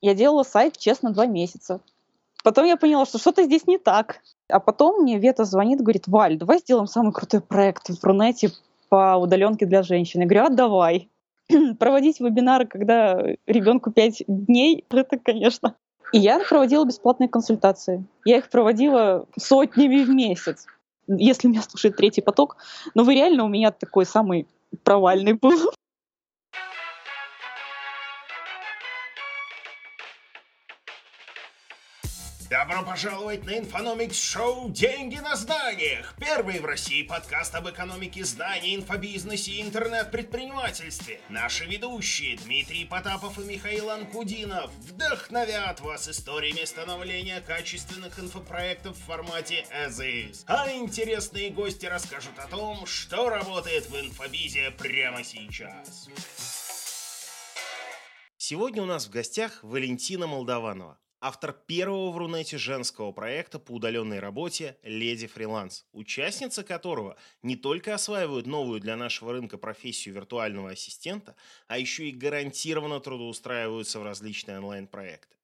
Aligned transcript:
Я 0.00 0.14
делала 0.14 0.42
сайт, 0.42 0.76
честно, 0.76 1.12
два 1.12 1.26
месяца. 1.26 1.80
Потом 2.44 2.64
я 2.64 2.76
поняла, 2.76 3.06
что 3.06 3.18
что-то 3.18 3.42
здесь 3.42 3.66
не 3.66 3.78
так. 3.78 4.20
А 4.48 4.60
потом 4.60 5.02
мне 5.02 5.18
Вета 5.18 5.44
звонит, 5.44 5.80
говорит, 5.80 6.06
Валь, 6.06 6.38
давай 6.38 6.58
сделаем 6.58 6.86
самый 6.86 7.12
крутой 7.12 7.40
проект 7.40 7.88
в 7.88 8.04
Рунете 8.04 8.50
по 8.88 9.16
удаленке 9.16 9.66
для 9.66 9.82
женщин. 9.82 10.20
Я 10.20 10.26
говорю, 10.26 10.44
а 10.44 10.50
давай. 10.50 11.08
Проводить 11.78 12.20
вебинары, 12.20 12.66
когда 12.66 13.20
ребенку 13.46 13.90
5 13.90 14.24
дней, 14.28 14.84
это, 14.90 15.18
конечно. 15.18 15.74
И 16.12 16.18
я 16.18 16.38
проводила 16.38 16.84
бесплатные 16.84 17.28
консультации. 17.28 18.04
Я 18.24 18.38
их 18.38 18.48
проводила 18.48 19.26
сотнями 19.36 20.04
в 20.04 20.10
месяц. 20.10 20.66
Если 21.08 21.48
меня 21.48 21.62
слушает 21.62 21.96
третий 21.96 22.20
поток, 22.20 22.56
но 22.94 23.02
вы 23.02 23.14
реально 23.14 23.44
у 23.44 23.48
меня 23.48 23.70
такой 23.70 24.06
самый 24.06 24.46
провальный 24.84 25.32
был. 25.32 25.72
Добро 32.48 32.84
пожаловать 32.84 33.44
на 33.44 33.58
Инфономикс 33.58 34.22
Шоу 34.22 34.70
«Деньги 34.70 35.16
на 35.16 35.34
знаниях». 35.34 36.14
Первый 36.20 36.60
в 36.60 36.64
России 36.64 37.02
подкаст 37.02 37.52
об 37.56 37.68
экономике 37.68 38.24
знаний, 38.24 38.76
инфобизнесе 38.76 39.50
и 39.50 39.62
интернет-предпринимательстве. 39.62 41.20
Наши 41.28 41.64
ведущие 41.64 42.36
Дмитрий 42.36 42.84
Потапов 42.84 43.36
и 43.40 43.42
Михаил 43.42 43.90
Анкудинов 43.90 44.70
вдохновят 44.74 45.80
вас 45.80 46.08
историями 46.08 46.64
становления 46.64 47.40
качественных 47.40 48.20
инфопроектов 48.20 48.96
в 48.96 49.04
формате 49.04 49.66
as 49.72 49.98
is. 49.98 50.44
А 50.46 50.70
интересные 50.70 51.50
гости 51.50 51.86
расскажут 51.86 52.38
о 52.38 52.46
том, 52.46 52.86
что 52.86 53.28
работает 53.28 53.90
в 53.90 53.98
инфобизе 53.98 54.70
прямо 54.70 55.24
сейчас. 55.24 56.08
Сегодня 58.36 58.84
у 58.84 58.86
нас 58.86 59.06
в 59.06 59.10
гостях 59.10 59.58
Валентина 59.64 60.28
Молдованова 60.28 60.96
автор 61.20 61.52
первого 61.52 62.10
в 62.10 62.18
Рунете 62.18 62.58
женского 62.58 63.12
проекта 63.12 63.58
по 63.58 63.72
удаленной 63.72 64.20
работе 64.20 64.76
«Леди 64.82 65.26
Фриланс», 65.26 65.86
участница 65.92 66.62
которого 66.62 67.16
не 67.42 67.56
только 67.56 67.94
осваивают 67.94 68.46
новую 68.46 68.80
для 68.80 68.96
нашего 68.96 69.32
рынка 69.32 69.58
профессию 69.58 70.14
виртуального 70.14 70.70
ассистента, 70.70 71.36
а 71.66 71.78
еще 71.78 72.08
и 72.08 72.12
гарантированно 72.12 73.00
трудоустраиваются 73.00 74.00
в 74.00 74.04
различные 74.04 74.58
онлайн-проекты. 74.58 75.36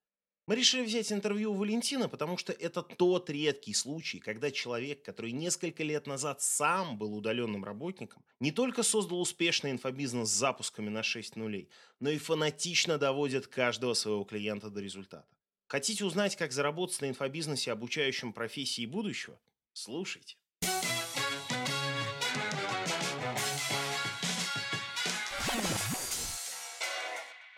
Мы 0.48 0.56
решили 0.56 0.84
взять 0.84 1.12
интервью 1.12 1.52
у 1.52 1.54
Валентина, 1.54 2.08
потому 2.08 2.36
что 2.36 2.52
это 2.52 2.82
тот 2.82 3.30
редкий 3.30 3.74
случай, 3.74 4.18
когда 4.18 4.50
человек, 4.50 5.02
который 5.02 5.30
несколько 5.30 5.84
лет 5.84 6.08
назад 6.08 6.42
сам 6.42 6.98
был 6.98 7.16
удаленным 7.16 7.64
работником, 7.64 8.24
не 8.40 8.50
только 8.50 8.82
создал 8.82 9.20
успешный 9.20 9.70
инфобизнес 9.70 10.28
с 10.28 10.32
запусками 10.32 10.88
на 10.88 11.04
6 11.04 11.36
нулей, 11.36 11.70
но 12.00 12.10
и 12.10 12.18
фанатично 12.18 12.98
доводит 12.98 13.46
каждого 13.46 13.94
своего 13.94 14.24
клиента 14.24 14.68
до 14.68 14.80
результата. 14.80 15.28
Хотите 15.72 16.04
узнать, 16.04 16.36
как 16.36 16.52
заработать 16.52 17.00
на 17.00 17.08
инфобизнесе, 17.08 17.72
обучающем 17.72 18.34
профессии 18.34 18.84
будущего? 18.84 19.38
Слушайте. 19.72 20.36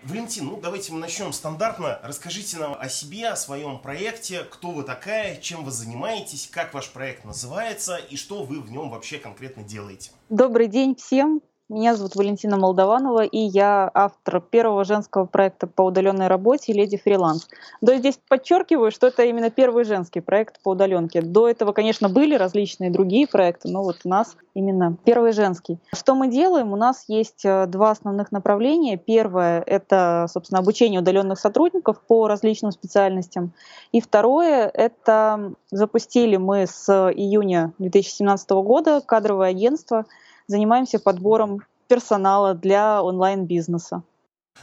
Валентин, 0.04 0.44
ну 0.44 0.60
давайте 0.60 0.92
мы 0.92 1.00
начнем 1.00 1.32
стандартно. 1.32 1.98
Расскажите 2.04 2.58
нам 2.58 2.76
о 2.78 2.88
себе, 2.88 3.30
о 3.30 3.34
своем 3.34 3.80
проекте, 3.80 4.44
кто 4.44 4.70
вы 4.70 4.84
такая, 4.84 5.40
чем 5.40 5.64
вы 5.64 5.72
занимаетесь, 5.72 6.46
как 6.46 6.72
ваш 6.72 6.90
проект 6.90 7.24
называется 7.24 7.96
и 7.96 8.14
что 8.14 8.44
вы 8.44 8.60
в 8.60 8.70
нем 8.70 8.90
вообще 8.90 9.18
конкретно 9.18 9.64
делаете. 9.64 10.12
Добрый 10.28 10.68
день 10.68 10.94
всем. 10.94 11.42
Меня 11.70 11.96
зовут 11.96 12.14
Валентина 12.14 12.58
Молдованова, 12.58 13.24
и 13.24 13.38
я 13.38 13.90
автор 13.94 14.42
первого 14.42 14.84
женского 14.84 15.24
проекта 15.24 15.66
по 15.66 15.80
удаленной 15.80 16.26
работе 16.26 16.74
«Леди 16.74 16.98
Фриланс». 16.98 17.48
Есть 17.80 18.00
здесь 18.00 18.20
подчеркиваю, 18.28 18.90
что 18.90 19.06
это 19.06 19.22
именно 19.22 19.48
первый 19.48 19.84
женский 19.84 20.20
проект 20.20 20.62
по 20.62 20.72
удаленке. 20.72 21.22
До 21.22 21.48
этого, 21.48 21.72
конечно, 21.72 22.10
были 22.10 22.34
различные 22.34 22.90
другие 22.90 23.26
проекты, 23.26 23.70
но 23.70 23.82
вот 23.82 24.00
у 24.04 24.08
нас 24.10 24.36
именно 24.52 24.98
первый 25.06 25.32
женский. 25.32 25.78
Что 25.94 26.14
мы 26.14 26.28
делаем? 26.28 26.70
У 26.70 26.76
нас 26.76 27.06
есть 27.08 27.46
э, 27.46 27.64
два 27.66 27.92
основных 27.92 28.30
направления. 28.30 28.98
Первое— 28.98 29.62
это, 29.66 30.26
собственно, 30.30 30.58
обучение 30.58 31.00
удаленных 31.00 31.40
сотрудников 31.40 31.98
по 32.06 32.28
различным 32.28 32.72
специальностям. 32.72 33.54
И 33.90 34.02
второе— 34.02 34.68
это 34.74 35.54
запустили 35.70 36.36
мы 36.36 36.66
с 36.66 36.90
июня 36.90 37.72
2017 37.78 38.50
года 38.50 39.00
кадровое 39.00 39.48
агентство— 39.48 40.04
занимаемся 40.46 40.98
подбором 40.98 41.62
персонала 41.88 42.54
для 42.54 43.02
онлайн-бизнеса. 43.02 44.02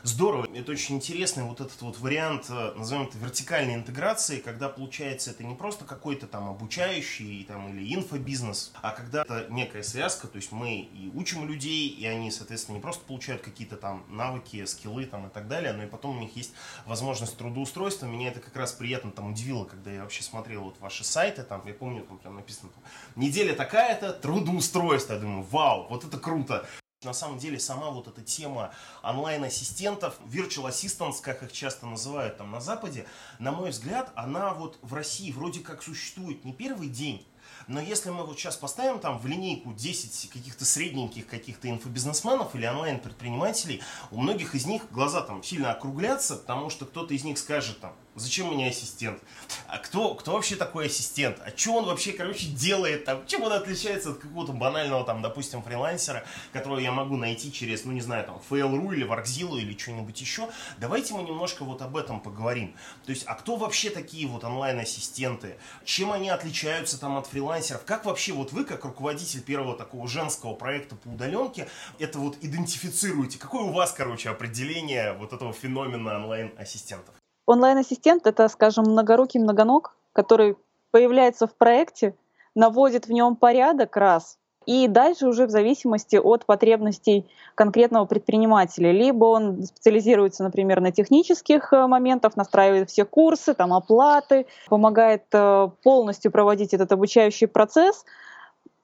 Здорово, 0.03 0.47
это 0.55 0.71
очень 0.71 0.95
интересный 0.95 1.43
вот 1.43 1.61
этот 1.61 1.79
вот 1.83 1.99
вариант, 1.99 2.47
э, 2.49 2.73
назовем 2.75 3.03
это 3.03 3.19
вертикальной 3.19 3.75
интеграции, 3.75 4.39
когда 4.39 4.67
получается 4.67 5.29
это 5.29 5.43
не 5.43 5.53
просто 5.53 5.85
какой-то 5.85 6.25
там 6.25 6.49
обучающий 6.49 7.43
там, 7.43 7.69
или 7.69 7.93
инфобизнес, 7.93 8.71
а 8.81 8.91
когда 8.91 9.21
это 9.21 9.45
некая 9.49 9.83
связка, 9.83 10.27
то 10.27 10.37
есть 10.37 10.51
мы 10.51 10.79
и 10.79 11.11
учим 11.13 11.47
людей, 11.47 11.87
и 11.87 12.03
они, 12.07 12.31
соответственно, 12.31 12.77
не 12.77 12.81
просто 12.81 13.05
получают 13.05 13.43
какие-то 13.43 13.77
там 13.77 14.03
навыки, 14.09 14.65
скиллы 14.65 15.05
там 15.05 15.27
и 15.27 15.29
так 15.29 15.47
далее, 15.47 15.71
но 15.71 15.83
и 15.83 15.87
потом 15.87 16.17
у 16.17 16.19
них 16.19 16.35
есть 16.35 16.53
возможность 16.87 17.37
трудоустройства. 17.37 18.07
Меня 18.07 18.29
это 18.29 18.39
как 18.39 18.55
раз 18.55 18.71
приятно 18.71 19.11
там 19.11 19.31
удивило, 19.31 19.65
когда 19.65 19.91
я 19.91 20.01
вообще 20.01 20.23
смотрел 20.23 20.63
вот 20.63 20.79
ваши 20.79 21.03
сайты, 21.03 21.43
там, 21.43 21.61
я 21.67 21.75
помню, 21.75 22.01
там 22.01 22.17
прям 22.17 22.35
написано, 22.37 22.71
неделя 23.15 23.53
такая-то, 23.53 24.13
трудоустройство. 24.13 25.13
Я 25.13 25.19
думаю, 25.19 25.43
вау, 25.43 25.85
вот 25.89 26.03
это 26.03 26.17
круто. 26.17 26.65
На 27.03 27.13
самом 27.13 27.39
деле 27.39 27.59
сама 27.59 27.89
вот 27.89 28.07
эта 28.07 28.21
тема 28.21 28.71
онлайн-ассистентов, 29.01 30.19
virtual 30.23 30.69
assistants, 30.69 31.15
как 31.19 31.41
их 31.41 31.51
часто 31.51 31.87
называют 31.87 32.37
там 32.37 32.51
на 32.51 32.61
Западе, 32.61 33.07
на 33.39 33.51
мой 33.51 33.71
взгляд, 33.71 34.11
она 34.13 34.53
вот 34.53 34.77
в 34.83 34.93
России 34.93 35.31
вроде 35.31 35.61
как 35.61 35.81
существует 35.81 36.45
не 36.45 36.53
первый 36.53 36.89
день, 36.89 37.25
но 37.67 37.81
если 37.81 38.09
мы 38.09 38.23
вот 38.23 38.37
сейчас 38.37 38.55
поставим 38.55 38.99
там 38.99 39.17
в 39.17 39.25
линейку 39.25 39.73
10 39.73 40.29
каких-то 40.29 40.63
средненьких 40.63 41.25
каких-то 41.25 41.69
инфобизнесменов 41.69 42.53
или 42.55 42.65
онлайн-предпринимателей, 42.65 43.81
у 44.11 44.21
многих 44.21 44.55
из 44.55 44.65
них 44.65 44.83
глаза 44.91 45.21
там 45.21 45.43
сильно 45.43 45.71
округлятся, 45.71 46.35
потому 46.35 46.69
что 46.69 46.85
кто-то 46.85 47.13
из 47.13 47.23
них 47.23 47.37
скажет 47.37 47.79
там, 47.79 47.93
зачем 48.15 48.53
мне 48.53 48.69
ассистент? 48.69 49.21
А 49.67 49.77
кто, 49.77 50.13
кто 50.15 50.33
вообще 50.33 50.55
такой 50.55 50.87
ассистент? 50.87 51.39
А 51.45 51.55
что 51.55 51.75
он 51.75 51.85
вообще, 51.85 52.11
короче, 52.11 52.47
делает 52.47 53.05
там? 53.05 53.25
Чем 53.25 53.43
он 53.43 53.53
отличается 53.53 54.11
от 54.11 54.17
какого-то 54.17 54.53
банального 54.53 55.05
там, 55.05 55.21
допустим, 55.21 55.63
фрилансера, 55.63 56.23
которого 56.51 56.79
я 56.79 56.91
могу 56.91 57.17
найти 57.17 57.51
через, 57.51 57.85
ну 57.85 57.91
не 57.91 58.01
знаю, 58.01 58.25
там, 58.25 58.41
Fail.ru 58.49 58.93
или 58.93 59.07
Workzilla 59.07 59.59
или 59.59 59.77
что-нибудь 59.77 60.19
еще? 60.19 60.49
Давайте 60.77 61.13
мы 61.13 61.23
немножко 61.23 61.63
вот 61.63 61.81
об 61.81 61.97
этом 61.97 62.19
поговорим. 62.19 62.75
То 63.05 63.11
есть, 63.11 63.23
а 63.25 63.35
кто 63.35 63.55
вообще 63.55 63.89
такие 63.89 64.27
вот 64.27 64.43
онлайн-ассистенты? 64.43 65.57
Чем 65.85 66.11
они 66.11 66.29
отличаются 66.29 66.99
там 66.99 67.17
от 67.17 67.27
фрилансеров? 67.27 67.83
Как 67.85 68.05
вообще 68.05 68.33
вот 68.33 68.51
вы, 68.51 68.65
как 68.65 68.83
руководитель 68.85 69.41
первого 69.41 69.75
такого 69.75 70.07
женского 70.07 70.53
проекта 70.53 70.95
по 70.95 71.09
удаленке, 71.09 71.67
это 71.99 72.19
вот 72.19 72.37
идентифицируете? 72.41 73.39
Какое 73.39 73.63
у 73.63 73.71
вас, 73.71 73.93
короче, 73.93 74.29
определение 74.29 75.13
вот 75.13 75.33
этого 75.33 75.53
феномена 75.53 76.15
онлайн-ассистентов? 76.15 77.20
Онлайн-ассистент— 77.45 78.25
это, 78.27 78.47
скажем, 78.47 78.85
многорукий 78.85 79.39
многоног, 79.39 79.95
который 80.13 80.57
появляется 80.91 81.47
в 81.47 81.55
проекте, 81.55 82.15
наводит 82.55 83.07
в 83.07 83.11
нем 83.11 83.35
порядок 83.35 83.95
раз, 83.97 84.37
и 84.65 84.87
дальше 84.87 85.27
уже 85.27 85.47
в 85.47 85.49
зависимости 85.49 86.17
от 86.17 86.45
потребностей 86.45 87.27
конкретного 87.55 88.05
предпринимателя. 88.05 88.91
Либо 88.91 89.25
он 89.25 89.63
специализируется, 89.63 90.43
например, 90.43 90.81
на 90.81 90.91
технических 90.91 91.73
э, 91.73 91.87
моментах, 91.87 92.35
настраивает 92.35 92.89
все 92.89 93.05
курсы, 93.05 93.55
там, 93.55 93.73
оплаты, 93.73 94.45
помогает 94.67 95.23
э, 95.31 95.69
полностью 95.83 96.31
проводить 96.31 96.73
этот 96.75 96.91
обучающий 96.91 97.47
процесс. 97.47 98.05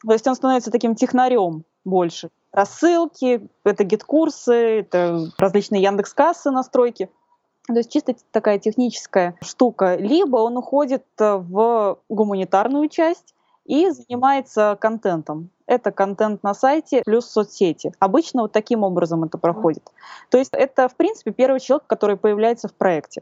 То 0.03 0.13
есть 0.13 0.27
он 0.27 0.35
становится 0.35 0.71
таким 0.71 0.95
технарем 0.95 1.63
больше. 1.85 2.29
Рассылки, 2.51 3.47
это 3.63 3.83
гид-курсы, 3.83 4.79
это 4.79 5.27
различные 5.37 5.83
Яндекс-кассы 5.83 6.49
настройки. 6.49 7.09
То 7.67 7.75
есть 7.75 7.91
чисто 7.91 8.15
такая 8.31 8.59
техническая 8.59 9.35
штука. 9.41 9.95
Либо 9.95 10.37
он 10.37 10.57
уходит 10.57 11.03
э, 11.19 11.35
в 11.35 11.99
гуманитарную 12.07 12.87
часть 12.87 13.35
и 13.65 13.89
занимается 13.89 14.77
контентом. 14.79 15.49
Это 15.65 15.91
контент 15.91 16.43
на 16.43 16.53
сайте 16.53 17.01
плюс 17.05 17.25
соцсети. 17.29 17.91
Обычно 17.99 18.43
вот 18.43 18.53
таким 18.53 18.83
образом 18.83 19.25
это 19.25 19.37
проходит. 19.37 19.91
То 20.29 20.37
есть 20.37 20.53
это, 20.53 20.87
в 20.87 20.95
принципе, 20.95 21.31
первый 21.31 21.59
человек, 21.59 21.85
который 21.87 22.15
появляется 22.15 22.69
в 22.69 22.73
проекте. 22.73 23.21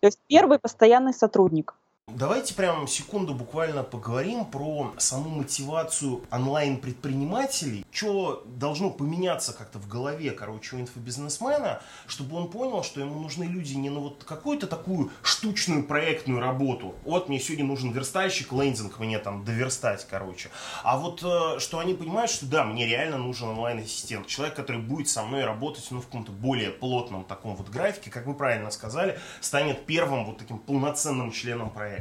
То 0.00 0.06
есть 0.06 0.18
первый 0.28 0.58
постоянный 0.58 1.14
сотрудник. 1.14 1.74
Давайте 2.14 2.54
прям 2.54 2.88
секунду 2.88 3.34
буквально 3.34 3.84
поговорим 3.84 4.44
про 4.44 4.92
саму 4.98 5.28
мотивацию 5.30 6.22
онлайн-предпринимателей. 6.32 7.86
Что 7.92 8.42
должно 8.46 8.90
поменяться 8.90 9.52
как-то 9.52 9.78
в 9.78 9.86
голове, 9.86 10.32
короче, 10.32 10.76
у 10.76 10.80
инфобизнесмена, 10.80 11.80
чтобы 12.06 12.36
он 12.36 12.48
понял, 12.48 12.82
что 12.82 13.00
ему 13.00 13.20
нужны 13.20 13.44
люди 13.44 13.74
не 13.74 13.90
на 13.90 14.00
вот 14.00 14.24
какую-то 14.24 14.66
такую 14.66 15.10
штучную 15.22 15.84
проектную 15.84 16.40
работу. 16.40 16.94
Вот 17.04 17.28
мне 17.28 17.38
сегодня 17.38 17.64
нужен 17.64 17.92
верстальщик, 17.92 18.52
лендинг 18.52 18.98
мне 18.98 19.18
там 19.18 19.44
доверстать, 19.44 20.06
короче. 20.10 20.50
А 20.82 20.98
вот 20.98 21.22
э, 21.22 21.60
что 21.60 21.78
они 21.78 21.94
понимают, 21.94 22.30
что 22.30 22.46
да, 22.46 22.64
мне 22.64 22.86
реально 22.86 23.18
нужен 23.18 23.50
онлайн-ассистент. 23.50 24.26
Человек, 24.26 24.56
который 24.56 24.80
будет 24.80 25.08
со 25.08 25.22
мной 25.22 25.44
работать, 25.44 25.86
ну, 25.90 26.00
в 26.00 26.06
каком-то 26.06 26.32
более 26.32 26.70
плотном 26.70 27.24
таком 27.24 27.54
вот 27.54 27.68
графике, 27.68 28.10
как 28.10 28.26
вы 28.26 28.34
правильно 28.34 28.70
сказали, 28.70 29.18
станет 29.40 29.86
первым 29.86 30.24
вот 30.24 30.38
таким 30.38 30.58
полноценным 30.58 31.30
членом 31.30 31.70
проекта. 31.70 31.99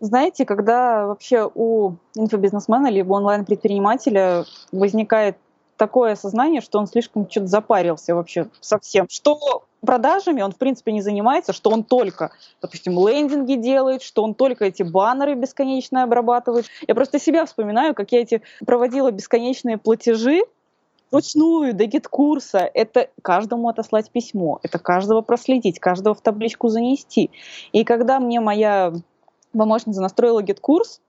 Знаете, 0.00 0.44
когда 0.44 1.06
вообще 1.06 1.50
у 1.52 1.92
инфобизнесмена 2.14 2.88
либо 2.88 3.14
онлайн-предпринимателя 3.14 4.44
возникает 4.70 5.36
такое 5.76 6.12
осознание, 6.12 6.60
что 6.60 6.78
он 6.78 6.86
слишком 6.86 7.28
что-то 7.30 7.46
запарился 7.46 8.14
вообще 8.14 8.48
совсем, 8.60 9.06
что 9.08 9.64
продажами 9.80 10.42
он, 10.42 10.52
в 10.52 10.56
принципе, 10.56 10.92
не 10.92 11.00
занимается, 11.00 11.52
что 11.52 11.70
он 11.70 11.84
только, 11.84 12.32
допустим, 12.60 12.94
лендинги 12.94 13.54
делает, 13.54 14.02
что 14.02 14.24
он 14.24 14.34
только 14.34 14.66
эти 14.66 14.82
баннеры 14.82 15.34
бесконечно 15.34 16.02
обрабатывает. 16.02 16.66
Я 16.86 16.94
просто 16.94 17.18
себя 17.18 17.46
вспоминаю, 17.46 17.94
как 17.94 18.12
я 18.12 18.20
эти 18.20 18.42
проводила 18.66 19.10
бесконечные 19.10 19.78
платежи 19.78 20.42
вручную 21.10 21.74
до 21.74 21.86
GetCourse 21.86 22.55
а. 22.55 22.70
Это 22.74 23.08
каждому 23.22 23.68
отослать 23.68 24.10
письмо, 24.10 24.58
это 24.62 24.78
каждого 24.78 25.22
проследить, 25.22 25.78
каждого 25.78 26.14
в 26.14 26.20
табличку 26.20 26.68
занести. 26.68 27.30
И 27.72 27.84
когда 27.84 28.20
мне 28.20 28.40
моя 28.40 28.92
помощница 29.52 30.00
настроила 30.00 30.42
GetCourse, 30.42 31.00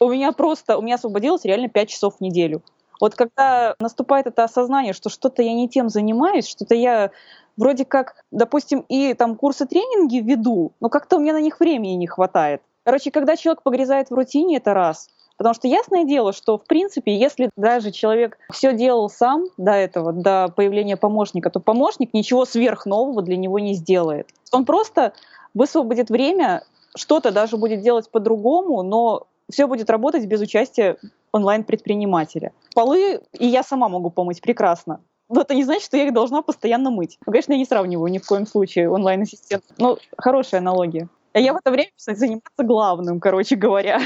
у 0.00 0.08
меня 0.10 0.32
просто, 0.32 0.78
у 0.78 0.82
меня 0.82 0.94
освободилось 0.94 1.44
реально 1.44 1.68
5 1.68 1.88
часов 1.88 2.16
в 2.16 2.20
неделю. 2.20 2.62
Вот 3.00 3.14
когда 3.14 3.74
наступает 3.78 4.26
это 4.26 4.44
осознание, 4.44 4.92
что 4.92 5.08
что-то 5.08 5.42
я 5.42 5.54
не 5.54 5.68
тем 5.68 5.88
занимаюсь, 5.88 6.48
что-то 6.48 6.74
я 6.74 7.10
вроде 7.56 7.84
как, 7.84 8.16
допустим, 8.30 8.84
и 8.88 9.14
там 9.14 9.36
курсы 9.36 9.66
тренинги 9.66 10.18
веду, 10.18 10.72
но 10.80 10.88
как-то 10.88 11.16
у 11.16 11.20
меня 11.20 11.32
на 11.32 11.40
них 11.40 11.60
времени 11.60 11.92
не 11.92 12.06
хватает. 12.06 12.62
Короче, 12.84 13.10
когда 13.10 13.36
человек 13.36 13.62
погрязает 13.62 14.10
в 14.10 14.14
рутине, 14.14 14.56
это 14.56 14.74
раз. 14.74 15.08
Потому 15.36 15.54
что 15.54 15.68
ясное 15.68 16.04
дело, 16.04 16.32
что 16.32 16.58
в 16.58 16.64
принципе, 16.64 17.16
если 17.16 17.50
даже 17.56 17.92
человек 17.92 18.38
все 18.52 18.72
делал 18.72 19.08
сам 19.08 19.44
до 19.56 19.72
этого, 19.72 20.12
до 20.12 20.48
появления 20.54 20.96
помощника, 20.96 21.48
то 21.50 21.60
помощник 21.60 22.12
ничего 22.12 22.44
сверхнового 22.44 23.22
для 23.22 23.36
него 23.36 23.60
не 23.60 23.74
сделает. 23.74 24.28
Он 24.50 24.64
просто 24.64 25.12
высвободит 25.54 26.10
время 26.10 26.64
что-то 26.98 27.30
даже 27.30 27.56
будет 27.56 27.80
делать 27.80 28.10
по-другому, 28.10 28.82
но 28.82 29.26
все 29.50 29.66
будет 29.66 29.88
работать 29.90 30.26
без 30.26 30.40
участия 30.40 30.98
онлайн-предпринимателя. 31.32 32.52
Полы 32.74 33.20
и 33.32 33.46
я 33.46 33.62
сама 33.62 33.88
могу 33.88 34.10
помыть 34.10 34.40
прекрасно. 34.40 35.00
Но 35.28 35.42
это 35.42 35.54
не 35.54 35.64
значит, 35.64 35.84
что 35.84 35.96
я 35.96 36.06
их 36.06 36.14
должна 36.14 36.42
постоянно 36.42 36.90
мыть. 36.90 37.18
Ну, 37.26 37.32
конечно, 37.32 37.52
я 37.52 37.58
не 37.58 37.66
сравниваю 37.66 38.10
ни 38.10 38.18
в 38.18 38.26
коем 38.26 38.46
случае 38.46 38.90
онлайн-ассистент. 38.90 39.62
Но 39.76 39.98
хорошая 40.16 40.60
аналогия. 40.60 41.08
А 41.34 41.40
я 41.40 41.52
в 41.52 41.56
это 41.56 41.70
время, 41.70 41.90
заниматься 41.96 42.62
главным, 42.62 43.20
короче 43.20 43.56
говоря. 43.56 44.00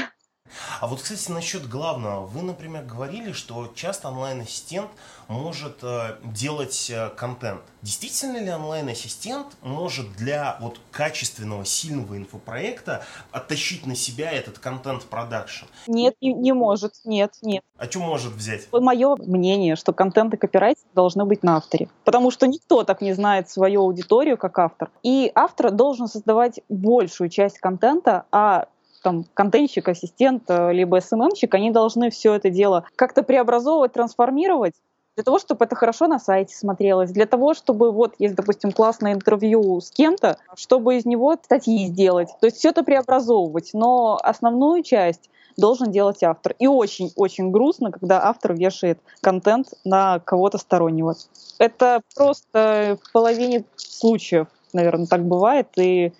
А 0.79 0.87
вот, 0.87 1.01
кстати, 1.01 1.31
насчет 1.31 1.67
главного. 1.67 2.25
Вы, 2.25 2.41
например, 2.41 2.83
говорили, 2.83 3.31
что 3.31 3.71
часто 3.75 4.09
онлайн-ассистент 4.09 4.89
может 5.27 5.83
э, 5.83 6.17
делать 6.23 6.89
э, 6.89 7.09
контент. 7.09 7.61
Действительно 7.81 8.37
ли 8.37 8.51
онлайн-ассистент 8.51 9.47
может 9.61 10.13
для 10.13 10.57
вот 10.59 10.79
качественного, 10.91 11.65
сильного 11.65 12.17
инфопроекта 12.17 13.03
оттащить 13.31 13.85
на 13.85 13.95
себя 13.95 14.31
этот 14.31 14.59
контент-продакшн? 14.59 15.65
Нет, 15.87 16.15
не, 16.21 16.33
не 16.33 16.53
может. 16.53 16.93
Нет, 17.05 17.33
нет. 17.41 17.63
А 17.77 17.85
что 17.85 17.99
может 17.99 18.33
взять? 18.33 18.67
Мое 18.71 19.15
мнение, 19.17 19.75
что 19.75 19.93
контент 19.93 20.33
и 20.33 20.37
копирайтинг 20.37 20.87
должны 20.93 21.25
быть 21.25 21.43
на 21.43 21.57
авторе. 21.57 21.89
Потому 22.03 22.31
что 22.31 22.47
никто 22.47 22.83
так 22.83 23.01
не 23.01 23.13
знает 23.13 23.49
свою 23.49 23.81
аудиторию, 23.81 24.37
как 24.37 24.59
автор. 24.59 24.91
И 25.03 25.31
автор 25.35 25.71
должен 25.71 26.07
создавать 26.07 26.61
большую 26.69 27.29
часть 27.29 27.59
контента, 27.59 28.25
а 28.31 28.67
там 29.03 29.25
контентщик, 29.33 29.87
ассистент, 29.89 30.43
э, 30.47 30.73
либо 30.73 30.99
СММщик, 30.99 31.53
они 31.53 31.69
должны 31.71 32.09
все 32.09 32.33
это 32.33 32.49
дело 32.49 32.85
как-то 32.95 33.21
преобразовывать, 33.21 33.93
трансформировать, 33.93 34.73
для 35.15 35.23
того, 35.23 35.37
чтобы 35.37 35.65
это 35.65 35.75
хорошо 35.75 36.07
на 36.07 36.17
сайте 36.17 36.55
смотрелось, 36.55 37.11
для 37.11 37.27
того, 37.27 37.53
чтобы 37.53 37.91
вот 37.91 38.15
есть, 38.17 38.33
допустим, 38.33 38.71
классное 38.71 39.13
интервью 39.13 39.79
с 39.79 39.91
кем-то, 39.91 40.37
чтобы 40.55 40.97
из 40.97 41.05
него 41.05 41.37
статьи 41.43 41.85
сделать. 41.85 42.29
То 42.39 42.47
есть 42.47 42.57
все 42.57 42.69
это 42.69 42.83
преобразовывать, 42.83 43.71
но 43.73 44.19
основную 44.23 44.81
часть 44.81 45.29
должен 45.55 45.91
делать 45.91 46.23
автор. 46.23 46.55
И 46.57 46.65
очень-очень 46.65 47.51
грустно, 47.51 47.91
когда 47.91 48.23
автор 48.23 48.53
вешает 48.53 48.99
контент 49.21 49.67
на 49.83 50.19
кого-то 50.19 50.57
стороннего. 50.57 51.15
Это 51.59 52.01
просто 52.15 52.97
в 53.03 53.11
половине 53.11 53.65
случаев, 53.75 54.47
наверное, 54.73 55.05
так 55.05 55.23
бывает, 55.23 55.67
и 55.75 56.11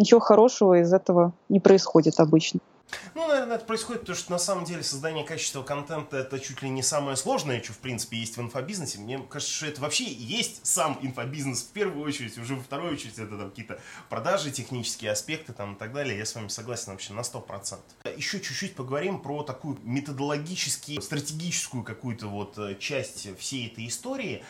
ничего 0.00 0.20
хорошего 0.20 0.80
из 0.80 0.92
этого 0.92 1.32
не 1.48 1.60
происходит 1.60 2.18
обычно. 2.18 2.60
Ну, 3.14 3.28
наверное, 3.28 3.56
это 3.56 3.64
происходит, 3.64 4.02
потому 4.02 4.16
что 4.16 4.32
на 4.32 4.38
самом 4.38 4.64
деле 4.64 4.82
создание 4.82 5.24
качественного 5.24 5.66
контента 5.66 6.16
это 6.16 6.38
чуть 6.38 6.62
ли 6.62 6.70
не 6.70 6.82
самое 6.82 7.16
сложное, 7.16 7.62
что 7.62 7.72
в 7.72 7.78
принципе 7.78 8.16
есть 8.18 8.36
в 8.36 8.40
инфобизнесе. 8.40 8.98
Мне 8.98 9.18
кажется, 9.28 9.54
что 9.54 9.66
это 9.66 9.80
вообще 9.80 10.04
есть 10.04 10.66
сам 10.66 10.98
инфобизнес 11.02 11.62
в 11.62 11.68
первую 11.68 12.04
очередь, 12.04 12.36
уже 12.38 12.56
во 12.56 12.62
вторую 12.62 12.94
очередь 12.94 13.18
это 13.18 13.36
там 13.36 13.50
какие-то 13.50 13.80
продажи, 14.08 14.50
технические 14.50 15.12
аспекты 15.12 15.52
там 15.52 15.74
и 15.74 15.78
так 15.78 15.92
далее. 15.92 16.18
Я 16.18 16.26
с 16.26 16.34
вами 16.34 16.48
согласен 16.48 16.92
вообще 16.92 17.12
на 17.12 17.20
100%. 17.20 17.78
Еще 18.16 18.40
чуть-чуть 18.40 18.74
поговорим 18.74 19.20
про 19.20 19.42
такую 19.42 19.78
методологически, 19.82 21.00
стратегическую 21.00 21.84
какую-то 21.84 22.26
вот 22.26 22.58
э, 22.58 22.76
часть 22.78 23.28
всей 23.38 23.68
этой 23.68 23.86
истории. 23.86 24.44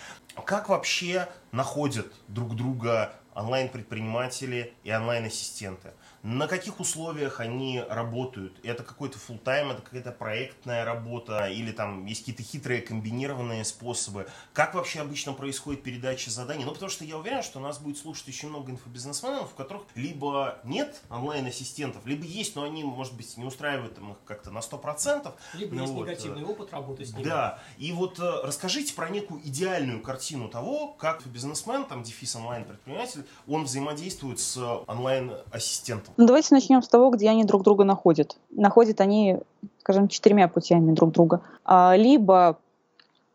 Как 0.44 0.68
вообще 0.68 1.28
находят 1.52 2.06
друг 2.28 2.54
друга 2.54 3.14
онлайн-предприниматели 3.40 4.74
и 4.84 4.92
онлайн-ассистенты. 4.92 5.92
На 6.22 6.46
каких 6.46 6.80
условиях 6.80 7.40
они 7.40 7.82
работают? 7.88 8.58
Это 8.62 8.82
какой-то 8.82 9.18
full 9.18 9.38
тайм 9.38 9.70
это 9.70 9.80
какая-то 9.80 10.12
проектная 10.12 10.84
работа, 10.84 11.46
или 11.46 11.72
там 11.72 12.04
есть 12.04 12.20
какие-то 12.20 12.42
хитрые 12.42 12.82
комбинированные 12.82 13.64
способы? 13.64 14.28
Как 14.52 14.74
вообще 14.74 15.00
обычно 15.00 15.32
происходит 15.32 15.82
передача 15.82 16.30
заданий? 16.30 16.64
Ну, 16.66 16.72
потому 16.72 16.90
что 16.90 17.04
я 17.04 17.16
уверен, 17.16 17.42
что 17.42 17.58
нас 17.58 17.78
будет 17.78 17.96
слушать 17.96 18.28
очень 18.28 18.50
много 18.50 18.70
инфобизнесменов, 18.70 19.52
у 19.52 19.56
которых 19.56 19.84
либо 19.94 20.58
нет 20.64 21.00
онлайн-ассистентов, 21.08 22.04
либо 22.04 22.24
есть, 22.24 22.54
но 22.54 22.64
они, 22.64 22.84
может 22.84 23.16
быть, 23.16 23.38
не 23.38 23.44
устраивают 23.44 23.96
их 23.96 24.04
как-то 24.26 24.50
на 24.50 24.58
100%. 24.58 25.32
Либо 25.54 25.74
ну, 25.74 25.80
есть 25.80 25.94
вот, 25.94 26.06
негативный 26.06 26.44
опыт 26.44 26.72
работы 26.72 27.06
с 27.06 27.14
ними. 27.14 27.24
Да, 27.24 27.62
и 27.78 27.92
вот 27.92 28.18
э, 28.18 28.40
расскажите 28.42 28.92
про 28.92 29.08
некую 29.08 29.40
идеальную 29.48 30.02
картину 30.02 30.48
того, 30.48 30.88
как 30.88 31.26
бизнесмен, 31.26 31.86
там, 31.86 32.02
дефис 32.02 32.36
онлайн-предприниматель, 32.36 33.24
он 33.48 33.64
взаимодействует 33.64 34.38
с 34.38 34.58
онлайн-ассистентом. 34.86 36.14
Ну, 36.16 36.26
давайте 36.26 36.54
начнем 36.54 36.82
с 36.82 36.88
того, 36.88 37.10
где 37.10 37.28
они 37.28 37.44
друг 37.44 37.62
друга 37.62 37.84
находят. 37.84 38.36
Находят 38.50 39.00
они, 39.00 39.38
скажем, 39.80 40.08
четырьмя 40.08 40.48
путями 40.48 40.94
друг 40.94 41.12
друга. 41.12 41.40
А, 41.64 41.94
либо, 41.96 42.58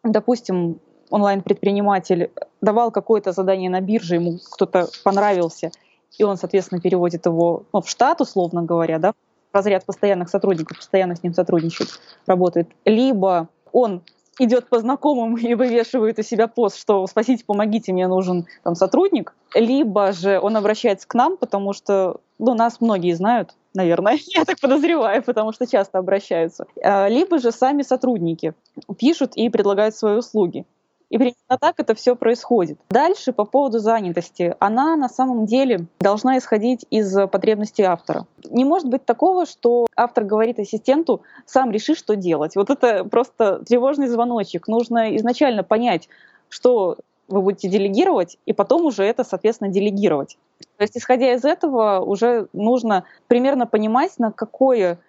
допустим, 0.03 0.79
онлайн-предприниматель 1.09 2.31
давал 2.61 2.91
какое-то 2.91 3.31
задание 3.31 3.69
на 3.69 3.81
бирже, 3.81 4.15
ему 4.15 4.39
кто-то 4.51 4.87
понравился, 5.03 5.71
и 6.17 6.23
он, 6.23 6.37
соответственно, 6.37 6.81
переводит 6.81 7.25
его 7.25 7.63
ну, 7.73 7.81
в 7.81 7.89
штат, 7.89 8.21
условно 8.21 8.63
говоря, 8.63 8.99
да, 8.99 9.11
в 9.11 9.55
разряд 9.55 9.85
постоянных 9.85 10.29
сотрудников, 10.29 10.77
постоянно 10.77 11.15
с 11.15 11.23
ним 11.23 11.33
сотрудничает, 11.33 11.89
работает. 12.25 12.69
Либо 12.85 13.49
он 13.71 14.01
идет 14.39 14.67
по 14.69 14.79
знакомым 14.79 15.35
и 15.37 15.53
вывешивает 15.53 16.19
у 16.19 16.23
себя 16.23 16.47
пост, 16.47 16.79
что 16.79 17.05
«спасите, 17.07 17.43
помогите, 17.45 17.93
мне 17.93 18.07
нужен 18.07 18.45
там 18.63 18.75
сотрудник», 18.75 19.33
либо 19.53 20.11
же 20.11 20.39
он 20.39 20.57
обращается 20.57 21.07
к 21.07 21.13
нам, 21.13 21.37
потому 21.37 21.73
что 21.73 22.19
ну, 22.37 22.53
нас 22.53 22.81
многие 22.81 23.13
знают, 23.13 23.55
наверное, 23.73 24.17
я 24.35 24.45
так 24.45 24.59
подозреваю, 24.59 25.23
потому 25.23 25.51
что 25.51 25.67
часто 25.67 25.99
обращаются. 25.99 26.65
А, 26.83 27.07
либо 27.07 27.39
же 27.39 27.51
сами 27.51 27.81
сотрудники 27.81 28.53
пишут 28.97 29.35
и 29.35 29.49
предлагают 29.49 29.95
свои 29.95 30.17
услуги. 30.17 30.65
И 31.09 31.17
примерно 31.17 31.57
так 31.59 31.79
это 31.79 31.95
все 31.95 32.15
происходит. 32.15 32.79
Дальше 32.89 33.31
по 33.31 33.45
поводу 33.45 33.79
занятости. 33.79 34.55
Она 34.59 34.95
на 34.95 35.09
самом 35.09 35.45
деле 35.45 35.85
должна 35.99 36.37
исходить 36.37 36.85
из 36.89 37.13
потребностей 37.29 37.83
автора. 37.83 38.25
Не 38.49 38.65
может 38.65 38.89
быть 38.89 39.05
такого, 39.05 39.45
что 39.45 39.87
автор 39.95 40.23
говорит 40.23 40.59
ассистенту, 40.59 41.21
сам 41.45 41.71
реши, 41.71 41.95
что 41.95 42.15
делать. 42.15 42.55
Вот 42.55 42.69
это 42.69 43.05
просто 43.05 43.59
тревожный 43.65 44.07
звоночек. 44.07 44.67
Нужно 44.67 45.15
изначально 45.17 45.63
понять, 45.63 46.09
что 46.49 46.97
вы 47.27 47.41
будете 47.41 47.69
делегировать, 47.69 48.37
и 48.45 48.53
потом 48.53 48.85
уже 48.85 49.03
это, 49.03 49.23
соответственно, 49.23 49.71
делегировать. 49.71 50.37
То 50.77 50.83
есть, 50.83 50.95
исходя 50.97 51.33
из 51.33 51.43
этого, 51.43 51.99
уже 51.99 52.47
нужно 52.53 53.03
примерно 53.27 53.65
понимать, 53.65 54.19
на 54.19 54.31
какое 54.31 54.99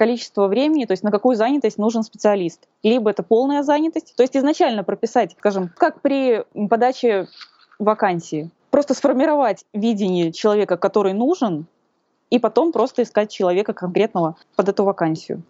количество 0.00 0.46
времени, 0.46 0.86
то 0.86 0.92
есть 0.92 1.02
на 1.02 1.10
какую 1.10 1.36
занятость 1.36 1.76
нужен 1.76 2.02
специалист. 2.02 2.66
Либо 2.82 3.10
это 3.10 3.22
полная 3.22 3.62
занятость, 3.62 4.14
то 4.16 4.22
есть 4.22 4.34
изначально 4.34 4.82
прописать, 4.82 5.36
скажем, 5.38 5.70
как 5.76 6.00
при 6.00 6.42
подаче 6.70 7.28
вакансии, 7.78 8.48
просто 8.70 8.94
сформировать 8.94 9.66
видение 9.74 10.32
человека, 10.32 10.78
который 10.78 11.12
нужен, 11.12 11.66
и 12.30 12.38
потом 12.38 12.72
просто 12.72 13.02
искать 13.02 13.30
человека 13.30 13.74
конкретного 13.74 14.36
под 14.56 14.70
эту 14.70 14.84
вакансию. 14.84 15.42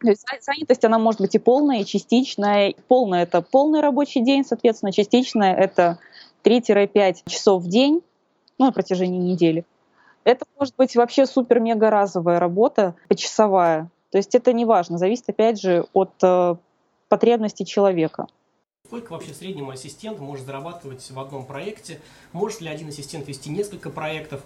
То 0.00 0.08
есть 0.08 0.24
занятость, 0.40 0.84
она 0.86 0.98
может 0.98 1.20
быть 1.20 1.34
и 1.34 1.38
полная, 1.38 1.80
и 1.80 1.84
частичная. 1.84 2.74
Полная— 2.88 3.22
это 3.24 3.42
полный 3.42 3.80
рабочий 3.80 4.22
день, 4.22 4.42
соответственно, 4.42 4.90
частичная— 4.90 5.54
это 5.66 5.98
3-5 6.44 7.24
часов 7.26 7.62
в 7.62 7.68
день, 7.68 8.00
ну, 8.56 8.64
на 8.64 8.72
протяжении 8.72 9.18
недели. 9.18 9.66
Это 10.24 10.44
может 10.58 10.76
быть 10.76 10.94
вообще 10.96 11.26
супер-мега 11.26 11.90
разовая 11.90 12.38
работа, 12.38 12.94
почасовая. 13.08 13.90
То 14.10 14.18
есть 14.18 14.34
это 14.34 14.52
не 14.52 14.64
важно, 14.64 14.98
зависит 14.98 15.28
опять 15.28 15.60
же 15.60 15.86
от 15.92 16.12
э, 16.22 16.56
потребностей 17.08 17.64
человека. 17.64 18.26
Сколько 18.86 19.12
вообще 19.12 19.32
среднему 19.32 19.70
ассистент 19.70 20.18
может 20.18 20.44
зарабатывать 20.44 21.10
в 21.10 21.18
одном 21.18 21.46
проекте? 21.46 21.98
Может 22.32 22.60
ли 22.60 22.68
один 22.68 22.88
ассистент 22.88 23.26
вести 23.26 23.48
несколько 23.48 23.88
проектов? 23.88 24.42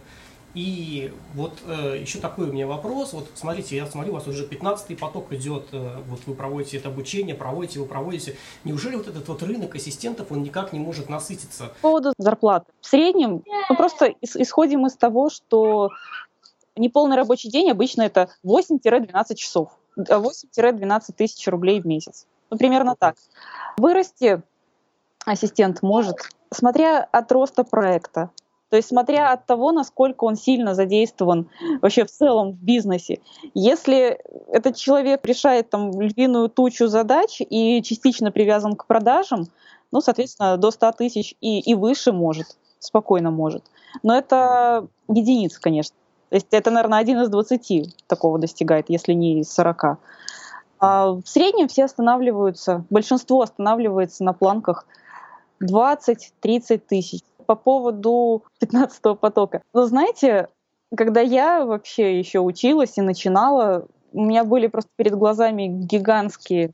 И 0.56 1.12
вот 1.34 1.52
э, 1.66 1.98
еще 2.00 2.18
такой 2.18 2.48
у 2.48 2.52
меня 2.52 2.66
вопрос. 2.66 3.12
Вот 3.12 3.28
смотрите, 3.34 3.76
я 3.76 3.86
смотрю, 3.86 4.12
у 4.12 4.14
вас 4.14 4.26
уже 4.26 4.46
15-й 4.46 4.96
поток 4.96 5.30
идет, 5.34 5.66
э, 5.72 5.98
вот 6.08 6.20
вы 6.24 6.34
проводите 6.34 6.78
это 6.78 6.88
обучение, 6.88 7.34
проводите, 7.34 7.78
вы 7.78 7.84
проводите. 7.84 8.36
Неужели 8.64 8.96
вот 8.96 9.06
этот 9.06 9.28
вот 9.28 9.42
рынок 9.42 9.74
ассистентов, 9.74 10.32
он 10.32 10.42
никак 10.42 10.72
не 10.72 10.78
может 10.78 11.10
насытиться? 11.10 11.74
По 11.82 11.88
поводу 11.88 12.14
зарплаты. 12.16 12.72
В 12.80 12.86
среднем 12.86 13.44
мы 13.68 13.76
просто 13.76 14.14
исходим 14.22 14.86
из 14.86 14.96
того, 14.96 15.28
что 15.28 15.90
неполный 16.74 17.16
рабочий 17.16 17.50
день 17.50 17.70
обычно 17.70 18.00
это 18.00 18.30
8-12 18.42 19.34
часов. 19.34 19.72
8-12 19.98 21.00
тысяч 21.14 21.46
рублей 21.48 21.82
в 21.82 21.86
месяц. 21.86 22.26
Ну, 22.48 22.56
примерно 22.56 22.96
так. 22.98 23.16
Вырасти 23.76 24.40
ассистент 25.26 25.82
может, 25.82 26.16
смотря 26.50 27.02
от 27.02 27.30
роста 27.30 27.62
проекта. 27.62 28.30
То 28.68 28.76
есть 28.76 28.88
смотря 28.88 29.32
от 29.32 29.46
того, 29.46 29.70
насколько 29.70 30.24
он 30.24 30.36
сильно 30.36 30.74
задействован 30.74 31.48
вообще 31.80 32.04
в 32.04 32.10
целом 32.10 32.52
в 32.52 32.62
бизнесе. 32.62 33.20
Если 33.54 34.18
этот 34.48 34.76
человек 34.76 35.24
решает 35.24 35.70
там 35.70 36.00
львиную 36.00 36.48
тучу 36.48 36.88
задач 36.88 37.40
и 37.40 37.80
частично 37.82 38.32
привязан 38.32 38.74
к 38.74 38.86
продажам, 38.86 39.46
ну, 39.92 40.00
соответственно, 40.00 40.56
до 40.56 40.72
100 40.72 40.92
тысяч 40.92 41.36
и, 41.40 41.60
и 41.60 41.74
выше 41.74 42.12
может, 42.12 42.58
спокойно 42.80 43.30
может. 43.30 43.62
Но 44.02 44.16
это 44.16 44.88
единица, 45.08 45.60
конечно. 45.60 45.96
То 46.30 46.34
есть 46.34 46.48
это, 46.50 46.72
наверное, 46.72 46.98
один 46.98 47.20
из 47.20 47.28
20 47.28 48.06
такого 48.08 48.38
достигает, 48.38 48.90
если 48.90 49.12
не 49.12 49.40
из 49.40 49.52
40. 49.52 49.98
А 50.78 51.12
в 51.12 51.22
среднем 51.24 51.68
все 51.68 51.84
останавливаются, 51.84 52.84
большинство 52.90 53.42
останавливается 53.42 54.24
на 54.24 54.32
планках 54.32 54.86
20-30 55.62 56.78
тысяч 56.86 57.22
по 57.46 57.54
поводу 57.54 58.44
15-го 58.62 59.14
потока. 59.14 59.62
Вы 59.72 59.86
знаете, 59.86 60.48
когда 60.94 61.20
я 61.20 61.64
вообще 61.64 62.18
еще 62.18 62.40
училась 62.40 62.98
и 62.98 63.02
начинала, 63.02 63.86
у 64.12 64.24
меня 64.24 64.44
были 64.44 64.66
просто 64.66 64.90
перед 64.96 65.14
глазами 65.14 65.66
гигантские 65.66 66.72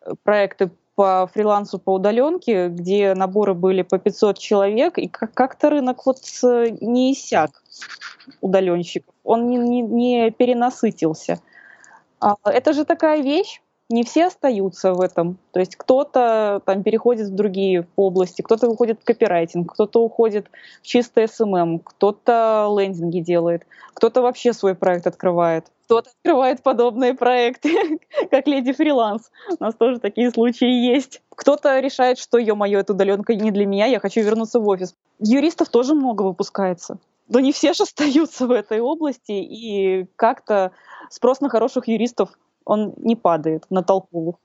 э, 0.00 0.12
проекты 0.22 0.70
по 0.94 1.28
фрилансу 1.32 1.78
по 1.78 1.94
удаленке, 1.94 2.68
где 2.68 3.14
наборы 3.14 3.54
были 3.54 3.82
по 3.82 3.98
500 3.98 4.38
человек, 4.38 4.98
и 4.98 5.08
как-то 5.08 5.70
рынок 5.70 6.06
вот 6.06 6.18
э, 6.44 6.76
не 6.80 7.12
иссяк 7.12 7.62
удаленщиков, 8.40 9.14
он 9.24 9.48
не, 9.48 9.56
не, 9.56 9.82
не 9.82 10.30
перенасытился. 10.30 11.40
А, 12.20 12.36
это 12.44 12.72
же 12.72 12.84
такая 12.84 13.22
вещь, 13.22 13.60
не 13.90 14.02
все 14.02 14.26
остаются 14.26 14.94
в 14.94 15.00
этом. 15.00 15.38
То 15.52 15.60
есть 15.60 15.76
кто-то 15.76 16.62
там 16.64 16.82
переходит 16.82 17.28
в 17.28 17.34
другие 17.34 17.86
области, 17.96 18.42
кто-то 18.42 18.68
уходит 18.68 19.00
в 19.00 19.04
копирайтинг, 19.04 19.72
кто-то 19.72 20.02
уходит 20.02 20.46
в 20.82 20.86
чистое 20.86 21.26
SMM, 21.26 21.80
кто-то 21.80 22.74
лендинги 22.78 23.20
делает, 23.20 23.66
кто-то 23.92 24.22
вообще 24.22 24.52
свой 24.52 24.74
проект 24.74 25.06
открывает, 25.06 25.66
кто-то 25.84 26.10
открывает 26.10 26.62
подобные 26.62 27.14
проекты, 27.14 28.00
как 28.30 28.46
леди 28.46 28.72
фриланс. 28.72 29.30
У 29.58 29.62
нас 29.62 29.74
тоже 29.74 29.98
такие 30.00 30.30
случаи 30.30 30.68
есть. 30.68 31.20
Кто-то 31.30 31.78
решает, 31.80 32.18
что, 32.18 32.38
ё-моё, 32.38 32.80
эта 32.80 32.94
удаленка 32.94 33.34
не 33.34 33.50
для 33.50 33.66
меня, 33.66 33.86
я 33.86 34.00
хочу 34.00 34.22
вернуться 34.22 34.60
в 34.60 34.68
офис. 34.68 34.94
Юристов 35.18 35.68
тоже 35.68 35.94
много 35.94 36.22
выпускается. 36.22 36.98
Но 37.28 37.40
не 37.40 37.52
все 37.52 37.72
же 37.72 37.84
остаются 37.84 38.46
в 38.46 38.50
этой 38.50 38.80
области, 38.80 39.32
и 39.32 40.06
как-то 40.16 40.72
спрос 41.10 41.40
на 41.40 41.48
хороших 41.48 41.88
юристов 41.88 42.30
он 42.64 42.94
не 42.96 43.16
падает 43.16 43.66
на 43.70 43.82
толпу. 43.82 44.38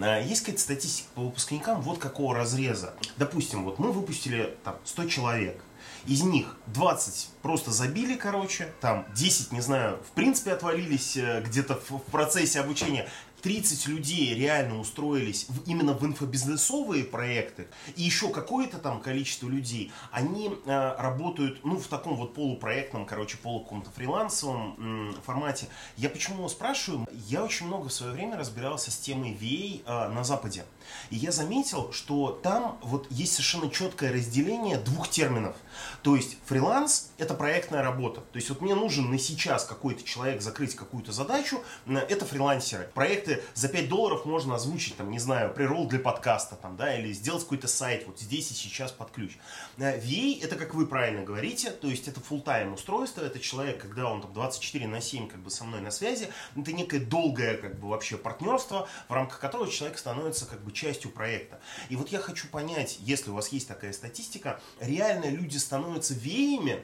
А, 0.00 0.20
есть 0.20 0.42
какая-то 0.42 0.62
статистика 0.62 1.08
по 1.14 1.22
выпускникам 1.22 1.80
вот 1.80 1.98
какого 1.98 2.34
разреза? 2.34 2.94
Допустим, 3.16 3.64
вот 3.64 3.78
мы 3.78 3.92
выпустили 3.92 4.56
там 4.64 4.76
100 4.84 5.08
человек. 5.08 5.62
Из 6.06 6.22
них 6.22 6.56
20 6.66 7.30
просто 7.42 7.70
забили, 7.70 8.14
короче, 8.14 8.72
там 8.80 9.06
10, 9.14 9.52
не 9.52 9.60
знаю, 9.60 9.98
в 9.98 10.12
принципе 10.12 10.52
отвалились 10.52 11.16
э, 11.16 11.42
где-то 11.44 11.74
в 11.88 12.00
процессе 12.10 12.60
обучения. 12.60 13.08
30 13.40 13.86
людей 13.88 14.34
реально 14.34 14.80
устроились 14.80 15.46
в, 15.48 15.68
именно 15.68 15.92
в 15.92 16.04
инфобизнесовые 16.04 17.04
проекты, 17.04 17.68
и 17.96 18.02
еще 18.02 18.30
какое-то 18.30 18.78
там 18.78 19.00
количество 19.00 19.48
людей, 19.48 19.92
они 20.10 20.50
э, 20.64 20.96
работают, 20.98 21.64
ну, 21.64 21.78
в 21.78 21.86
таком 21.86 22.16
вот 22.16 22.34
полупроектном, 22.34 23.06
короче, 23.06 23.36
полуком-то 23.38 23.90
фрилансовом 23.90 25.10
э, 25.10 25.12
формате. 25.24 25.68
Я 25.96 26.10
почему 26.10 26.48
спрашиваю? 26.48 27.06
Я 27.12 27.44
очень 27.44 27.66
много 27.66 27.88
в 27.88 27.92
свое 27.92 28.12
время 28.12 28.36
разбирался 28.36 28.90
с 28.90 28.98
темой 28.98 29.32
VA 29.32 29.82
э, 29.84 30.08
на 30.08 30.24
Западе. 30.24 30.64
И 31.10 31.16
я 31.16 31.32
заметил, 31.32 31.92
что 31.92 32.40
там 32.42 32.78
вот 32.82 33.06
есть 33.10 33.34
совершенно 33.34 33.70
четкое 33.70 34.12
разделение 34.12 34.78
двух 34.78 35.08
терминов. 35.08 35.56
То 36.02 36.16
есть 36.16 36.38
фриланс– 36.46 37.10
это 37.18 37.34
проектная 37.34 37.82
работа. 37.82 38.20
То 38.20 38.36
есть 38.36 38.48
вот 38.48 38.60
мне 38.60 38.74
нужен 38.74 39.10
на 39.10 39.18
сейчас 39.18 39.64
какой-то 39.64 40.02
человек 40.04 40.40
закрыть 40.40 40.74
какую-то 40.74 41.12
задачу, 41.12 41.62
э, 41.86 41.94
это 41.96 42.24
фрилансеры. 42.24 42.90
Проект 42.94 43.18
проекты 43.18 43.42
за 43.54 43.68
5 43.68 43.88
долларов 43.88 44.24
можно 44.24 44.54
озвучить, 44.54 44.96
там, 44.96 45.10
не 45.10 45.18
знаю, 45.18 45.52
прирол 45.52 45.86
для 45.88 45.98
подкаста, 45.98 46.56
там, 46.56 46.76
да, 46.76 46.98
или 46.98 47.12
сделать 47.12 47.42
какой-то 47.42 47.68
сайт 47.68 48.04
вот 48.06 48.18
здесь 48.18 48.50
и 48.50 48.54
сейчас 48.54 48.92
под 48.92 49.10
ключ. 49.10 49.38
VA 49.76 50.40
э, 50.40 50.44
это, 50.44 50.56
как 50.56 50.74
вы 50.74 50.86
правильно 50.86 51.24
говорите, 51.24 51.70
то 51.70 51.88
есть 51.88 52.08
это 52.08 52.20
full 52.20 52.44
time 52.44 52.74
устройство, 52.74 53.22
это 53.22 53.38
человек, 53.40 53.80
когда 53.80 54.10
он 54.10 54.22
там 54.22 54.32
24 54.32 54.86
на 54.86 55.00
7 55.00 55.28
как 55.28 55.40
бы 55.40 55.50
со 55.50 55.64
мной 55.64 55.80
на 55.80 55.90
связи, 55.90 56.28
это 56.56 56.72
некое 56.72 57.00
долгое 57.00 57.56
как 57.56 57.78
бы 57.78 57.88
вообще 57.88 58.16
партнерство, 58.16 58.88
в 59.08 59.12
рамках 59.12 59.40
которого 59.40 59.70
человек 59.70 59.98
становится 59.98 60.46
как 60.46 60.60
бы 60.62 60.72
частью 60.78 61.10
проекта. 61.10 61.60
И 61.88 61.96
вот 61.96 62.08
я 62.08 62.18
хочу 62.18 62.48
понять, 62.48 62.98
если 63.00 63.30
у 63.30 63.34
вас 63.34 63.48
есть 63.48 63.68
такая 63.68 63.92
статистика, 63.92 64.60
реально 64.80 65.26
люди 65.30 65.56
становятся 65.56 66.14
веями, 66.14 66.82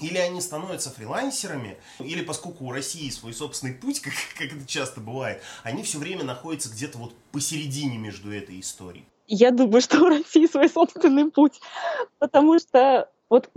или 0.00 0.18
они 0.18 0.40
становятся 0.40 0.90
фрилансерами, 0.90 1.76
или 1.98 2.22
поскольку 2.22 2.66
у 2.66 2.72
России 2.72 3.10
свой 3.10 3.34
собственный 3.34 3.74
путь, 3.74 4.00
как, 4.02 4.12
как 4.36 4.52
это 4.56 4.66
часто 4.66 5.00
бывает, 5.00 5.42
они 5.62 5.82
все 5.82 5.98
время 5.98 6.24
находятся 6.24 6.70
где-то 6.70 6.98
вот 6.98 7.14
посередине 7.32 7.98
между 7.98 8.32
этой 8.32 8.60
историей. 8.60 9.04
Я 9.26 9.50
думаю, 9.50 9.82
что 9.82 10.02
у 10.02 10.08
России 10.08 10.46
свой 10.46 10.70
собственный 10.70 11.30
путь, 11.30 11.60
потому 12.18 12.58
что 12.58 13.10
вот 13.28 13.50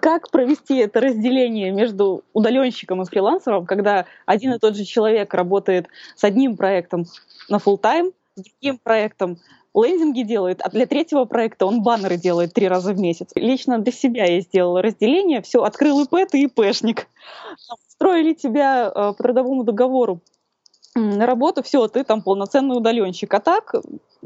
как 0.00 0.30
провести 0.30 0.76
это 0.76 1.00
разделение 1.00 1.70
между 1.70 2.24
удаленщиком 2.34 3.00
и 3.00 3.06
фрилансером, 3.06 3.64
когда 3.64 4.04
один 4.26 4.52
и 4.52 4.58
тот 4.58 4.76
же 4.76 4.84
человек 4.84 5.32
работает 5.32 5.86
с 6.14 6.24
одним 6.24 6.56
проектом 6.56 7.06
на 7.48 7.56
full 7.56 7.78
тайм 7.78 8.12
с 8.36 8.42
другим 8.42 8.78
проектом 8.78 9.38
лендинги 9.74 10.22
делает, 10.22 10.60
а 10.62 10.70
для 10.70 10.86
третьего 10.86 11.24
проекта 11.24 11.66
он 11.66 11.82
баннеры 11.82 12.16
делает 12.16 12.52
три 12.52 12.68
раза 12.68 12.92
в 12.92 12.98
месяц. 12.98 13.30
Лично 13.34 13.78
для 13.78 13.92
себя 13.92 14.24
я 14.24 14.40
сделала 14.40 14.82
разделение. 14.82 15.42
Все, 15.42 15.62
открыл 15.62 16.02
ИП, 16.02 16.30
ты 16.30 16.42
ИПшник. 16.42 17.08
Строили 17.88 18.34
тебя 18.34 18.86
э, 18.88 18.92
по 18.92 19.14
трудовому 19.14 19.64
договору 19.64 20.20
на 20.96 21.26
работу, 21.26 21.62
все, 21.62 21.86
ты 21.88 22.04
там 22.04 22.22
полноценный 22.22 22.76
удаленщик. 22.76 23.32
А 23.34 23.40
так, 23.40 23.74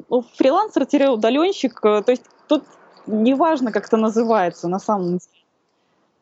ну, 0.09 0.23
фрилансер-удаленщик, 0.37 1.81
э, 1.83 2.03
то 2.03 2.11
есть 2.11 2.25
тут 2.47 2.65
неважно, 3.07 3.73
как 3.73 3.87
это 3.87 3.97
называется 3.97 4.69
на 4.69 4.79
самом 4.79 5.19
деле. 5.19 5.45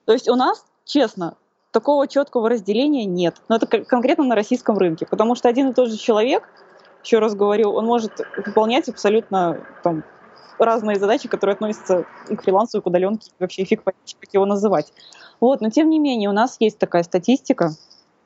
То 0.05 0.13
есть 0.13 0.29
у 0.29 0.37
нас, 0.37 0.65
честно, 0.85 1.37
такого 1.73 2.07
четкого 2.07 2.49
разделения 2.49 3.05
нет. 3.05 3.37
Но 3.49 3.57
это 3.57 3.67
конкретно 3.67 4.25
на 4.25 4.35
российском 4.37 4.79
рынке, 4.79 5.07
потому 5.07 5.35
что 5.35 5.49
один 5.49 5.71
и 5.71 5.75
тот 5.75 5.89
же 5.89 5.97
человек– 5.97 6.49
еще 7.07 7.21
раз 7.21 7.35
говорю, 7.35 7.71
он 7.71 7.87
может 7.87 8.21
выполнять 8.45 8.89
абсолютно 8.89 9.65
там, 9.83 10.05
разные 10.59 10.99
задачи, 10.99 11.29
которые 11.29 11.55
относятся 11.55 12.05
и 12.29 12.37
к 12.37 12.43
фрилансу, 12.43 12.79
и 12.79 12.81
к 12.81 12.87
удаленке, 12.87 13.31
вообще 13.39 13.65
фиг 13.65 13.83
понять, 13.83 14.17
как 14.19 14.35
его 14.35 14.45
называть. 14.45 14.93
Вот, 15.41 15.61
но 15.61 15.71
тем 15.71 15.89
не 15.89 15.99
менее, 15.99 16.29
у 16.29 16.33
нас 16.33 16.57
есть 16.61 16.79
такая 16.79 17.05
статистика. 17.05 17.71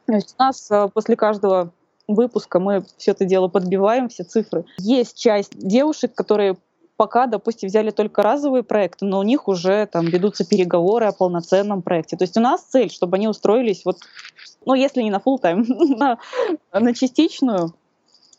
То 0.07 0.15
есть 0.15 0.35
у 0.39 0.43
нас 0.43 0.71
э, 0.71 0.89
после 0.93 1.17
каждого 1.17 1.73
выпуска 2.09 2.59
мы 2.59 2.85
все 2.97 3.13
это 3.13 3.25
дело 3.25 3.49
подбиваем, 3.49 4.09
все 4.09 4.25
цифры. 4.25 4.65
Есть 4.79 5.21
часть 5.21 5.57
девушек, 5.57 6.15
которые 6.15 6.57
пока, 6.97 7.27
допустим, 7.27 7.69
взяли 7.69 7.91
только 7.91 8.23
разовые 8.23 8.63
проекты, 8.63 9.07
но 9.07 9.21
у 9.21 9.23
них 9.23 9.49
уже 9.49 9.87
там 9.87 10.07
ведутся 10.07 10.47
переговоры 10.47 11.07
о 11.07 11.13
полноценном 11.13 11.83
проекте. 11.83 12.17
То 12.17 12.25
есть 12.25 12.37
у 12.37 12.41
нас 12.41 12.63
цель, 12.63 12.91
чтобы 12.91 13.17
они 13.17 13.29
устроились 13.29 13.85
вот, 13.85 13.99
ну, 14.67 14.75
если 14.75 15.03
не 15.03 15.11
на 15.11 15.17
full 15.17 15.39
тайм 15.39 15.65
на, 15.69 16.19
на 16.73 16.95
частичную, 16.95 17.73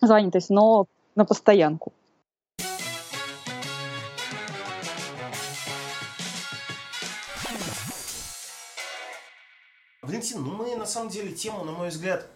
занятость, 0.01 0.50
но 0.50 0.88
на 1.15 1.25
постоянку. 1.25 1.93
Валентин, 10.01 10.43
ну 10.43 10.51
мы 10.51 10.75
на 10.75 10.86
самом 10.86 11.10
деле 11.10 11.31
тему, 11.31 11.63
на 11.63 11.72
мой 11.72 11.89
взгляд, 11.89 12.27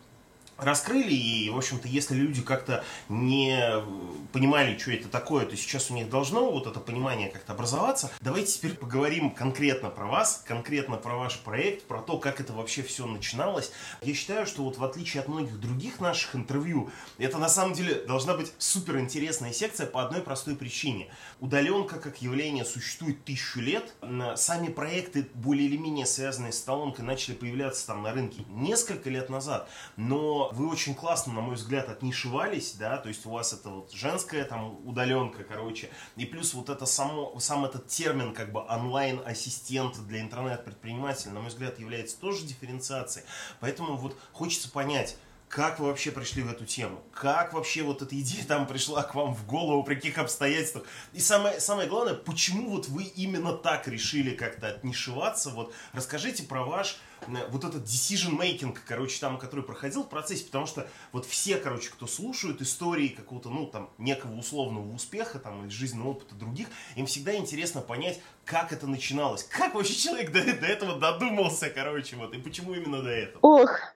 раскрыли, 0.57 1.13
и, 1.13 1.49
в 1.49 1.57
общем-то, 1.57 1.87
если 1.87 2.15
люди 2.15 2.41
как-то 2.41 2.83
не 3.09 3.83
понимали, 4.31 4.77
что 4.77 4.91
это 4.91 5.07
такое, 5.07 5.45
то 5.45 5.55
сейчас 5.55 5.91
у 5.91 5.93
них 5.93 6.09
должно 6.09 6.49
вот 6.51 6.67
это 6.67 6.79
понимание 6.79 7.29
как-то 7.29 7.53
образоваться. 7.53 8.11
Давайте 8.21 8.53
теперь 8.53 8.73
поговорим 8.73 9.31
конкретно 9.31 9.89
про 9.89 10.05
вас, 10.05 10.43
конкретно 10.47 10.97
про 10.97 11.15
ваш 11.17 11.39
проект, 11.39 11.83
про 11.87 12.01
то, 12.01 12.17
как 12.17 12.39
это 12.39 12.53
вообще 12.53 12.83
все 12.83 13.05
начиналось. 13.05 13.71
Я 14.01 14.13
считаю, 14.13 14.45
что 14.45 14.63
вот 14.63 14.77
в 14.77 14.83
отличие 14.83 15.21
от 15.21 15.27
многих 15.27 15.59
других 15.59 15.99
наших 15.99 16.35
интервью, 16.35 16.89
это 17.17 17.37
на 17.37 17.49
самом 17.49 17.73
деле 17.73 17.95
должна 18.05 18.35
быть 18.35 18.53
супер 18.57 18.99
интересная 18.99 19.51
секция 19.51 19.87
по 19.87 20.03
одной 20.03 20.21
простой 20.21 20.55
причине. 20.55 21.09
Удаленка 21.39 21.99
как 21.99 22.21
явление 22.21 22.65
существует 22.65 23.23
тысячу 23.25 23.59
лет, 23.59 23.93
сами 24.35 24.67
проекты 24.67 25.27
более 25.33 25.67
или 25.67 25.77
менее 25.77 26.05
связанные 26.05 26.51
с 26.51 26.59
столонкой 26.59 27.05
начали 27.05 27.35
появляться 27.35 27.87
там 27.87 28.03
на 28.03 28.11
рынке 28.13 28.43
несколько 28.49 29.09
лет 29.09 29.29
назад, 29.29 29.69
но 29.97 30.44
вы 30.51 30.69
очень 30.69 30.95
классно, 30.95 31.33
на 31.33 31.41
мой 31.41 31.55
взгляд, 31.55 31.89
отнишевались, 31.89 32.73
да, 32.73 32.97
то 32.97 33.09
есть 33.09 33.25
у 33.25 33.29
вас 33.29 33.53
это 33.53 33.69
вот 33.69 33.91
женская 33.91 34.43
там 34.45 34.85
удаленка, 34.87 35.43
короче, 35.43 35.89
и 36.15 36.25
плюс 36.25 36.53
вот 36.53 36.69
это 36.69 36.85
само, 36.85 37.37
сам 37.39 37.65
этот 37.65 37.87
термин 37.87 38.33
как 38.33 38.51
бы 38.51 38.61
онлайн-ассистент 38.61 40.05
для 40.07 40.21
интернет-предпринимателя, 40.21 41.31
на 41.31 41.41
мой 41.41 41.49
взгляд, 41.49 41.79
является 41.79 42.19
тоже 42.19 42.45
дифференциацией, 42.45 43.25
поэтому 43.59 43.95
вот 43.95 44.17
хочется 44.31 44.69
понять, 44.69 45.17
как 45.47 45.79
вы 45.79 45.87
вообще 45.87 46.11
пришли 46.11 46.43
в 46.43 46.51
эту 46.51 46.65
тему? 46.65 47.01
Как 47.13 47.53
вообще 47.53 47.83
вот 47.83 48.01
эта 48.01 48.19
идея 48.19 48.43
там 48.45 48.67
пришла 48.67 49.03
к 49.03 49.15
вам 49.15 49.33
в 49.33 49.45
голову, 49.45 49.83
при 49.83 49.95
каких 49.95 50.17
обстоятельствах? 50.17 50.85
И 51.13 51.19
самое, 51.19 51.59
самое 51.59 51.87
главное, 51.87 52.13
почему 52.13 52.71
вот 52.71 52.87
вы 52.87 53.03
именно 53.03 53.53
так 53.53 53.87
решили 53.87 54.35
как-то 54.35 54.67
отнишеваться? 54.67 55.51
Вот 55.51 55.73
расскажите 55.93 56.43
про 56.43 56.65
ваш 56.65 56.97
э, 57.21 57.47
вот 57.49 57.63
этот 57.63 57.83
decision 57.83 58.37
making, 58.37 58.77
короче, 58.85 59.19
там, 59.19 59.37
который 59.37 59.63
проходил 59.63 60.03
в 60.03 60.09
процессе, 60.09 60.45
потому 60.45 60.65
что 60.65 60.89
вот 61.11 61.25
все, 61.25 61.57
короче, 61.57 61.89
кто 61.89 62.07
слушают 62.07 62.61
истории 62.61 63.09
какого-то, 63.09 63.49
ну, 63.49 63.67
там, 63.67 63.89
некого 63.97 64.35
условного 64.37 64.93
успеха, 64.93 65.39
там, 65.39 65.63
или 65.63 65.69
жизненного 65.69 66.09
опыта 66.09 66.35
других, 66.35 66.67
им 66.95 67.05
всегда 67.05 67.35
интересно 67.35 67.81
понять, 67.81 68.19
как 68.43 68.73
это 68.73 68.87
начиналось, 68.87 69.43
как 69.43 69.75
вообще 69.75 69.95
человек 69.95 70.31
до, 70.31 70.43
до 70.43 70.65
этого 70.65 70.99
додумался, 70.99 71.69
короче, 71.69 72.15
вот, 72.15 72.33
и 72.33 72.39
почему 72.39 72.73
именно 72.73 73.01
до 73.01 73.09
этого. 73.09 73.39
Ох, 73.41 73.94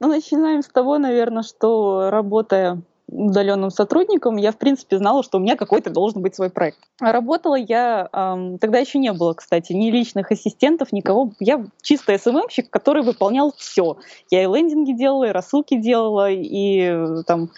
ну, 0.00 0.08
начинаем 0.08 0.62
с 0.62 0.68
того, 0.68 0.98
наверное, 0.98 1.42
что 1.42 2.10
работая 2.10 2.82
удаленным 3.06 3.70
сотрудником, 3.70 4.36
я, 4.36 4.52
в 4.52 4.56
принципе, 4.56 4.96
знала, 4.96 5.22
что 5.22 5.38
у 5.38 5.40
меня 5.40 5.56
какой-то 5.56 5.90
должен 5.90 6.22
быть 6.22 6.36
свой 6.36 6.48
проект. 6.48 6.78
Работала 7.00 7.56
я, 7.56 8.08
эм, 8.12 8.58
тогда 8.58 8.78
еще 8.78 8.98
не 8.98 9.12
было, 9.12 9.34
кстати, 9.34 9.72
ни 9.72 9.90
личных 9.90 10.30
ассистентов, 10.30 10.92
никого. 10.92 11.32
Я 11.40 11.64
чисто 11.82 12.16
СММщик, 12.16 12.70
который 12.70 13.02
выполнял 13.02 13.52
все. 13.56 13.98
Я 14.30 14.44
и 14.44 14.46
лендинги 14.46 14.92
делала, 14.92 15.24
и 15.24 15.32
рассылки 15.32 15.76
делала, 15.76 16.30
и 16.30 17.22
там 17.26 17.50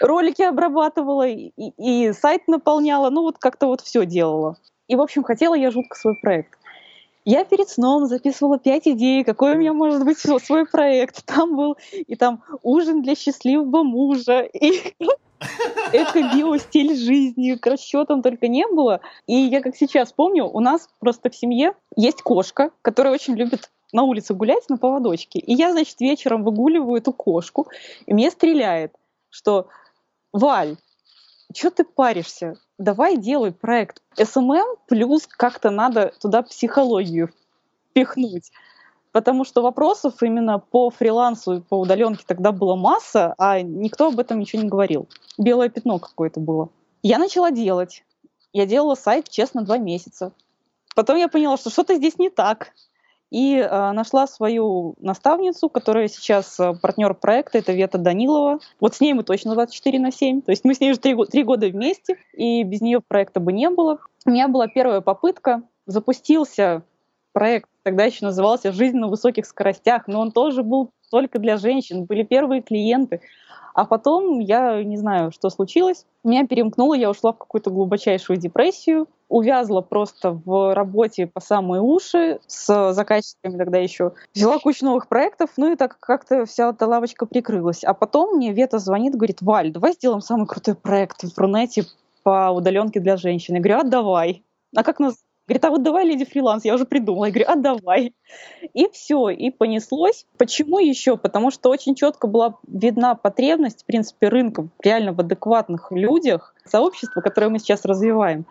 ролики 0.00 0.42
обрабатывала, 0.42 1.28
и, 1.28 1.52
и 1.56 2.12
сайт 2.12 2.48
наполняла, 2.48 3.08
ну 3.10 3.22
вот 3.22 3.38
как-то 3.38 3.68
вот 3.68 3.80
все 3.82 4.04
делала. 4.04 4.56
И, 4.88 4.96
в 4.96 5.00
общем, 5.00 5.22
хотела 5.22 5.54
я 5.54 5.70
жутко 5.70 5.96
свой 5.96 6.16
проект. 6.16 6.58
Я 7.24 7.44
перед 7.44 7.68
сном 7.68 8.06
записывала 8.06 8.58
пять 8.58 8.88
идей, 8.88 9.22
какой 9.24 9.54
у 9.54 9.58
меня 9.58 9.72
может 9.72 10.04
быть 10.04 10.18
свой 10.44 10.66
проект. 10.66 11.24
Там 11.24 11.56
был 11.56 11.76
и 11.92 12.16
там 12.16 12.42
ужин 12.62 13.02
для 13.02 13.14
счастливого 13.14 13.82
мужа, 13.82 14.40
и 14.40 14.94
эко-био 15.92 16.56
стиль 16.58 16.96
жизни, 16.96 17.54
короче, 17.54 17.84
чего 17.84 18.04
там 18.04 18.22
только 18.22 18.48
не 18.48 18.66
было. 18.66 19.00
И 19.26 19.34
я 19.34 19.60
как 19.60 19.76
сейчас 19.76 20.12
помню, 20.12 20.46
у 20.46 20.60
нас 20.60 20.88
просто 20.98 21.30
в 21.30 21.36
семье 21.36 21.74
есть 21.96 22.22
кошка, 22.22 22.70
которая 22.82 23.12
очень 23.12 23.34
любит 23.34 23.70
на 23.92 24.04
улице 24.04 24.34
гулять 24.34 24.68
на 24.68 24.78
поводочке. 24.78 25.38
И 25.38 25.54
я, 25.54 25.72
значит, 25.72 26.00
вечером 26.00 26.44
выгуливаю 26.44 26.96
эту 26.96 27.12
кошку, 27.12 27.68
и 28.06 28.14
мне 28.14 28.30
стреляет, 28.30 28.94
что 29.28 29.68
«Валь, 30.32 30.76
что 31.54 31.70
ты 31.70 31.84
паришься? 31.84 32.56
Давай 32.78 33.16
делай 33.16 33.52
проект 33.52 34.02
SMM, 34.16 34.78
плюс 34.88 35.26
как-то 35.26 35.70
надо 35.70 36.12
туда 36.20 36.42
психологию 36.42 37.30
пихнуть. 37.92 38.50
Потому 39.12 39.44
что 39.44 39.62
вопросов 39.62 40.22
именно 40.22 40.58
по 40.58 40.90
фрилансу 40.90 41.52
и 41.54 41.60
по 41.60 41.78
удаленке 41.78 42.24
тогда 42.26 42.50
была 42.50 42.76
масса, 42.76 43.34
а 43.36 43.60
никто 43.60 44.08
об 44.08 44.18
этом 44.18 44.38
ничего 44.38 44.62
не 44.62 44.68
говорил. 44.68 45.08
Белое 45.36 45.68
пятно 45.68 45.98
какое-то 45.98 46.40
было. 46.40 46.70
Я 47.02 47.18
начала 47.18 47.50
делать. 47.50 48.04
Я 48.52 48.64
делала 48.66 48.94
сайт, 48.94 49.28
честно, 49.28 49.62
два 49.62 49.78
месяца. 49.78 50.32
Потом 50.94 51.16
я 51.16 51.28
поняла, 51.28 51.56
что 51.56 51.70
что-то 51.70 51.94
здесь 51.96 52.18
не 52.18 52.30
так 52.30 52.72
и 53.32 53.56
э, 53.56 53.92
нашла 53.92 54.26
свою 54.26 54.94
наставницу, 55.00 55.70
которая 55.70 56.08
сейчас 56.08 56.60
э, 56.60 56.74
партнер 56.74 57.14
проекта, 57.14 57.56
это 57.56 57.72
Вета 57.72 57.96
Данилова. 57.96 58.58
Вот 58.78 58.94
с 58.94 59.00
ней 59.00 59.14
мы 59.14 59.22
точно 59.24 59.54
24 59.54 59.98
на 60.00 60.12
7, 60.12 60.42
то 60.42 60.50
есть 60.52 60.66
мы 60.66 60.74
с 60.74 60.80
ней 60.80 60.90
уже 60.90 61.00
три, 61.00 61.16
три 61.30 61.42
года 61.42 61.66
вместе, 61.68 62.18
и 62.34 62.62
без 62.62 62.82
нее 62.82 63.00
проекта 63.00 63.40
бы 63.40 63.54
не 63.54 63.70
было. 63.70 64.00
У 64.26 64.30
меня 64.30 64.48
была 64.48 64.68
первая 64.68 65.00
попытка, 65.00 65.62
запустился 65.86 66.82
проект, 67.32 67.70
тогда 67.84 68.04
еще 68.04 68.26
назывался 68.26 68.70
«Жизнь 68.70 68.98
на 68.98 69.08
высоких 69.08 69.46
скоростях», 69.46 70.08
но 70.08 70.20
он 70.20 70.30
тоже 70.30 70.62
был 70.62 70.90
только 71.10 71.38
для 71.38 71.56
женщин, 71.56 72.04
были 72.04 72.24
первые 72.24 72.60
клиенты. 72.60 73.22
А 73.74 73.86
потом 73.86 74.40
я 74.40 74.84
не 74.84 74.98
знаю, 74.98 75.32
что 75.32 75.48
случилось. 75.48 76.04
Меня 76.22 76.46
перемкнуло, 76.46 76.92
я 76.92 77.08
ушла 77.08 77.32
в 77.32 77.38
какую-то 77.38 77.70
глубочайшую 77.70 78.36
депрессию, 78.36 79.08
увязла 79.32 79.80
просто 79.80 80.32
в 80.44 80.74
работе 80.74 81.26
по 81.26 81.40
самые 81.40 81.80
уши 81.80 82.38
с 82.46 82.92
заказчиками 82.92 83.56
тогда 83.56 83.78
еще. 83.78 84.12
Взяла 84.34 84.58
кучу 84.58 84.84
новых 84.84 85.08
проектов, 85.08 85.50
ну 85.56 85.72
и 85.72 85.76
так 85.76 85.98
как-то 85.98 86.44
вся 86.44 86.68
эта 86.68 86.86
лавочка 86.86 87.24
прикрылась. 87.24 87.82
А 87.82 87.94
потом 87.94 88.36
мне 88.36 88.52
Вета 88.52 88.78
звонит, 88.78 89.14
говорит, 89.14 89.40
Валь, 89.40 89.72
давай 89.72 89.94
сделаем 89.94 90.20
самый 90.20 90.46
крутой 90.46 90.74
проект 90.74 91.22
в 91.22 91.38
Рунете 91.38 91.84
по 92.22 92.50
удаленке 92.50 93.00
для 93.00 93.16
женщин. 93.16 93.54
Я 93.54 93.60
говорю, 93.60 93.78
а 93.78 93.84
давай. 93.84 94.44
А 94.76 94.84
как 94.84 95.00
нас 95.00 95.16
Говорит, 95.48 95.64
а 95.64 95.70
вот 95.70 95.82
давай 95.82 96.06
леди 96.06 96.24
фриланс, 96.24 96.64
я 96.64 96.72
уже 96.72 96.84
придумала. 96.84 97.24
Я 97.24 97.32
говорю, 97.32 97.46
а 97.48 97.56
давай. 97.56 98.14
И 98.74 98.88
все, 98.92 99.28
и 99.28 99.50
понеслось. 99.50 100.24
Почему 100.38 100.78
еще? 100.78 101.16
Потому 101.16 101.50
что 101.50 101.68
очень 101.68 101.96
четко 101.96 102.28
была 102.28 102.58
видна 102.68 103.16
потребность, 103.16 103.82
в 103.82 103.84
принципе, 103.84 104.28
рынка 104.28 104.68
реально 104.80 105.12
в 105.12 105.18
адекватных 105.18 105.90
людях, 105.90 106.54
сообщество, 106.64 107.20
которое 107.20 107.48
мы 107.48 107.58
сейчас 107.58 107.84
развиваем 107.84 108.46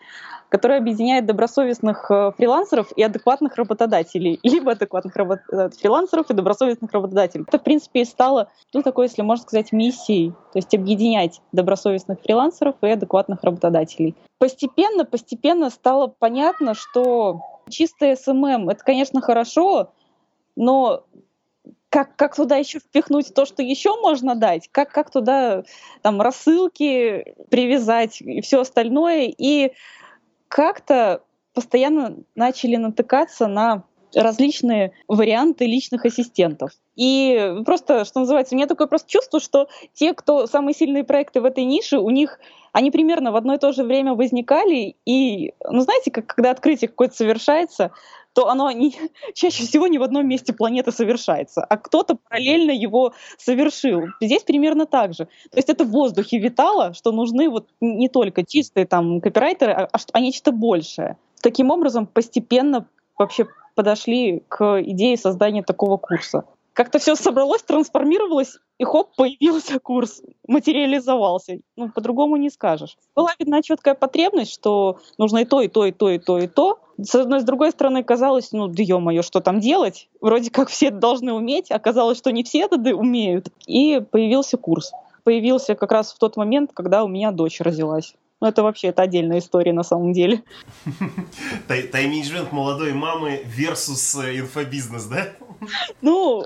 которая 0.51 0.79
объединяет 0.79 1.25
добросовестных 1.25 2.11
э, 2.11 2.33
фрилансеров 2.37 2.91
и 2.97 3.01
адекватных 3.01 3.55
работодателей, 3.55 4.37
либо 4.43 4.73
адекватных 4.73 5.15
работ... 5.15 5.39
Э, 5.49 5.69
фрилансеров 5.69 6.29
и 6.29 6.33
добросовестных 6.33 6.91
работодателей. 6.91 7.45
Это, 7.47 7.57
в 7.57 7.63
принципе, 7.63 8.01
и 8.01 8.05
стало, 8.05 8.51
ну, 8.73 8.83
такой, 8.83 9.05
если 9.05 9.21
можно 9.21 9.43
сказать, 9.43 9.71
миссией, 9.71 10.31
то 10.51 10.57
есть 10.57 10.75
объединять 10.75 11.41
добросовестных 11.53 12.19
фрилансеров 12.19 12.75
и 12.81 12.89
адекватных 12.89 13.41
работодателей. 13.43 14.13
Постепенно, 14.39 15.05
постепенно 15.05 15.69
стало 15.69 16.07
понятно, 16.19 16.73
что 16.73 17.39
чистое 17.69 18.17
SMM— 18.17 18.69
это, 18.71 18.83
конечно, 18.83 19.21
хорошо, 19.21 19.93
но 20.57 21.05
как, 21.87 22.17
как 22.17 22.35
туда 22.35 22.57
еще 22.57 22.79
впихнуть 22.79 23.33
то, 23.33 23.45
что 23.45 23.63
еще 23.63 23.95
можно 24.01 24.35
дать, 24.35 24.67
как, 24.69 24.91
как 24.91 25.11
туда 25.11 25.63
там 26.01 26.21
рассылки 26.21 27.35
привязать 27.49 28.21
и 28.21 28.41
все 28.41 28.61
остальное. 28.61 29.33
И 29.37 29.71
как-то 30.51 31.23
постоянно 31.53 32.17
начали 32.35 32.75
натыкаться 32.75 33.47
на 33.47 33.83
различные 34.13 34.91
варианты 35.07 35.65
личных 35.65 36.05
ассистентов. 36.05 36.71
И 36.97 37.55
просто, 37.65 38.03
что 38.03 38.19
называется, 38.19 38.53
у 38.53 38.57
меня 38.57 38.67
такое 38.67 38.87
просто 38.87 39.09
чувство, 39.09 39.39
что 39.39 39.69
те, 39.93 40.13
кто 40.13 40.47
самые 40.47 40.75
сильные 40.75 41.05
проекты 41.05 41.39
в 41.39 41.45
этой 41.45 41.63
нише, 41.63 41.99
у 41.99 42.09
них 42.09 42.37
они 42.73 42.91
примерно 42.91 43.31
в 43.31 43.37
одно 43.37 43.53
и 43.53 43.57
то 43.57 43.71
же 43.71 43.83
время 43.83 44.13
возникали, 44.13 44.97
и, 45.05 45.53
ну, 45.69 45.79
знаете, 45.79 46.11
как 46.11 46.27
когда 46.27 46.51
открытие 46.51 46.89
какое-то 46.89 47.15
совершается, 47.15 47.91
то 48.33 48.47
оно 48.47 48.71
не, 48.71 48.95
чаще 49.33 49.63
всего 49.65 49.87
не 49.87 49.97
в 49.97 50.03
одном 50.03 50.27
месте 50.27 50.53
планеты 50.53 50.91
совершается, 50.91 51.63
а 51.63 51.77
кто-то 51.77 52.15
параллельно 52.15 52.71
его 52.71 53.13
совершил. 53.37 54.05
Здесь 54.21 54.43
примерно 54.43 54.85
так 54.85 55.13
же. 55.13 55.25
То 55.25 55.57
есть 55.57 55.69
это 55.69 55.83
в 55.83 55.89
воздухе 55.89 56.37
витало, 56.39 56.93
что 56.93 57.11
нужны 57.11 57.49
вот 57.49 57.67
не 57.81 58.09
только 58.09 58.45
чистые 58.45 58.85
там 58.85 59.21
копирайтеры, 59.21 59.73
а, 59.73 59.89
а 60.13 60.19
нечто 60.19 60.51
большее. 60.51 61.17
Таким 61.41 61.71
образом, 61.71 62.05
постепенно 62.07 62.85
вообще 63.17 63.47
подошли 63.75 64.43
к 64.47 64.81
идее 64.81 65.17
создания 65.17 65.63
такого 65.63 65.97
курса 65.97 66.43
как-то 66.73 66.99
все 66.99 67.15
собралось, 67.15 67.63
трансформировалось, 67.63 68.57
и 68.77 68.83
хоп, 68.83 69.15
появился 69.15 69.79
курс, 69.79 70.21
материализовался. 70.47 71.59
Ну, 71.75 71.89
по-другому 71.89 72.37
не 72.37 72.49
скажешь. 72.49 72.97
Была 73.15 73.31
видна 73.39 73.61
четкая 73.61 73.93
потребность, 73.93 74.53
что 74.53 74.99
нужно 75.17 75.39
и 75.39 75.45
то, 75.45 75.61
и 75.61 75.67
то, 75.67 75.85
и 75.85 75.91
то, 75.91 76.09
и 76.09 76.17
то, 76.17 76.39
и 76.39 76.47
то. 76.47 76.79
С 76.97 77.15
одной, 77.15 77.41
с 77.41 77.43
другой 77.43 77.71
стороны, 77.71 78.03
казалось, 78.03 78.51
ну, 78.51 78.67
да 78.67 78.83
ё-моё, 78.83 79.21
что 79.21 79.41
там 79.41 79.59
делать? 79.59 80.09
Вроде 80.21 80.49
как 80.49 80.69
все 80.69 80.91
должны 80.91 81.33
уметь, 81.33 81.71
оказалось, 81.71 82.17
что 82.17 82.31
не 82.31 82.43
все 82.43 82.61
это 82.61 82.77
умеют. 82.95 83.49
И 83.67 84.01
появился 84.11 84.57
курс. 84.57 84.91
Появился 85.23 85.75
как 85.75 85.91
раз 85.91 86.13
в 86.13 86.19
тот 86.19 86.37
момент, 86.37 86.71
когда 86.73 87.03
у 87.03 87.07
меня 87.07 87.31
дочь 87.31 87.59
родилась. 87.59 88.15
Ну, 88.39 88.47
это 88.47 88.63
вообще 88.63 88.87
это 88.87 89.03
отдельная 89.03 89.37
история 89.37 89.71
на 89.71 89.83
самом 89.83 90.13
деле. 90.13 90.41
Тайм-менеджмент 91.67 92.51
молодой 92.51 92.91
мамы 92.93 93.45
versus 93.55 94.19
э, 94.19 94.39
инфобизнес, 94.39 95.05
да? 95.05 95.27
Ну, 96.01 96.43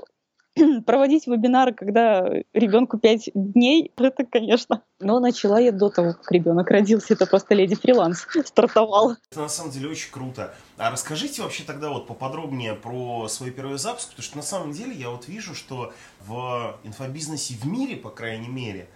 проводить 0.86 1.26
вебинары, 1.26 1.74
когда 1.74 2.28
ребенку 2.52 2.98
5 2.98 3.30
дней, 3.34 3.92
это, 3.96 4.24
конечно. 4.24 4.82
Но 5.00 5.20
начала 5.20 5.60
я 5.60 5.72
до 5.72 5.90
того, 5.90 6.14
как 6.14 6.32
ребенок 6.32 6.70
родился. 6.70 7.14
Это 7.14 7.26
просто 7.26 7.54
леди 7.54 7.74
фриланс 7.74 8.26
стартовала. 8.46 9.18
Это 9.30 9.40
на 9.42 9.48
самом 9.48 9.70
деле 9.70 9.88
очень 9.88 10.10
круто. 10.10 10.54
А 10.78 10.90
расскажите 10.90 11.42
вообще 11.42 11.64
тогда 11.64 11.90
вот 11.90 12.06
поподробнее 12.06 12.74
про 12.74 13.28
свой 13.28 13.50
первый 13.50 13.78
запуск, 13.78 14.10
потому 14.10 14.24
что 14.24 14.36
на 14.36 14.42
самом 14.42 14.72
деле 14.72 14.94
я 14.94 15.10
вот 15.10 15.28
вижу, 15.28 15.54
что 15.54 15.92
в 16.26 16.78
инфобизнесе 16.84 17.54
в 17.54 17.66
мире, 17.66 17.96
по 17.96 18.10
крайней 18.10 18.48
мере, 18.48 18.88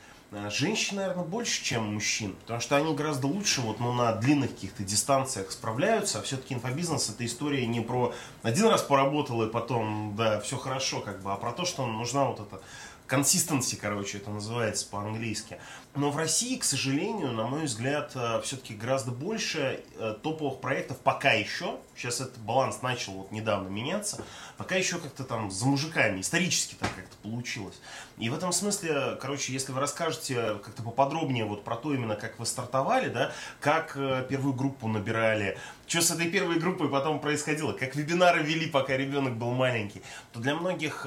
женщин, 0.50 0.96
наверное, 0.96 1.24
больше, 1.24 1.62
чем 1.62 1.94
мужчин, 1.94 2.36
потому 2.42 2.60
что 2.60 2.76
они 2.76 2.94
гораздо 2.94 3.26
лучше 3.26 3.60
вот, 3.60 3.80
ну, 3.80 3.92
на 3.92 4.12
длинных 4.12 4.50
каких-то 4.50 4.84
дистанциях 4.84 5.50
справляются, 5.50 6.18
а 6.18 6.22
все-таки 6.22 6.54
инфобизнес 6.54 7.10
это 7.10 7.26
история 7.26 7.66
не 7.66 7.80
про 7.80 8.14
один 8.42 8.66
раз 8.66 8.82
поработал 8.82 9.42
и 9.42 9.50
потом, 9.50 10.14
да, 10.16 10.40
все 10.40 10.56
хорошо, 10.56 11.00
как 11.00 11.20
бы, 11.22 11.32
а 11.32 11.36
про 11.36 11.52
то, 11.52 11.64
что 11.64 11.86
нужна 11.86 12.26
вот 12.26 12.40
эта 12.40 12.60
консистенции, 13.06 13.74
короче, 13.74 14.18
это 14.18 14.30
называется 14.30 14.86
по-английски. 14.88 15.58
Но 15.96 16.10
в 16.10 16.16
России, 16.16 16.56
к 16.56 16.62
сожалению, 16.62 17.32
на 17.32 17.46
мой 17.48 17.64
взгляд, 17.64 18.12
э, 18.14 18.40
все-таки 18.42 18.74
гораздо 18.74 19.10
больше 19.10 19.82
э, 19.98 20.14
топовых 20.22 20.60
проектов 20.60 20.98
пока 20.98 21.32
еще. 21.32 21.78
Сейчас 21.96 22.20
этот 22.20 22.38
баланс 22.38 22.80
начал 22.80 23.12
вот 23.14 23.32
недавно 23.32 23.68
меняться. 23.68 24.24
Пока 24.56 24.76
еще 24.76 24.98
как-то 24.98 25.24
там 25.24 25.50
за 25.50 25.66
мужиками, 25.66 26.20
исторически 26.20 26.76
так 26.78 26.90
как-то 26.94 27.16
получилось. 27.22 27.80
И 28.18 28.28
в 28.28 28.34
этом 28.34 28.52
смысле, 28.52 29.18
короче, 29.20 29.52
если 29.52 29.72
вы 29.72 29.80
расскажете 29.80 30.60
как-то 30.64 30.82
поподробнее 30.84 31.44
вот 31.44 31.64
про 31.64 31.74
то 31.74 31.92
именно, 31.92 32.14
как 32.14 32.38
вы 32.38 32.46
стартовали, 32.46 33.08
да, 33.08 33.32
как 33.58 33.96
э, 33.96 34.24
первую 34.28 34.54
группу 34.54 34.86
набирали, 34.86 35.58
что 35.88 36.02
с 36.02 36.10
этой 36.12 36.30
первой 36.30 36.60
группой 36.60 36.88
потом 36.88 37.18
происходило, 37.18 37.72
как 37.72 37.96
вебинары 37.96 38.44
вели, 38.44 38.66
пока 38.68 38.96
ребенок 38.96 39.36
был 39.36 39.50
маленький, 39.50 40.02
то 40.32 40.38
для 40.38 40.54
многих 40.54 41.04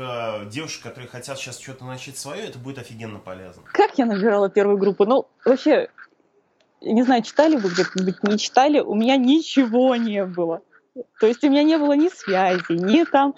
девушек, 0.50 0.84
которые 0.84 1.08
хотят 1.08 1.38
сейчас 1.38 1.58
что-то 1.58 1.86
начать 1.86 2.18
свое, 2.18 2.44
это 2.44 2.60
будет 2.60 2.80
офигенно 2.80 3.18
полезно. 3.18 3.64
Как 3.72 3.98
я 3.98 4.06
набирала 4.06 4.50
первую 4.50 4.73
группу? 4.78 5.06
Ну, 5.06 5.28
вообще, 5.46 5.90
не 6.82 7.04
знаю, 7.04 7.24
читали 7.24 7.56
вы 7.56 7.70
где-нибудь, 7.70 8.24
не 8.24 8.38
читали, 8.38 8.80
у 8.80 8.96
меня 8.96 9.18
ничего 9.18 9.96
не 9.96 10.26
было. 10.26 10.62
То 11.20 11.26
есть 11.26 11.44
у 11.44 11.50
меня 11.50 11.64
не 11.64 11.78
было 11.78 11.94
ни 11.94 12.10
связи, 12.10 12.72
ни 12.72 13.04
там 13.04 13.34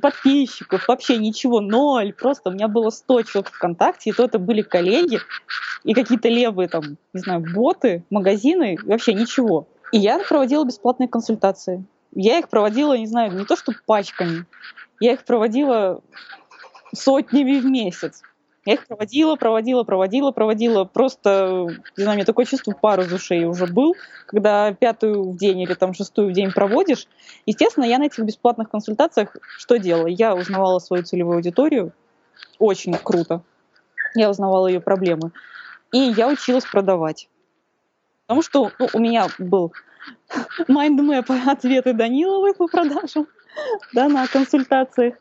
подписчиков, 0.00 0.86
вообще 0.86 1.16
ничего, 1.16 1.60
ноль. 1.60 2.12
Просто 2.12 2.50
у 2.50 2.52
меня 2.52 2.68
было 2.68 2.90
100 2.90 3.22
человек 3.22 3.52
ВКонтакте, 3.52 4.10
и 4.10 4.12
то 4.12 4.24
это 4.24 4.38
были 4.38 4.62
коллеги 4.62 5.20
и 5.84 5.94
какие-то 5.94 6.28
левые 6.28 6.68
там, 6.68 6.98
не 7.12 7.20
знаю, 7.20 7.42
боты, 7.54 8.04
магазины, 8.10 8.76
вообще 8.82 9.14
ничего. 9.14 9.66
И 9.92 9.98
я 9.98 10.18
проводила 10.18 10.64
бесплатные 10.64 11.08
консультации. 11.08 11.84
Я 12.12 12.38
их 12.38 12.48
проводила, 12.48 12.96
не 12.96 13.06
знаю, 13.06 13.32
не 13.32 13.44
то 13.44 13.56
что 13.56 13.72
пачками, 13.86 14.44
я 15.00 15.12
их 15.12 15.24
проводила 15.24 16.02
сотнями 16.94 17.60
в 17.60 17.64
месяц. 17.64 18.22
Я 18.66 18.74
их 18.74 18.86
проводила, 18.86 19.36
проводила, 19.36 19.84
проводила, 19.84 20.32
проводила. 20.32 20.84
Просто, 20.84 21.66
не 21.96 22.02
знаю, 22.02 22.10
у 22.10 22.16
меня 22.16 22.26
такое 22.26 22.44
чувство 22.44 22.72
пару 22.72 23.02
из 23.02 23.12
ушей 23.12 23.44
уже 23.46 23.66
был, 23.66 23.94
когда 24.26 24.72
пятую 24.74 25.30
в 25.30 25.36
день 25.36 25.60
или 25.60 25.72
там 25.72 25.94
шестую 25.94 26.28
в 26.28 26.32
день 26.32 26.52
проводишь. 26.52 27.06
Естественно, 27.46 27.84
я 27.84 27.98
на 27.98 28.04
этих 28.04 28.22
бесплатных 28.22 28.70
консультациях 28.70 29.34
что 29.56 29.78
делала? 29.78 30.06
Я 30.06 30.34
узнавала 30.34 30.78
свою 30.78 31.04
целевую 31.04 31.36
аудиторию. 31.36 31.92
Очень 32.58 32.94
круто. 32.94 33.42
Я 34.14 34.28
узнавала 34.28 34.66
ее 34.66 34.80
проблемы. 34.80 35.32
И 35.92 35.98
я 35.98 36.28
училась 36.28 36.64
продавать. 36.64 37.28
Потому 38.26 38.42
что 38.42 38.70
ну, 38.78 38.88
у 38.92 38.98
меня 38.98 39.28
был 39.38 39.72
mindmap 40.68 41.30
от 41.46 41.62
Веты 41.62 41.94
Даниловой 41.94 42.54
по 42.54 42.68
продажам 42.68 43.26
да, 43.92 44.08
на 44.08 44.26
консультациях. 44.26 45.14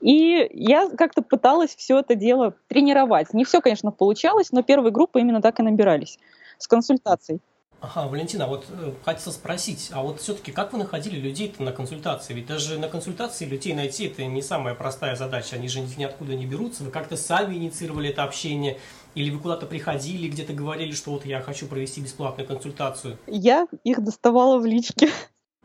И 0.00 0.48
я 0.52 0.88
как-то 0.90 1.22
пыталась 1.22 1.74
все 1.76 2.00
это 2.00 2.14
дело 2.14 2.54
тренировать. 2.68 3.32
Не 3.34 3.44
все, 3.44 3.60
конечно, 3.60 3.90
получалось, 3.90 4.52
но 4.52 4.62
первые 4.62 4.92
группы 4.92 5.20
именно 5.20 5.42
так 5.42 5.60
и 5.60 5.62
набирались 5.62 6.18
с 6.58 6.66
консультацией. 6.66 7.40
Ага, 7.78 8.08
Валентина, 8.08 8.46
вот 8.46 8.64
э, 8.70 8.92
хотел 9.04 9.32
спросить, 9.32 9.90
а 9.92 10.02
вот 10.02 10.20
все-таки 10.20 10.50
как 10.50 10.72
вы 10.72 10.78
находили 10.78 11.20
людей-то 11.20 11.62
на 11.62 11.72
консультации? 11.72 12.32
Ведь 12.32 12.46
даже 12.46 12.78
на 12.78 12.88
консультации 12.88 13.44
людей 13.44 13.74
найти 13.74 14.06
это 14.06 14.24
не 14.24 14.40
самая 14.40 14.74
простая 14.74 15.14
задача, 15.14 15.56
они 15.56 15.68
же 15.68 15.80
ниоткуда 15.80 16.34
не 16.34 16.46
берутся. 16.46 16.84
Вы 16.84 16.90
как-то 16.90 17.18
сами 17.18 17.54
инициировали 17.54 18.10
это 18.10 18.24
общение, 18.24 18.78
или 19.14 19.28
вы 19.28 19.40
куда-то 19.40 19.66
приходили, 19.66 20.28
где-то 20.28 20.54
говорили, 20.54 20.92
что 20.92 21.10
вот 21.10 21.26
я 21.26 21.42
хочу 21.42 21.66
провести 21.66 22.00
бесплатную 22.00 22.48
консультацию? 22.48 23.18
Я 23.26 23.66
их 23.84 24.02
доставала 24.02 24.58
в 24.58 24.64
личке. 24.64 25.08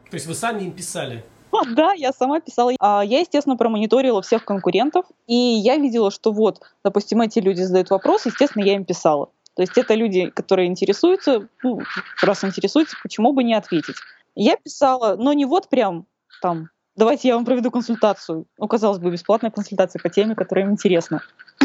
То 0.09 0.15
есть 0.15 0.27
вы 0.27 0.35
сами 0.35 0.63
им 0.63 0.73
писали? 0.73 1.23
Да, 1.75 1.93
я 1.93 2.13
сама 2.13 2.39
писала. 2.39 2.73
А 2.79 3.03
я, 3.03 3.19
естественно, 3.19 3.57
промониторила 3.57 4.21
всех 4.21 4.45
конкурентов, 4.45 5.05
и 5.27 5.35
я 5.35 5.77
видела, 5.77 6.11
что 6.11 6.31
вот, 6.31 6.61
допустим, 6.83 7.21
эти 7.21 7.39
люди 7.39 7.61
задают 7.61 7.89
вопрос, 7.89 8.25
естественно, 8.25 8.63
я 8.63 8.75
им 8.75 8.85
писала. 8.85 9.29
То 9.55 9.63
есть 9.63 9.77
это 9.77 9.93
люди, 9.95 10.29
которые 10.29 10.67
интересуются, 10.67 11.47
ну, 11.61 11.81
раз 12.21 12.43
интересуются, 12.43 12.95
почему 13.03 13.33
бы 13.33 13.43
не 13.43 13.53
ответить. 13.53 13.95
Я 14.33 14.55
писала, 14.55 15.15
но 15.17 15.33
не 15.33 15.45
вот 15.45 15.67
прям 15.67 16.05
там, 16.41 16.69
давайте 16.95 17.27
я 17.27 17.35
вам 17.35 17.45
проведу 17.45 17.69
консультацию. 17.69 18.45
Ну, 18.57 18.67
казалось 18.67 18.99
бы, 18.99 19.11
бесплатная 19.11 19.51
консультация 19.51 20.01
по 20.01 20.09
теме, 20.09 20.35
которая 20.35 20.65
им 20.65 20.71
интересна. 20.71 21.21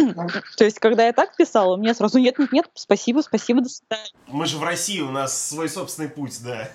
То 0.57 0.65
есть, 0.65 0.79
когда 0.79 1.07
я 1.07 1.13
так 1.13 1.37
писала, 1.37 1.77
мне 1.77 1.95
сразу 1.95 2.19
нет, 2.19 2.39
нет, 2.39 2.53
нет, 2.53 2.71
спасибо, 2.75 3.21
спасибо, 3.21 3.61
до 3.61 3.69
свидания. 3.69 4.11
Мы 4.27 4.47
же 4.47 4.59
в 4.59 4.65
России, 4.65 5.01
у 5.01 5.11
нас 5.11 5.49
свой 5.49 5.69
собственный 5.69 6.09
путь, 6.09 6.41
да. 6.45 6.69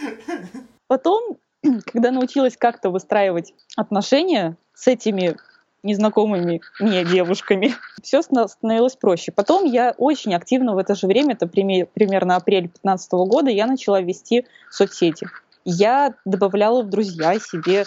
Потом, 0.86 1.38
когда 1.92 2.10
научилась 2.10 2.56
как-то 2.56 2.90
выстраивать 2.90 3.54
отношения 3.76 4.56
с 4.74 4.86
этими 4.88 5.36
незнакомыми 5.82 6.60
мне 6.78 7.04
девушками. 7.04 7.74
Все 8.02 8.22
становилось 8.22 8.96
проще. 8.96 9.32
Потом 9.32 9.64
я 9.64 9.94
очень 9.98 10.34
активно 10.34 10.74
в 10.74 10.78
это 10.78 10.94
же 10.94 11.06
время, 11.06 11.34
это 11.34 11.46
примерно 11.46 12.36
апрель 12.36 12.62
2015 12.62 13.12
года, 13.12 13.50
я 13.50 13.66
начала 13.66 14.00
вести 14.00 14.46
соцсети. 14.70 15.26
Я 15.64 16.14
добавляла 16.24 16.82
в 16.82 16.88
друзья 16.88 17.38
себе 17.38 17.84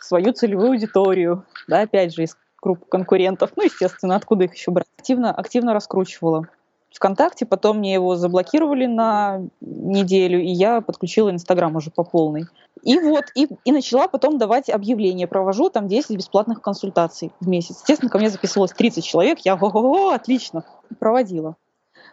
свою 0.00 0.32
целевую 0.32 0.70
аудиторию, 0.70 1.44
да, 1.68 1.82
опять 1.82 2.14
же, 2.14 2.24
из 2.24 2.36
группы 2.60 2.84
конкурентов, 2.88 3.52
ну, 3.56 3.64
естественно, 3.64 4.16
откуда 4.16 4.44
их 4.44 4.54
еще 4.54 4.70
брать. 4.70 4.86
Активно, 4.98 5.32
активно 5.32 5.74
раскручивала. 5.74 6.48
ВКонтакте, 6.94 7.46
потом 7.46 7.78
мне 7.78 7.94
его 7.94 8.16
заблокировали 8.16 8.86
на 8.86 9.42
неделю, 9.60 10.40
и 10.40 10.48
я 10.48 10.80
подключила 10.80 11.30
Инстаграм 11.30 11.74
уже 11.76 11.90
по 11.90 12.04
полной. 12.04 12.46
И 12.82 12.98
вот, 12.98 13.24
и, 13.34 13.48
и 13.64 13.72
начала 13.72 14.08
потом 14.08 14.38
давать 14.38 14.68
объявления. 14.68 15.26
Провожу 15.26 15.70
там 15.70 15.88
10 15.88 16.16
бесплатных 16.16 16.60
консультаций 16.60 17.32
в 17.40 17.48
месяц. 17.48 17.78
Естественно, 17.80 18.10
ко 18.10 18.18
мне 18.18 18.28
записывалось 18.28 18.72
30 18.72 19.04
человек. 19.04 19.38
Я, 19.44 19.54
ого, 19.54 20.10
отлично, 20.10 20.64
проводила. 20.98 21.56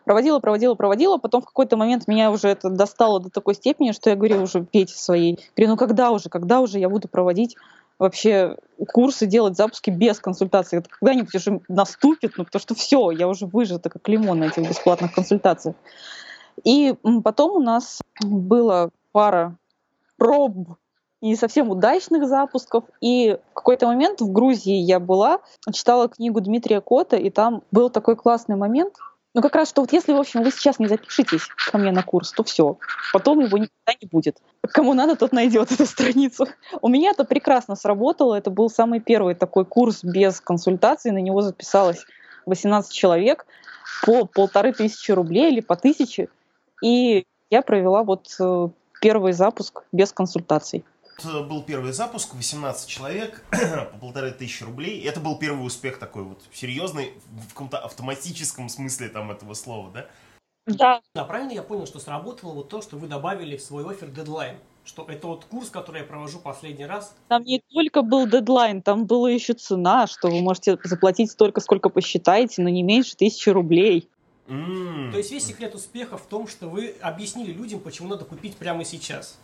Проводила, 0.06 0.40
проводила, 0.40 0.76
проводила. 0.76 1.18
Потом 1.18 1.42
в 1.42 1.46
какой-то 1.46 1.76
момент 1.76 2.08
меня 2.08 2.32
уже 2.32 2.50
это 2.50 2.70
достало 2.70 3.20
до 3.20 3.30
такой 3.30 3.56
степени, 3.56 3.92
что 3.92 4.10
я 4.10 4.16
говорю 4.16 4.42
уже 4.42 4.64
Пете 4.64 4.96
своей, 4.96 5.40
говорю, 5.56 5.72
ну 5.72 5.78
когда 5.78 6.12
уже, 6.12 6.30
когда 6.30 6.62
уже 6.62 6.80
я 6.80 6.90
буду 6.90 7.08
проводить 7.08 7.56
вообще 8.00 8.56
курсы 8.88 9.28
делать 9.28 9.58
запуски 9.58 9.90
без 9.90 10.20
консультации. 10.20 10.80
Это 10.80 10.90
когда-нибудь 10.90 11.36
уже 11.36 11.60
наступит, 11.68 12.34
ну, 12.38 12.46
потому 12.46 12.62
что 12.62 12.74
все, 12.74 13.12
я 13.12 13.28
уже 13.28 13.46
выжата 13.46 13.90
как 13.90 14.08
лимон 14.08 14.40
на 14.40 14.46
этих 14.46 14.68
бесплатных 14.68 15.14
консультациях. 15.14 15.76
И 16.64 16.96
потом 17.24 17.58
у 17.58 17.60
нас 17.60 18.02
была 18.22 18.90
пара 19.12 19.58
проб 20.18 20.78
не 21.22 21.36
совсем 21.36 21.70
удачных 21.70 22.28
запусков. 22.28 22.86
И 23.02 23.38
в 23.52 23.54
какой-то 23.54 23.88
момент 23.88 24.22
в 24.22 24.32
Грузии 24.32 24.78
я 24.78 25.00
была, 25.00 25.40
читала 25.72 26.08
книгу 26.08 26.40
Дмитрия 26.40 26.80
Кота, 26.80 27.18
и 27.18 27.30
там 27.30 27.64
был 27.72 27.90
такой 27.90 28.16
классный 28.16 28.56
момент, 28.56 28.96
ну, 29.36 29.42
как 29.42 29.56
раз, 29.56 29.70
что 29.70 29.82
вот 29.82 29.94
если, 29.94 30.12
в 30.12 30.18
общем, 30.18 30.42
вы 30.42 30.52
сейчас 30.52 30.80
не 30.80 30.88
запишетесь 30.88 31.48
ко 31.72 31.78
мне 31.78 31.92
на 31.92 32.02
курс, 32.02 32.32
то 32.32 32.44
все. 32.44 32.78
Потом 33.14 33.40
его 33.40 33.58
никогда 33.58 33.94
не 34.02 34.08
будет. 34.08 34.38
Кому 34.62 34.94
надо, 34.94 35.16
тот 35.16 35.34
найдет 35.34 35.72
эту 35.72 35.86
страницу. 35.86 36.48
У 36.82 36.88
меня 36.88 37.12
это 37.12 37.26
прекрасно 37.26 37.76
сработало. 37.76 38.34
Это 38.36 38.50
был 38.50 38.70
самый 38.70 39.00
первый 39.00 39.36
такой 39.36 39.66
курс 39.66 40.04
без 40.04 40.42
консультации. 40.42 41.12
На 41.12 41.20
него 41.20 41.42
записалось 41.42 42.06
18 42.48 42.92
человек 42.92 43.46
по 44.04 44.26
полторы 44.26 44.74
тысячи 44.74 45.12
рублей 45.12 45.52
или 45.52 45.60
по 45.60 45.76
тысяче. 45.76 46.30
И 46.82 47.26
я 47.52 47.62
провела 47.62 48.04
вот 48.04 48.36
э, 48.40 48.70
первый 49.00 49.34
запуск 49.34 49.84
без 49.92 50.12
консультаций 50.12 50.84
был 51.26 51.64
первый 51.64 51.92
запуск, 51.92 52.34
18 52.36 52.88
человек, 52.90 53.44
по 53.92 53.98
полторы 54.00 54.32
тысячи 54.32 54.64
рублей. 54.64 55.02
Это 55.04 55.20
был 55.20 55.38
первый 55.38 55.66
успех 55.66 56.00
такой 56.00 56.24
вот 56.24 56.42
серьезный, 56.54 57.14
в 57.32 57.50
каком-то 57.50 57.80
автоматическом 57.80 58.70
смысле 58.70 59.10
там 59.10 59.32
этого 59.32 59.54
слова, 59.54 59.92
да? 59.92 60.08
Да. 60.66 61.02
Да, 61.16 61.26
правильно 61.26 61.52
я 61.52 61.64
понял, 61.64 61.88
что 61.88 62.00
сработало 62.00 62.54
вот 62.54 62.70
то, 62.70 62.82
что 62.82 62.98
вы 62.98 63.08
добавили 63.08 63.58
в 63.58 63.62
свой 63.62 63.90
офер 63.90 64.10
дедлайн. 64.10 64.58
Что 64.86 65.06
это 65.08 65.28
вот 65.28 65.46
курс, 65.46 65.70
который 65.70 66.02
я 66.02 66.08
провожу 66.08 66.40
последний 66.40 66.86
раз. 66.86 67.16
Там 67.28 67.44
не 67.44 67.62
только 67.74 68.02
был 68.02 68.28
дедлайн, 68.28 68.82
там 68.82 69.06
была 69.06 69.30
еще 69.30 69.54
цена, 69.54 70.08
что 70.08 70.30
вы 70.30 70.42
можете 70.42 70.78
заплатить 70.84 71.32
столько, 71.32 71.62
сколько 71.62 71.90
посчитаете, 71.90 72.62
но 72.62 72.70
не 72.70 72.82
меньше 72.82 73.16
тысячи 73.16 73.50
рублей. 73.50 74.10
Mm. 74.48 75.12
То 75.12 75.18
есть 75.18 75.32
весь 75.32 75.46
секрет 75.46 75.76
успеха 75.76 76.18
в 76.18 76.26
том, 76.26 76.48
что 76.48 76.70
вы 76.70 76.96
объяснили 77.02 77.52
людям, 77.52 77.80
почему 77.80 78.08
надо 78.08 78.26
купить 78.26 78.58
прямо 78.58 78.84
сейчас. 78.84 79.38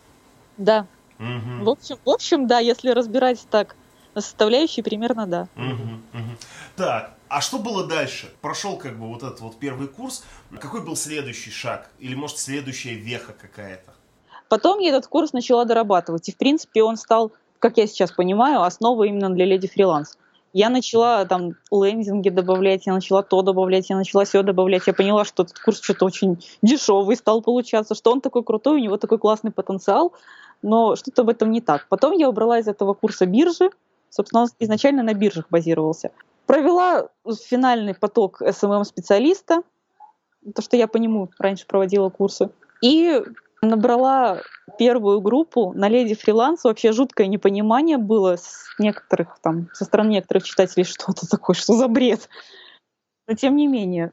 Да. 0.56 0.86
Угу. 1.18 1.64
В, 1.64 1.68
общем, 1.68 1.96
в 2.04 2.10
общем, 2.10 2.46
да, 2.46 2.58
если 2.58 2.90
разбирать 2.90 3.46
так 3.50 3.76
Составляющие 4.22 4.82
примерно, 4.82 5.26
да. 5.26 5.48
Угу, 5.56 6.18
угу. 6.18 6.36
Так, 6.74 7.14
а 7.28 7.42
что 7.42 7.58
было 7.58 7.86
дальше? 7.86 8.32
Прошел 8.40 8.78
как 8.78 8.98
бы 8.98 9.08
вот 9.08 9.22
этот 9.22 9.40
вот 9.40 9.56
первый 9.56 9.88
курс. 9.88 10.24
Какой 10.58 10.80
был 10.80 10.96
следующий 10.96 11.50
шаг? 11.50 11.90
Или, 11.98 12.14
может, 12.14 12.38
следующая 12.38 12.94
веха 12.94 13.34
какая-то? 13.38 13.92
Потом 14.48 14.78
я 14.78 14.88
этот 14.90 15.06
курс 15.06 15.34
начала 15.34 15.66
дорабатывать. 15.66 16.28
И, 16.30 16.32
в 16.32 16.38
принципе, 16.38 16.82
он 16.82 16.96
стал, 16.96 17.32
как 17.58 17.76
я 17.76 17.86
сейчас 17.86 18.10
понимаю, 18.10 18.62
основой 18.62 19.08
именно 19.08 19.28
для 19.28 19.44
леди 19.44 19.68
фриланс. 19.68 20.16
Я 20.54 20.70
начала 20.70 21.26
там 21.26 21.50
лендинги 21.70 22.30
добавлять, 22.30 22.86
я 22.86 22.94
начала 22.94 23.22
то 23.22 23.42
добавлять, 23.42 23.90
я 23.90 23.96
начала 23.96 24.24
все 24.24 24.42
добавлять. 24.42 24.86
Я 24.86 24.94
поняла, 24.94 25.26
что 25.26 25.42
этот 25.42 25.58
курс 25.58 25.82
что-то 25.82 26.06
очень 26.06 26.42
дешевый 26.62 27.16
стал 27.16 27.42
получаться, 27.42 27.94
что 27.94 28.12
он 28.12 28.22
такой 28.22 28.42
крутой, 28.42 28.80
у 28.80 28.82
него 28.82 28.96
такой 28.96 29.18
классный 29.18 29.50
потенциал, 29.50 30.14
но 30.62 30.96
что-то 30.96 31.24
в 31.24 31.28
этом 31.28 31.50
не 31.50 31.60
так. 31.60 31.86
Потом 31.88 32.12
я 32.12 32.28
убрала 32.28 32.58
из 32.58 32.68
этого 32.68 32.94
курса 32.94 33.26
биржи, 33.26 33.70
собственно, 34.10 34.42
он 34.42 34.48
изначально 34.58 35.02
на 35.02 35.14
биржах 35.14 35.46
базировался. 35.50 36.10
Провела 36.46 37.08
финальный 37.48 37.94
поток 37.94 38.40
SMM-специалиста, 38.40 39.62
то, 40.54 40.62
что 40.62 40.76
я 40.76 40.86
по 40.86 40.96
нему 40.96 41.28
раньше 41.38 41.66
проводила 41.66 42.08
курсы. 42.08 42.50
И 42.82 43.22
набрала 43.62 44.42
первую 44.78 45.20
группу 45.20 45.72
на 45.74 45.88
леди 45.88 46.14
фриланс. 46.14 46.64
Вообще 46.64 46.92
жуткое 46.92 47.26
непонимание 47.26 47.98
было 47.98 48.36
с 48.36 48.66
некоторых 48.78 49.38
там, 49.42 49.68
со 49.72 49.84
стороны 49.84 50.10
некоторых 50.10 50.44
читателей, 50.44 50.84
что 50.84 51.12
это 51.12 51.28
такое, 51.28 51.54
что 51.54 51.74
за 51.74 51.88
бред. 51.88 52.28
Но 53.26 53.34
тем 53.34 53.56
не 53.56 53.66
менее, 53.66 54.12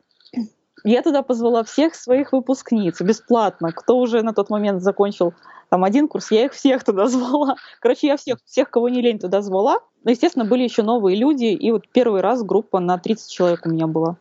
я 0.84 1.02
туда 1.02 1.24
позвала 1.24 1.64
всех 1.64 1.96
своих 1.96 2.34
выпускниц 2.34 3.02
бесплатно. 3.02 3.72
Кто 3.72 3.98
уже 3.98 4.22
на 4.22 4.34
тот 4.34 4.50
момент 4.50 4.82
закончил 4.82 5.34
там 5.70 5.84
один 5.84 6.08
курс, 6.08 6.32
я 6.32 6.46
их 6.46 6.54
всех 6.54 6.84
туда 6.84 7.08
звала. 7.08 7.56
Короче, 7.80 8.08
я 8.08 8.18
всех, 8.18 8.40
всех, 8.46 8.70
кого 8.70 8.90
не 8.90 9.02
лень, 9.02 9.20
туда 9.20 9.42
звала. 9.42 9.80
Но, 10.04 10.12
естественно, 10.12 10.46
были 10.46 10.64
еще 10.64 10.84
новые 10.84 11.18
люди. 11.18 11.46
И 11.46 11.72
вот 11.72 11.88
первый 11.88 12.22
раз 12.22 12.44
группа 12.44 12.80
на 12.80 12.98
30 12.98 13.32
человек 13.32 13.66
у 13.66 13.70
меня 13.70 13.88
была 13.88 14.18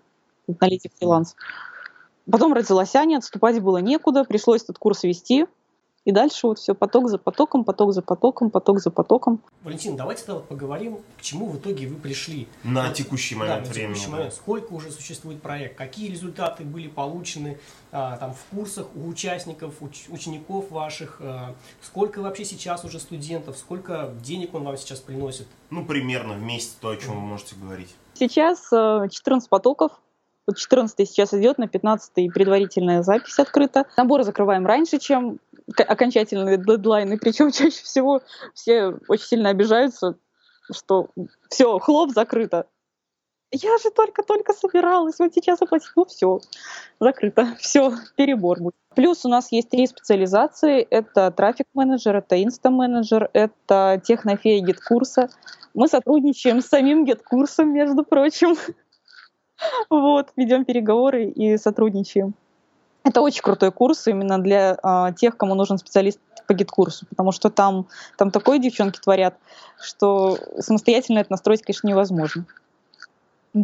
на 0.47 0.67
леди 0.67 0.91
фриланс. 0.99 1.35
Потом 2.31 2.53
родилась 2.53 2.95
Аня, 2.95 3.19
отступать 3.19 3.61
было 3.61 3.79
некуда, 3.79 4.25
пришлось 4.25 4.63
этот 4.63 4.79
курс 4.79 5.03
вести. 5.03 5.47
И 6.05 6.11
дальше 6.11 6.49
вот 6.49 6.59
все 6.59 6.75
поток 6.75 7.09
за 7.09 7.19
потоком, 7.19 7.65
поток 7.65 7.93
за 7.93 8.03
потоком, 8.03 8.51
поток 8.51 8.81
за 8.81 8.91
потоком. 8.91 9.41
Валентин, 9.63 9.97
давайте 9.97 10.25
тогда 10.25 10.41
поговорим, 10.41 10.99
к 11.17 11.23
чему 11.23 11.47
в 11.47 11.59
итоге 11.59 11.87
вы 11.87 11.95
пришли. 11.95 12.49
На 12.65 12.89
вот, 12.89 12.95
текущий 12.95 13.37
момент 13.37 13.63
да, 13.63 13.69
на 13.69 13.73
времени. 13.73 13.95
Текущий 13.95 14.11
момент. 14.11 14.35
Сколько 14.35 14.73
уже 14.73 14.91
существует 14.91 15.41
проект, 15.41 15.77
какие 15.79 16.11
результаты 16.11 16.65
были 16.65 16.89
получены 16.89 17.59
а, 17.93 18.17
там, 18.17 18.35
в 18.35 18.57
курсах 18.57 18.89
у 18.97 19.07
участников, 19.07 19.75
уч, 19.81 20.07
учеников 20.09 20.73
ваших, 20.73 21.21
а, 21.21 21.55
сколько 21.81 22.21
вообще 22.21 22.45
сейчас 22.45 22.85
уже 22.85 22.99
студентов, 22.99 23.57
сколько 23.57 24.13
денег 24.25 24.55
он 24.55 24.65
вам 24.65 24.77
сейчас 24.77 24.99
приносит? 24.99 25.47
Ну, 25.71 25.85
примерно 25.85 26.35
в 26.35 26.43
месяц 26.43 26.77
то, 26.81 26.91
о 26.91 26.97
чем 26.97 27.15
вы 27.15 27.21
можете 27.21 27.55
говорить. 27.55 27.95
Сейчас 28.15 28.69
14 28.71 29.49
потоков, 29.49 29.93
вот 30.47 30.57
14 30.57 31.09
сейчас 31.09 31.33
идет, 31.35 31.59
на 31.59 31.69
15 31.69 32.33
предварительная 32.33 33.03
запись 33.03 33.39
открыта. 33.39 33.87
Наборы 33.97 34.25
закрываем 34.25 34.67
раньше, 34.67 34.99
чем 34.99 35.39
окончательные 35.77 36.57
дедлайны. 36.57 37.19
Причем 37.19 37.51
чаще 37.53 37.83
всего 37.83 38.23
все 38.55 38.95
очень 39.09 39.27
сильно 39.27 39.51
обижаются, 39.51 40.17
что 40.71 41.09
все, 41.49 41.79
хлоп, 41.79 42.11
закрыто. 42.11 42.67
Я 43.55 43.77
же 43.77 43.91
только-только 43.91 44.55
собиралась, 44.55 45.19
вот 45.19 45.35
сейчас 45.35 45.61
оплатить. 45.61 45.91
Ну 45.95 46.07
все, 46.07 46.41
закрыто, 46.99 47.55
все, 47.61 47.93
перебор 48.17 48.61
будет. 48.61 48.75
Плюс 48.95 49.25
у 49.25 49.29
нас 49.29 49.53
есть 49.53 49.69
три 49.69 49.87
специализации. 49.87 50.83
Это 50.83 51.31
трафик-менеджер, 51.31 52.17
это 52.17 52.43
инста-менеджер, 52.43 53.31
это 53.33 54.01
технофея 54.05 54.65
GetCourse 54.65 55.17
а. 55.17 55.29
Мы 55.75 55.89
сотрудничаем 55.89 56.61
с 56.61 56.67
самим 56.67 57.05
GetCourse 57.05 57.56
ом, 57.56 57.73
между 57.73 58.05
прочим. 58.05 58.57
Вот, 59.91 60.29
ведем 60.37 60.65
переговоры 60.65 61.27
и 61.27 61.57
сотрудничаем. 61.57 62.35
Это 63.05 63.21
очень 63.21 63.43
крутой 63.43 63.73
курс 63.73 64.07
именно 64.07 64.39
для 64.39 64.79
а, 64.83 65.13
тех, 65.13 65.37
кому 65.37 65.55
нужен 65.55 65.79
специалист 65.79 66.21
по 66.47 66.55
GetCourse 66.55 66.97
у, 66.97 67.07
потому 67.09 67.33
что 67.33 67.51
там, 67.51 67.87
там 68.17 68.31
такое 68.31 68.59
девчонки 68.59 69.01
творят, 69.01 69.37
что 69.81 70.39
самостоятельно 70.59 71.19
это 71.19 71.33
настроить, 71.33 71.63
конечно, 71.63 71.89
невозможно. 71.89 72.47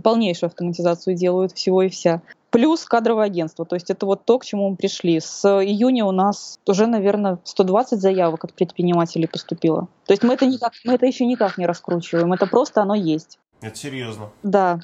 Полнейшую 0.02 0.48
автоматизацию 0.48 1.16
делают 1.16 1.52
всего 1.52 1.82
и 1.82 1.88
вся. 1.88 2.20
Плюс 2.50 2.84
кадровое 2.84 3.26
агентство, 3.26 3.64
то 3.64 3.74
есть 3.74 3.90
это 3.90 4.06
вот 4.06 4.24
то, 4.24 4.38
к 4.38 4.44
чему 4.44 4.70
мы 4.70 4.76
пришли. 4.76 5.20
С 5.20 5.44
июня 5.46 6.04
у 6.04 6.12
нас 6.12 6.58
уже, 6.66 6.86
наверное, 6.86 7.38
120 7.44 8.00
заявок 8.00 8.44
от 8.44 8.54
предпринимателей 8.54 9.26
поступило. 9.26 9.88
То 10.06 10.12
есть 10.12 10.22
мы 10.22 10.34
это, 10.34 10.46
никак, 10.46 10.72
мы 10.84 10.94
это 10.94 11.06
еще 11.06 11.26
никак 11.26 11.58
не 11.58 11.66
раскручиваем, 11.66 12.32
это 12.32 12.46
просто 12.46 12.82
оно 12.82 12.94
есть. 12.94 13.38
Это 13.60 13.76
серьезно. 13.76 14.30
Да, 14.42 14.80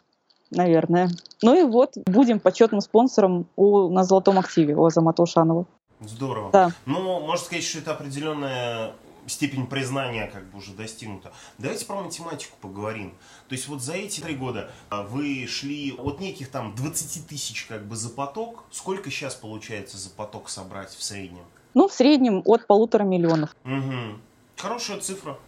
наверное. 0.55 1.11
Ну 1.43 1.59
и 1.59 1.65
вот 1.65 1.95
будем 2.07 2.41
почетным 2.41 2.81
спонсором 2.81 3.47
у, 3.57 3.89
на 3.89 4.05
золотом 4.05 4.39
активе 4.39 4.75
у 4.75 4.85
Азамата 4.85 5.23
Ушанова. 5.23 5.67
Здорово. 6.01 6.51
Да. 6.53 6.73
Ну, 6.87 7.21
можно 7.21 7.45
сказать, 7.45 7.65
что 7.65 7.79
это 7.79 7.93
определенная 7.93 8.93
степень 9.27 9.67
признания 9.67 10.27
как 10.27 10.45
бы 10.51 10.59
уже 10.59 10.73
достигнута. 10.73 11.33
Давайте 11.59 11.87
про 11.87 12.03
математику 12.03 12.57
поговорим. 12.61 13.15
То 13.49 13.55
есть 13.55 13.69
вот 13.69 13.83
за 13.83 13.95
эти 13.95 14.21
три 14.21 14.35
года 14.35 14.71
а, 14.91 15.03
вы 15.03 15.47
шли 15.47 15.93
от 15.93 16.21
неких 16.21 16.51
там 16.51 16.75
20 16.75 17.27
тысяч 17.27 17.65
как 17.67 17.87
бы 17.87 17.97
за 17.97 18.11
поток. 18.11 18.65
Сколько 18.71 19.11
сейчас 19.11 19.35
получается 19.35 19.97
за 19.97 20.11
поток 20.11 20.49
собрать 20.49 20.91
в 20.91 21.03
среднем? 21.03 21.45
Ну, 21.75 21.89
в 21.89 21.93
среднем 21.93 22.43
от 22.45 22.67
полутора 22.67 23.05
миллионов. 23.05 23.55
Угу. 23.65 24.19
Хорошая 24.57 25.01
цифра. 25.01 25.39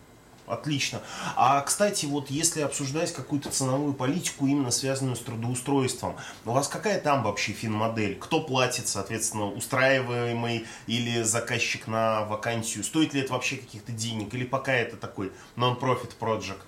Отлично. 0.46 1.00
А, 1.34 1.60
кстати, 1.62 2.06
вот 2.06 2.30
если 2.30 2.60
обсуждать 2.60 3.12
какую-то 3.12 3.50
ценовую 3.50 3.94
политику, 3.94 4.46
именно 4.46 4.70
связанную 4.70 5.16
с 5.16 5.20
трудоустройством, 5.20 6.16
у 6.44 6.52
вас 6.52 6.68
какая 6.68 7.00
там 7.00 7.24
вообще 7.24 7.52
фин-модель? 7.52 8.16
Кто 8.16 8.40
платит, 8.40 8.86
соответственно, 8.86 9.50
устраиваемый 9.50 10.66
или 10.86 11.22
заказчик 11.22 11.88
на 11.88 12.24
вакансию? 12.24 12.84
Стоит 12.84 13.12
ли 13.12 13.22
это 13.22 13.32
вообще 13.32 13.56
каких-то 13.56 13.90
денег? 13.90 14.32
Или 14.34 14.44
пока 14.44 14.72
это 14.72 14.96
такой 14.96 15.32
non-profit 15.56 16.12
project? 16.20 16.66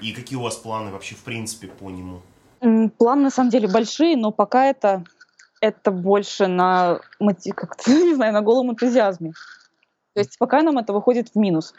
И 0.00 0.12
какие 0.12 0.38
у 0.38 0.42
вас 0.42 0.56
планы 0.56 0.90
вообще 0.90 1.14
в 1.14 1.22
принципе 1.22 1.68
по 1.68 1.88
нему? 1.90 2.20
Планы 2.98 3.22
на 3.22 3.30
самом 3.30 3.50
деле 3.50 3.68
большие, 3.68 4.16
но 4.16 4.32
пока 4.32 4.66
это, 4.66 5.04
это 5.60 5.90
больше 5.90 6.46
на, 6.46 7.00
как 7.56 7.86
не 7.86 8.14
знаю, 8.14 8.34
на 8.34 8.42
голом 8.42 8.72
энтузиазме. 8.72 9.32
То 10.14 10.20
есть 10.20 10.38
пока 10.38 10.62
нам 10.62 10.78
это 10.78 10.92
выходит 10.92 11.30
в 11.30 11.36
минус. 11.36 11.74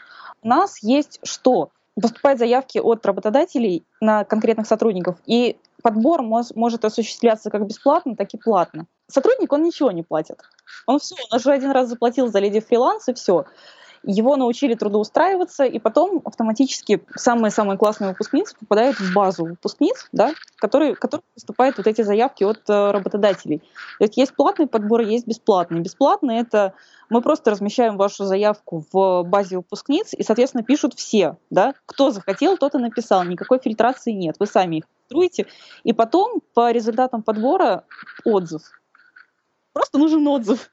Нас 0.46 0.80
есть 0.80 1.18
что? 1.24 1.70
Поступают 2.00 2.38
заявки 2.38 2.78
от 2.78 3.04
работодателей 3.04 3.84
на 4.00 4.22
конкретных 4.22 4.68
сотрудников, 4.68 5.16
и 5.26 5.56
подбор 5.82 6.22
мож, 6.22 6.46
может 6.54 6.84
осуществляться 6.84 7.50
как 7.50 7.66
бесплатно, 7.66 8.14
так 8.14 8.32
и 8.32 8.38
платно. 8.38 8.86
Сотрудник, 9.08 9.52
он 9.52 9.64
ничего 9.64 9.90
не 9.90 10.04
платит. 10.04 10.40
Он 10.86 11.00
все, 11.00 11.16
он 11.32 11.38
уже 11.38 11.50
один 11.50 11.72
раз 11.72 11.88
заплатил 11.88 12.28
за 12.28 12.38
леди 12.38 12.60
фриланс, 12.60 13.08
и 13.08 13.14
все 13.14 13.44
его 14.06 14.36
научили 14.36 14.74
трудоустраиваться, 14.74 15.64
и 15.64 15.78
потом 15.78 16.22
автоматически 16.24 17.04
самые-самые 17.14 17.76
классные 17.76 18.10
выпускницы 18.10 18.54
попадают 18.58 18.98
в 18.98 19.12
базу 19.12 19.44
выпускниц, 19.44 20.08
да, 20.12 20.32
которые, 20.56 20.94
которые 20.94 21.24
поступают 21.34 21.76
вот 21.76 21.86
эти 21.86 22.02
заявки 22.02 22.44
от 22.44 22.60
э, 22.68 22.90
работодателей. 22.92 23.58
То 23.98 24.04
есть 24.04 24.16
есть 24.16 24.34
платный 24.34 24.68
подбор, 24.68 25.00
есть 25.00 25.26
бесплатный. 25.26 25.80
Бесплатный— 25.80 26.36
это 26.38 26.74
мы 27.10 27.20
просто 27.20 27.50
размещаем 27.50 27.96
вашу 27.96 28.24
заявку 28.24 28.84
в 28.92 29.24
базе 29.24 29.56
выпускниц, 29.56 30.14
и, 30.14 30.22
соответственно, 30.22 30.62
пишут 30.62 30.94
все, 30.94 31.36
да, 31.50 31.74
кто 31.84 32.10
захотел, 32.10 32.56
тот 32.56 32.74
и 32.74 32.78
написал, 32.78 33.24
никакой 33.24 33.58
фильтрации 33.58 34.12
нет, 34.12 34.36
вы 34.38 34.46
сами 34.46 34.76
их 34.76 34.84
фильтруете, 35.02 35.46
и 35.82 35.92
потом 35.92 36.40
по 36.54 36.70
результатам 36.70 37.22
подбора 37.22 37.84
отзыв. 38.24 38.62
Просто 39.72 39.98
нужен 39.98 40.26
отзыв 40.26 40.70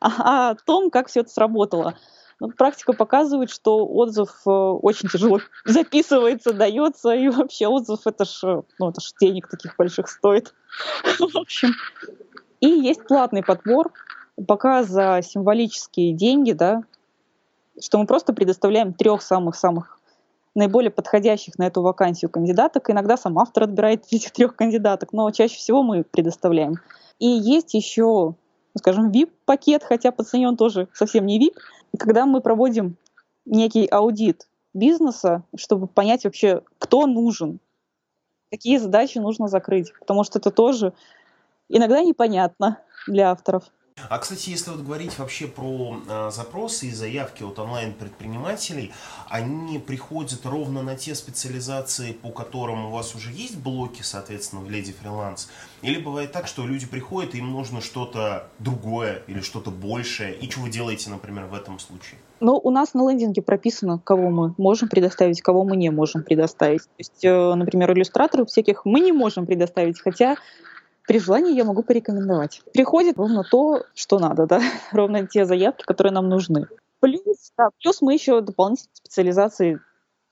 о 0.00 0.54
том, 0.54 0.90
как 0.90 1.08
все 1.08 1.20
это 1.20 1.30
сработало. 1.30 1.94
Но 2.40 2.46
ну, 2.46 2.52
практика 2.54 2.94
показывает, 2.94 3.50
что 3.50 3.86
отзыв 3.86 4.30
э, 4.46 4.50
очень 4.50 5.10
тяжело 5.10 5.40
записывается, 5.66 6.54
дается, 6.54 7.14
и 7.14 7.28
вообще 7.28 7.66
отзыв 7.68 8.06
это 8.06 8.24
ж, 8.24 8.40
э, 8.44 8.62
ну, 8.78 8.88
это 8.88 9.02
ж 9.02 9.12
денег 9.20 9.48
таких 9.48 9.76
больших 9.76 10.08
стоит. 10.08 10.54
В 11.18 11.36
общем. 11.36 11.72
И 12.60 12.66
есть 12.66 13.06
платный 13.06 13.42
подбор, 13.42 13.92
пока 14.46 14.82
за 14.82 15.20
символические 15.22 16.14
деньги, 16.14 16.52
да, 16.52 16.82
что 17.78 17.98
мы 17.98 18.06
просто 18.06 18.32
предоставляем 18.32 18.94
трех 18.94 19.20
самых-самых 19.20 19.98
наиболее 20.54 20.90
подходящих 20.90 21.58
на 21.58 21.66
эту 21.66 21.82
вакансию 21.82 22.30
кандидаток. 22.30 22.90
Иногда 22.90 23.16
сам 23.16 23.38
автор 23.38 23.64
отбирает 23.64 24.04
этих 24.10 24.30
трех 24.32 24.56
кандидаток, 24.56 25.12
но 25.12 25.30
чаще 25.30 25.56
всего 25.56 25.82
мы 25.82 26.04
предоставляем. 26.04 26.76
И 27.18 27.26
есть 27.26 27.74
еще, 27.74 28.34
скажем, 28.76 29.10
VIP-пакет, 29.10 29.82
хотя 29.84 30.12
по 30.12 30.24
цене 30.24 30.48
он 30.48 30.56
тоже 30.56 30.88
совсем 30.92 31.26
не 31.26 31.38
VIP, 31.38 31.54
когда 31.98 32.26
мы 32.26 32.40
проводим 32.40 32.96
некий 33.44 33.86
аудит 33.86 34.48
бизнеса, 34.74 35.42
чтобы 35.56 35.86
понять 35.86 36.24
вообще, 36.24 36.62
кто 36.78 37.06
нужен, 37.06 37.60
какие 38.50 38.78
задачи 38.78 39.18
нужно 39.18 39.48
закрыть, 39.48 39.92
потому 39.98 40.24
что 40.24 40.38
это 40.38 40.50
тоже 40.50 40.92
иногда 41.68 42.02
непонятно 42.02 42.78
для 43.06 43.30
авторов. 43.30 43.64
А, 44.08 44.18
кстати, 44.18 44.50
если 44.50 44.70
вот 44.70 44.80
говорить 44.80 45.18
вообще 45.18 45.46
про 45.46 46.00
э, 46.08 46.30
запросы 46.32 46.86
и 46.86 46.92
заявки 46.92 47.42
от 47.42 47.58
онлайн-предпринимателей, 47.58 48.92
они 49.28 49.78
приходят 49.78 50.44
ровно 50.44 50.82
на 50.82 50.96
те 50.96 51.14
специализации, 51.14 52.12
по 52.12 52.30
которым 52.30 52.86
у 52.86 52.90
вас 52.90 53.14
уже 53.14 53.30
есть 53.30 53.56
блоки, 53.56 54.02
соответственно, 54.02 54.62
в 54.62 54.70
Леди 54.70 54.92
Фриланс? 54.92 55.50
Или 55.82 56.00
бывает 56.00 56.32
так, 56.32 56.46
что 56.46 56.66
люди 56.66 56.86
приходят, 56.86 57.34
им 57.34 57.50
нужно 57.52 57.80
что-то 57.80 58.48
другое 58.58 59.22
или 59.26 59.40
что-то 59.40 59.70
большее? 59.70 60.34
И 60.34 60.50
что 60.50 60.60
вы 60.60 60.70
делаете, 60.70 61.10
например, 61.10 61.46
в 61.46 61.54
этом 61.54 61.78
случае? 61.78 62.18
Ну, 62.40 62.58
у 62.62 62.70
нас 62.70 62.94
на 62.94 63.08
лендинге 63.08 63.42
прописано, 63.42 63.98
кого 64.02 64.30
мы 64.30 64.54
можем 64.56 64.88
предоставить, 64.88 65.42
кого 65.42 65.64
мы 65.64 65.76
не 65.76 65.90
можем 65.90 66.22
предоставить. 66.22 66.82
То 66.84 66.94
есть, 66.98 67.24
э, 67.24 67.54
например, 67.54 67.92
иллюстраторов 67.92 68.48
всяких 68.48 68.84
мы 68.84 69.00
не 69.00 69.12
можем 69.12 69.46
предоставить, 69.46 70.00
хотя 70.00 70.36
при 71.10 71.18
желании 71.18 71.56
я 71.56 71.64
могу 71.64 71.82
порекомендовать. 71.82 72.62
Приходит 72.72 73.16
ровно 73.18 73.42
то, 73.42 73.82
что 73.96 74.20
надо, 74.20 74.46
да, 74.46 74.60
ровно 74.92 75.26
те 75.26 75.44
заявки, 75.44 75.82
которые 75.82 76.12
нам 76.12 76.28
нужны. 76.28 76.68
Плюс, 77.00 77.50
да, 77.58 77.70
плюс 77.82 78.00
мы 78.00 78.14
еще 78.14 78.40
дополнительные 78.40 78.94
специализации 78.94 79.80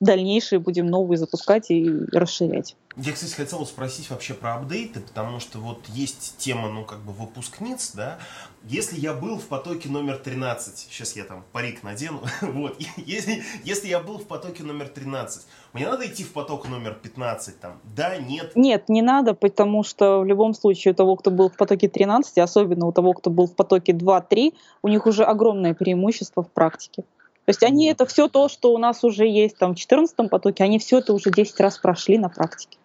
дальнейшие 0.00 0.61
будем 0.61 0.87
новые 0.87 1.18
запускать 1.18 1.70
и 1.70 1.90
расширять. 2.12 2.76
Я, 2.96 3.12
кстати, 3.12 3.34
хотел 3.34 3.64
спросить 3.64 4.11
вообще 4.11 4.34
про 4.34 4.54
апдейты, 4.54 5.00
потому 5.00 5.38
что 5.38 5.58
вот 5.58 5.87
есть 5.88 6.37
тема, 6.38 6.68
ну, 6.68 6.84
как 6.84 7.00
бы 7.00 7.12
выпускниц, 7.12 7.92
да. 7.94 8.18
Если 8.64 8.98
я 8.98 9.12
был 9.12 9.38
в 9.38 9.46
потоке 9.46 9.88
номер 9.88 10.18
13, 10.18 10.88
сейчас 10.90 11.14
я 11.14 11.24
там 11.24 11.44
парик 11.52 11.82
надену, 11.84 12.20
вот, 12.42 12.76
если, 12.96 13.42
если 13.62 13.88
я 13.88 14.00
был 14.00 14.18
в 14.18 14.26
потоке 14.26 14.64
номер 14.64 14.88
13, 14.88 15.46
мне 15.74 15.87
надо 15.88 16.06
идти 16.06 16.24
в 16.24 16.32
поток 16.32 16.68
номер 16.68 16.94
15, 17.00 17.61
там, 17.61 17.80
да, 17.84 18.16
нет? 18.16 18.52
Нет, 18.56 18.88
не 18.88 19.02
надо, 19.02 19.34
потому 19.34 19.84
что 19.84 20.20
в 20.20 20.24
любом 20.24 20.54
случае 20.54 20.92
у 20.92 20.94
того, 20.96 21.14
кто 21.16 21.30
был 21.30 21.50
в 21.50 21.56
потоке 21.56 21.88
13, 21.88 22.38
особенно 22.38 22.87
у 22.87 22.92
того, 22.92 23.12
кто 23.12 23.30
был 23.30 23.46
в 23.46 23.54
потоке 23.54 23.92
2-3, 23.92 24.54
у 24.82 24.88
них 24.88 25.06
уже 25.06 25.24
огромное 25.24 25.74
преимущество 25.74 26.42
в 26.42 26.50
практике. 26.50 27.04
То 27.48 27.50
есть 27.50 27.62
они 27.62 27.87
это 27.87 28.04
все 28.04 28.28
то, 28.28 28.50
что 28.50 28.74
у 28.74 28.76
нас 28.76 29.02
уже 29.04 29.26
есть 29.26 29.56
там 29.56 29.74
в 29.74 29.78
14 29.78 30.28
потоке, 30.28 30.64
они 30.64 30.78
все 30.78 30.98
это 30.98 31.14
уже 31.14 31.30
10 31.30 31.58
раз 31.61 31.78
прошли 31.78 32.18
на 32.18 32.28
практике. 32.28 32.76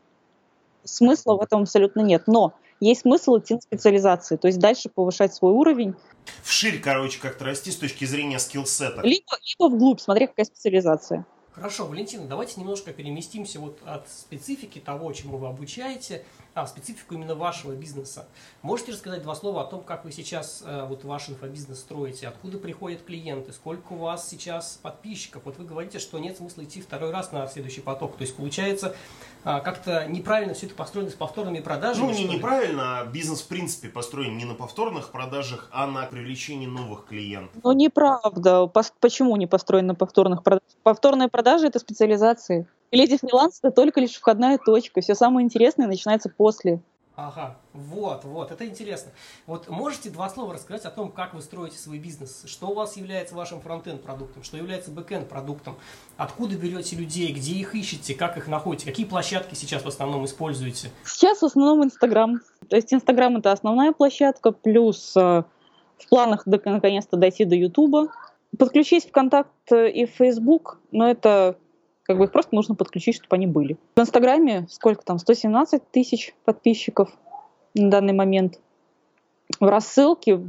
Смысла 0.86 1.36
в 1.36 1.42
этом 1.42 1.64
абсолютно 1.64 2.00
нет. 2.00 2.24
Но 2.28 2.54
есть 2.80 3.02
смысл 3.02 3.40
идти 3.40 3.56
на 3.56 3.60
специализации, 3.60 4.38
то 4.38 4.48
есть 4.48 4.60
дальше 4.60 4.88
повышать 4.88 5.36
свой 5.36 5.52
уровень. 5.52 5.96
Вширь, 6.44 6.80
короче, 6.80 7.20
как-то 7.20 7.44
расти 7.44 7.72
с 7.72 7.76
точки 7.76 8.06
зрения 8.06 8.40
скиллсета. 8.40 9.02
Либо, 9.02 9.38
либо 9.44 9.70
вглубь, 9.70 10.00
смотри, 10.00 10.28
какая 10.28 10.46
специализация. 10.46 11.26
Хорошо, 11.52 11.86
Валентина, 11.86 12.26
давайте 12.26 12.62
немножко 12.62 12.94
переместимся 12.94 13.60
вот 13.60 13.78
от 13.86 14.08
специфики 14.10 14.80
того, 14.80 15.12
чему 15.12 15.40
вы 15.40 15.48
обучаете, 15.48 16.24
а, 16.56 16.68
специфику 16.68 17.16
именно 17.16 17.36
вашего 17.36 17.74
бизнеса. 17.74 18.28
Можете 18.62 18.92
рассказать 18.92 19.24
два 19.24 19.36
слова 19.36 19.62
о 19.62 19.66
том, 19.66 19.82
как 19.84 20.06
вы 20.06 20.12
сейчас 20.12 20.64
э, 20.66 20.86
вот 20.88 21.04
ваш 21.04 21.30
инфобизнес 21.30 21.80
строите, 21.80 22.28
откуда 22.28 22.58
приходят 22.58 23.02
клиенты, 23.02 23.54
сколько 23.54 23.94
у 23.94 23.98
вас 23.98 24.30
сейчас 24.30 24.80
подписчиков? 24.82 25.44
Вот 25.46 25.58
вы 25.58 25.66
говорите, 25.66 26.00
что 26.00 26.20
нет 26.20 26.38
смысла 26.38 26.64
идти 26.64 26.82
второй 26.82 27.12
раз 27.12 27.32
на 27.32 27.48
следующий 27.48 27.82
поток. 27.82 28.18
То 28.18 28.22
есть 28.22 28.36
получается 28.36 28.96
а, 29.44 29.60
как-то 29.60 30.06
неправильно 30.08 30.54
все 30.54 30.68
это 30.68 30.76
построено 30.76 31.10
с 31.10 31.16
повторными 31.16 31.60
продажами? 31.60 32.06
Ну, 32.06 32.14
не 32.14 32.26
неправильно, 32.26 33.00
а 33.00 33.06
бизнес 33.06 33.42
в 33.42 33.48
принципе 33.48 33.90
построен 33.90 34.38
не 34.38 34.46
на 34.46 34.54
повторных 34.54 35.12
продажах, 35.12 35.70
а 35.72 35.88
на 35.88 36.06
привлечении 36.06 36.68
новых 36.68 37.06
клиентов. 37.06 37.62
Ну, 37.64 37.72
неправда. 37.72 38.68
Почему 39.00 39.36
не 39.38 39.48
построен 39.48 39.88
на 39.88 39.96
повторных 39.96 40.44
продажах? 40.44 40.68
Повторные 40.84 41.30
продажи– 41.30 41.68
это 41.68 41.80
специализации. 41.80 42.68
Леди 42.94 43.18
фриланс 43.18 43.58
это 43.64 43.72
только 43.72 44.00
лишь 44.00 44.14
входная 44.14 44.60
точка. 44.60 45.02
Все 45.02 45.16
самое 45.16 45.44
интересное 45.44 45.88
начинается 45.88 46.30
после. 46.30 46.80
Ага, 47.16 47.58
вот, 47.74 48.24
вот, 48.24 48.52
это 48.52 48.66
интересно. 48.68 49.12
Вот 49.48 49.68
можете 49.68 50.12
два 50.12 50.30
слова 50.30 50.54
рассказать 50.54 50.86
о 50.86 50.92
том, 50.92 51.12
как 51.12 51.34
вы 51.34 51.42
строите 51.42 51.78
свой 51.78 51.98
бизнес? 51.98 52.44
Что 52.46 52.68
у 52.68 52.74
вас 52.76 52.96
является 52.96 53.34
вашим 53.34 53.62
frontend 53.62 54.02
продуктом? 54.02 54.44
Что 54.44 54.58
является 54.58 54.92
backend 54.92 55.28
продуктом? 55.28 55.76
Откуда 56.18 56.56
берете 56.56 56.96
людей? 56.96 57.34
Где 57.34 57.54
их 57.54 57.74
ищете? 57.74 58.14
Как 58.14 58.38
их 58.38 58.48
находите? 58.48 58.86
Какие 58.86 59.08
площадки 59.08 59.56
сейчас 59.56 59.84
в 59.84 59.88
основном 59.88 60.26
используете? 60.26 60.90
Сейчас 61.04 61.40
в 61.40 61.46
основном 61.46 61.84
Инстаграм. 61.84 62.42
То 62.68 62.76
есть 62.76 62.94
Инстаграм 62.94 63.38
это 63.38 63.52
основная 63.52 63.92
площадка, 63.92 64.52
плюс 64.52 65.18
э, 65.18 65.44
в 65.98 66.10
планах 66.10 66.46
наконец-то 66.46 67.18
дойти 67.18 67.46
до 67.46 67.56
Ютуба. 67.56 68.10
Подключить 68.58 69.08
ВКонтакт 69.08 69.72
и 69.72 70.06
Фейсбук, 70.06 70.80
но 70.92 71.10
это 71.10 71.58
как 72.04 72.18
бы 72.18 72.26
их 72.26 72.32
просто 72.32 72.54
нужно 72.56 72.76
подключить, 72.76 73.16
чтобы 73.16 73.36
они 73.36 73.48
были. 73.48 73.78
В 73.96 74.00
Инстаграме 74.00 74.68
сколько 74.70 75.04
там? 75.04 75.18
117 75.18 75.82
тысяч 75.92 76.34
подписчиков 76.46 77.10
на 77.74 77.90
данный 77.90 78.14
момент. 78.14 78.60
В 79.60 79.66
рассылке 79.66 80.40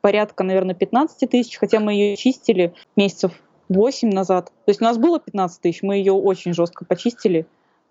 порядка, 0.00 0.44
наверное, 0.44 0.74
15 0.74 1.28
тысяч, 1.30 1.56
хотя 1.58 1.80
мы 1.80 1.94
ее 1.94 2.16
чистили 2.16 2.74
месяцев 2.96 3.32
8 3.68 4.10
назад. 4.10 4.46
То 4.64 4.70
есть 4.70 4.80
у 4.80 4.84
нас 4.84 4.98
было 4.98 5.18
15 5.18 5.60
тысяч, 5.60 5.82
мы 5.82 5.96
ее 5.96 6.12
очень 6.12 6.52
жестко 6.52 6.84
почистили. 6.84 7.46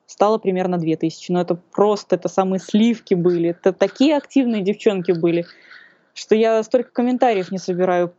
Стало 0.05 0.37
примерно 0.37 0.77
2 0.77 0.95
тысячи. 0.95 1.31
Но 1.31 1.41
это 1.41 1.55
просто, 1.55 2.15
это 2.15 2.29
самые 2.29 2.59
сливки 2.59 3.13
были. 3.13 3.51
Это 3.51 3.73
такие 3.73 4.15
активные 4.15 4.61
девчонки 4.61 5.11
были, 5.11 5.45
что 6.13 6.35
я 6.35 6.61
столько 6.63 6.91
комментариев 6.91 7.51
не 7.51 7.57
собираю 7.57 8.13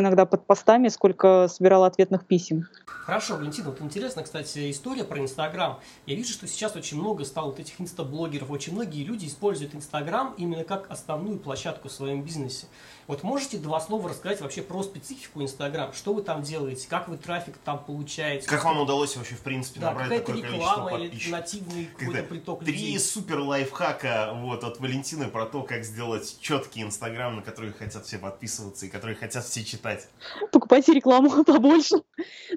иногда 0.00 0.26
под 0.26 0.46
постами, 0.46 0.88
сколько 0.88 1.48
собирала 1.48 1.86
ответных 1.86 2.26
писем. 2.26 2.68
Хорошо, 2.86 3.36
Валентина, 3.36 3.70
вот 3.70 3.80
интересная, 3.80 4.24
кстати, 4.24 4.70
история 4.70 5.04
про 5.04 5.18
Инстаграм. 5.18 5.80
Я 6.06 6.14
вижу, 6.14 6.32
что 6.32 6.46
сейчас 6.46 6.76
очень 6.76 6.98
много 6.98 7.24
стало 7.24 7.46
вот 7.46 7.58
этих 7.58 7.80
инстаблогеров, 7.80 8.50
очень 8.50 8.74
многие 8.74 9.04
люди 9.04 9.26
используют 9.26 9.74
Инстаграм 9.74 10.34
именно 10.36 10.64
как 10.64 10.90
основную 10.90 11.38
площадку 11.38 11.88
в 11.88 11.92
своем 11.92 12.22
бизнесе. 12.22 12.66
Вот 13.08 13.24
можете 13.24 13.58
два 13.58 13.80
слова 13.80 14.08
рассказать 14.08 14.40
вообще 14.40 14.62
про 14.62 14.82
специфику 14.82 15.42
Инстаграм? 15.42 15.92
Что 15.92 16.14
вы 16.14 16.22
там 16.22 16.42
делаете? 16.42 16.86
Как 16.88 17.08
вы 17.08 17.16
трафик 17.16 17.56
там 17.58 17.84
получаете? 17.84 18.48
Как 18.48 18.64
вам 18.64 18.80
удалось 18.80 19.16
вообще, 19.16 19.34
в 19.34 19.40
принципе, 19.40 19.80
да, 19.80 19.90
набрать 19.90 20.24
такое 20.24 20.40
количество 20.40 20.88
подписчиков? 20.88 21.26
или 21.26 21.30
нативный 21.30 21.84
какой-то 21.98 22.22
приток 22.22 22.64
Три 22.64 22.72
людей? 22.72 22.98
супер 23.00 23.40
лайфхака 23.40 24.32
вот, 24.36 24.62
от 24.62 24.78
Валентины 24.78 25.28
про 25.28 25.46
то, 25.46 25.62
как 25.62 25.84
сделать 25.84 26.38
четкий 26.40 26.82
Инстаграм, 26.82 27.36
на 27.36 27.42
который 27.42 27.72
хотят 27.72 28.06
все 28.06 28.18
подписываться 28.18 28.86
и 28.86 28.88
который 28.88 29.16
хотят 29.16 29.44
все 29.44 29.64
читать. 29.64 29.81
Покупайте 30.50 30.92
рекламу 30.92 31.44
побольше. 31.44 31.96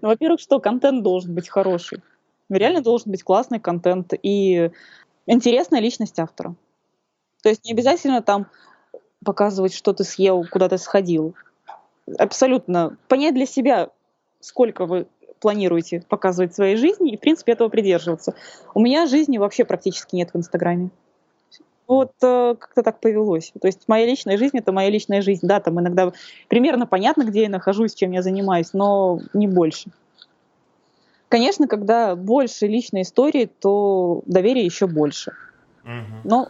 Ну, 0.01 0.07
во-первых, 0.07 0.39
что 0.39 0.59
контент 0.59 1.03
должен 1.03 1.33
быть 1.33 1.49
хороший. 1.49 2.01
Реально 2.49 2.81
должен 2.81 3.11
быть 3.11 3.23
классный 3.23 3.59
контент 3.59 4.13
и 4.21 4.69
интересная 5.25 5.79
личность 5.79 6.19
автора. 6.19 6.55
То 7.41 7.49
есть 7.49 7.65
не 7.65 7.73
обязательно 7.73 8.21
там 8.21 8.47
показывать, 9.23 9.73
что 9.73 9.93
ты 9.93 10.03
съел, 10.03 10.45
куда 10.49 10.69
ты 10.69 10.77
сходил. 10.77 11.35
Абсолютно. 12.17 12.97
Понять 13.07 13.33
для 13.33 13.45
себя, 13.45 13.89
сколько 14.39 14.85
вы 14.85 15.07
планируете 15.39 16.03
показывать 16.07 16.55
своей 16.55 16.75
жизни, 16.75 17.13
и, 17.13 17.17
в 17.17 17.19
принципе, 17.19 17.53
этого 17.53 17.69
придерживаться. 17.69 18.35
У 18.73 18.79
меня 18.79 19.05
жизни 19.07 19.37
вообще 19.37 19.65
практически 19.65 20.15
нет 20.15 20.31
в 20.33 20.37
Инстаграме. 20.37 20.89
Вот 21.87 22.13
э, 22.21 22.55
как-то 22.59 22.83
так 22.83 22.99
повелось. 22.99 23.51
То 23.61 23.67
есть 23.67 23.83
моя 23.87 24.05
личная 24.05 24.37
жизнь— 24.37 24.57
это 24.59 24.71
моя 24.71 24.89
личная 24.89 25.21
жизнь. 25.21 25.45
Да, 25.45 25.59
там 25.59 25.79
иногда 25.79 26.11
примерно 26.47 26.87
понятно, 26.87 27.23
где 27.23 27.43
я 27.43 27.49
нахожусь, 27.49 27.93
чем 27.93 28.11
я 28.11 28.21
занимаюсь, 28.21 28.73
но 28.73 29.19
не 29.33 29.47
больше. 29.47 29.91
Конечно, 31.29 31.67
когда 31.67 32.15
больше 32.15 32.67
личной 32.67 33.01
истории, 33.01 33.45
то 33.45 34.23
доверие 34.25 34.65
еще 34.65 34.87
больше. 34.87 35.33
Угу. 35.83 36.21
Но 36.23 36.49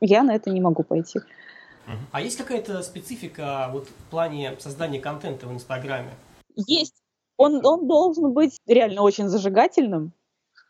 я 0.00 0.22
на 0.22 0.34
это 0.34 0.50
не 0.50 0.60
могу 0.60 0.82
пойти. 0.82 1.20
А 2.12 2.20
есть 2.20 2.36
какая-то 2.36 2.82
специфика 2.82 3.70
вот, 3.72 3.86
в 3.86 4.10
плане 4.10 4.56
создания 4.58 5.00
контента 5.00 5.46
в 5.46 5.52
Инстаграме? 5.52 6.10
Есть. 6.54 6.94
Он, 7.36 7.64
он 7.64 7.86
должен 7.86 8.32
быть 8.32 8.58
реально 8.66 9.02
очень 9.02 9.28
зажигательным, 9.28 10.12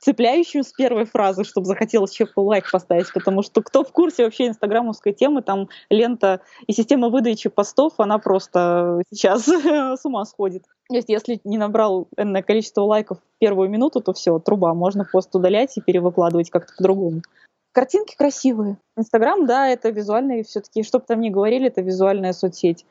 цепляющим 0.00 0.62
с 0.62 0.72
первой 0.72 1.04
фразы, 1.04 1.44
чтобы 1.44 1.66
захотелось 1.66 2.12
человеку 2.12 2.42
лайк 2.42 2.70
поставить, 2.70 3.12
потому 3.12 3.42
что 3.42 3.62
кто 3.62 3.84
в 3.84 3.92
курсе 3.92 4.24
вообще 4.24 4.48
инстаграмовской 4.48 5.12
темы, 5.12 5.42
там 5.42 5.68
лента 5.90 6.40
и 6.66 6.72
система 6.72 7.08
выдачи 7.08 7.48
постов, 7.48 7.94
она 7.98 8.18
просто 8.18 9.02
сейчас 9.12 9.46
с 9.46 10.04
ума 10.04 10.24
сходит. 10.24 10.64
То 10.88 10.94
есть 10.94 11.08
если 11.08 11.40
не 11.44 11.58
набрал 11.58 12.08
энное 12.16 12.42
количество 12.42 12.82
лайков 12.82 13.18
в 13.18 13.38
первую 13.38 13.68
минуту, 13.68 14.00
то 14.00 14.12
все, 14.12 14.38
труба, 14.38 14.74
можно 14.74 15.04
пост 15.04 15.34
удалять 15.34 15.76
и 15.76 15.80
перевыкладывать 15.80 16.50
как-то 16.50 16.72
по-другому. 16.76 17.22
Картинки 17.72 18.16
красивые. 18.16 18.78
Инстаграм, 18.96 19.46
да, 19.46 19.68
это 19.68 19.90
визуальный 19.90 20.42
все-таки, 20.42 20.82
что 20.82 20.98
бы 20.98 21.04
там 21.06 21.20
ни 21.20 21.28
говорили, 21.28 21.66
это 21.68 21.80
визуальная 21.80 22.32
соцсеть. 22.32 22.86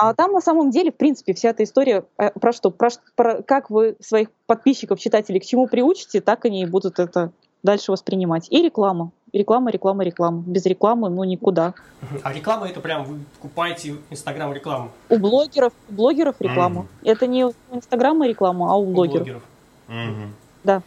А 0.00 0.14
там 0.14 0.30
на 0.30 0.40
самом 0.40 0.70
деле, 0.70 0.92
в 0.92 0.94
принципе, 0.94 1.34
вся 1.34 1.50
эта 1.50 1.64
история 1.64 2.04
э, 2.18 2.30
про 2.30 2.52
что? 2.52 2.70
Про, 2.70 2.90
про 3.16 3.42
как 3.42 3.68
вы 3.68 3.96
своих 3.98 4.28
подписчиков, 4.46 5.00
читателей 5.00 5.40
к 5.40 5.44
чему 5.44 5.66
приучите, 5.66 6.20
так 6.20 6.44
они 6.44 6.62
и 6.62 6.66
будут 6.66 7.00
это 7.00 7.32
дальше 7.64 7.90
воспринимать. 7.90 8.46
И 8.50 8.62
реклама. 8.62 9.10
Реклама, 9.32 9.72
реклама, 9.72 10.04
реклама. 10.04 10.44
Без 10.46 10.64
рекламы, 10.66 11.10
ну, 11.10 11.24
никуда. 11.24 11.74
А 12.22 12.32
реклама 12.32 12.68
это 12.68 12.78
прям 12.78 13.04
вы 13.04 13.18
покупаете 13.34 13.96
Инстаграм 14.10 14.52
рекламу? 14.52 14.92
У 15.08 15.18
блогеров, 15.18 15.72
у 15.88 15.92
блогеров 15.92 16.36
реклама. 16.38 16.86
Mm. 17.02 17.10
Это 17.10 17.26
не 17.26 17.46
у 17.46 17.52
Инстаграма 17.72 18.28
реклама, 18.28 18.70
а 18.70 18.76
у 18.76 18.86
блогеров. 18.86 19.22
У 19.22 19.24
блогеров. 19.24 19.42
Mm-hmm. 19.88 20.28
Да. 20.62 20.82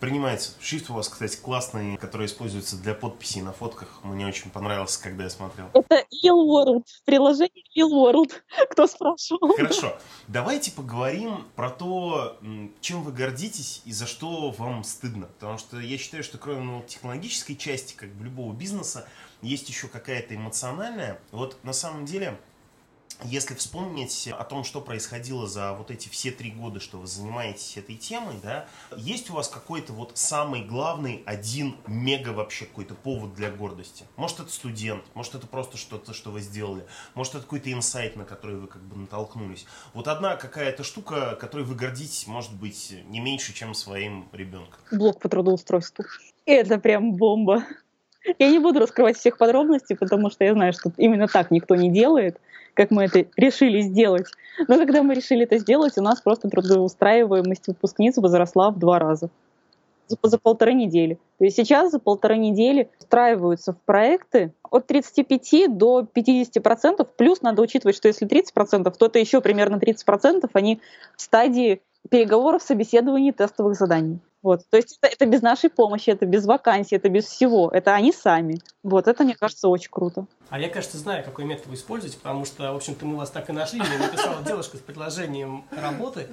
Принимается. 0.00 0.52
Шрифт 0.60 0.88
у 0.88 0.94
вас, 0.94 1.10
кстати, 1.10 1.36
классный, 1.36 1.98
который 1.98 2.26
используется 2.26 2.76
для 2.76 2.94
подписей 2.94 3.42
на 3.42 3.52
фотках. 3.52 4.00
Мне 4.02 4.26
очень 4.26 4.50
понравился, 4.50 5.02
когда 5.02 5.24
я 5.24 5.30
смотрел. 5.30 5.66
Это 5.74 6.06
Real 6.24 6.46
World. 6.46 6.84
Приложение 7.04 7.64
Real 7.76 7.90
World. 7.90 8.32
Кто 8.70 8.86
спрашивал? 8.86 9.54
Хорошо. 9.54 9.98
Давайте 10.26 10.72
поговорим 10.72 11.44
про 11.54 11.68
то, 11.68 12.38
чем 12.80 13.02
вы 13.02 13.12
гордитесь 13.12 13.82
и 13.84 13.92
за 13.92 14.06
что 14.06 14.50
вам 14.52 14.84
стыдно. 14.84 15.26
Потому 15.26 15.58
что 15.58 15.78
я 15.78 15.98
считаю, 15.98 16.24
что 16.24 16.38
кроме 16.38 16.62
ну, 16.62 16.82
технологической 16.86 17.54
части, 17.54 17.94
как 17.94 18.08
бы 18.14 18.24
любого 18.24 18.54
бизнеса, 18.54 19.06
есть 19.42 19.68
еще 19.68 19.86
какая-то 19.88 20.34
эмоциональная. 20.34 21.20
Вот 21.30 21.62
на 21.62 21.74
самом 21.74 22.06
деле 22.06 22.38
если 23.24 23.54
вспомнить 23.54 24.28
о 24.28 24.44
том, 24.44 24.64
что 24.64 24.80
происходило 24.80 25.46
за 25.46 25.72
вот 25.74 25.90
эти 25.90 26.08
все 26.08 26.30
три 26.30 26.50
года, 26.50 26.80
что 26.80 26.98
вы 26.98 27.06
занимаетесь 27.06 27.76
этой 27.76 27.96
темой, 27.96 28.36
да, 28.42 28.66
есть 28.96 29.30
у 29.30 29.34
вас 29.34 29.48
какой-то 29.48 29.92
вот 29.92 30.12
самый 30.14 30.62
главный 30.62 31.22
один 31.26 31.76
мега 31.86 32.30
вообще 32.30 32.64
какой-то 32.64 32.94
повод 32.94 33.34
для 33.34 33.50
гордости? 33.50 34.04
Может 34.16 34.40
это 34.40 34.50
студент, 34.50 35.04
может 35.14 35.34
это 35.34 35.46
просто 35.46 35.76
что-то, 35.76 36.14
что 36.14 36.30
вы 36.30 36.40
сделали, 36.40 36.84
может 37.14 37.34
это 37.34 37.44
какой-то 37.44 37.72
инсайт, 37.72 38.16
на 38.16 38.24
который 38.24 38.56
вы 38.56 38.66
как 38.66 38.82
бы 38.82 38.96
натолкнулись. 38.96 39.66
Вот 39.94 40.08
одна 40.08 40.36
какая-то 40.36 40.84
штука, 40.84 41.36
которой 41.40 41.64
вы 41.64 41.74
гордитесь, 41.74 42.26
может 42.26 42.52
быть, 42.52 42.94
не 43.06 43.20
меньше, 43.20 43.52
чем 43.52 43.74
своим 43.74 44.28
ребенком. 44.32 44.80
Блок 44.90 45.20
по 45.20 45.28
трудоустройству. 45.28 46.04
Это 46.46 46.78
прям 46.78 47.12
бомба. 47.12 47.64
Я 48.38 48.50
не 48.50 48.58
буду 48.58 48.80
раскрывать 48.80 49.16
всех 49.16 49.38
подробностей, 49.38 49.96
потому 49.96 50.30
что 50.30 50.44
я 50.44 50.52
знаю, 50.52 50.72
что 50.72 50.92
именно 50.96 51.26
так 51.26 51.50
никто 51.50 51.74
не 51.74 51.90
делает 51.90 52.38
как 52.74 52.90
мы 52.90 53.04
это 53.04 53.26
решили 53.36 53.80
сделать. 53.80 54.26
Но 54.68 54.76
когда 54.76 55.02
мы 55.02 55.14
решили 55.14 55.44
это 55.44 55.58
сделать, 55.58 55.96
у 55.96 56.02
нас 56.02 56.20
просто 56.20 56.48
трудоустраиваемость 56.48 57.68
выпускниц 57.68 58.16
возросла 58.18 58.70
в 58.70 58.78
два 58.78 58.98
раза 58.98 59.30
за, 60.10 60.16
за 60.22 60.38
полторы 60.38 60.74
недели. 60.74 61.18
То 61.38 61.44
есть 61.44 61.56
сейчас 61.56 61.90
за 61.90 61.98
полторы 61.98 62.36
недели 62.36 62.90
устраиваются 62.98 63.72
в 63.72 63.80
проекты 63.82 64.52
от 64.70 64.86
35 64.86 65.76
до 65.76 66.02
50 66.02 66.62
процентов. 66.62 67.08
Плюс 67.16 67.42
надо 67.42 67.62
учитывать, 67.62 67.96
что 67.96 68.08
если 68.08 68.26
30 68.26 68.52
процентов, 68.52 68.96
то 68.96 69.06
это 69.06 69.18
еще 69.18 69.40
примерно 69.40 69.78
30 69.78 70.04
процентов, 70.04 70.50
они 70.54 70.80
в 71.16 71.22
стадии 71.22 71.80
переговоров, 72.08 72.62
собеседований, 72.62 73.32
тестовых 73.32 73.74
заданий. 73.74 74.18
Вот. 74.42 74.62
То 74.70 74.76
есть 74.76 74.98
это, 75.00 75.12
это 75.12 75.26
без 75.26 75.42
нашей 75.42 75.70
помощи, 75.70 76.10
это 76.10 76.26
без 76.26 76.46
вакансий, 76.46 76.96
это 76.96 77.08
без 77.08 77.26
всего. 77.26 77.70
Это 77.70 77.94
они 77.94 78.12
сами. 78.12 78.58
Вот 78.82 79.06
это, 79.06 79.24
мне 79.24 79.34
кажется, 79.34 79.68
очень 79.68 79.90
круто. 79.90 80.26
А 80.48 80.58
я, 80.58 80.68
кажется, 80.68 80.98
знаю, 80.98 81.24
какой 81.24 81.44
метод 81.44 81.66
вы 81.66 81.74
используете, 81.74 82.16
потому 82.18 82.44
что, 82.44 82.72
в 82.72 82.76
общем-то, 82.76 83.04
мы 83.04 83.16
вас 83.16 83.30
так 83.30 83.50
и 83.50 83.52
нашли. 83.52 83.80
Мне 83.80 83.98
написала 83.98 84.42
девушка 84.46 84.76
с 84.78 84.80
предложением 84.80 85.64
работы. 85.70 86.26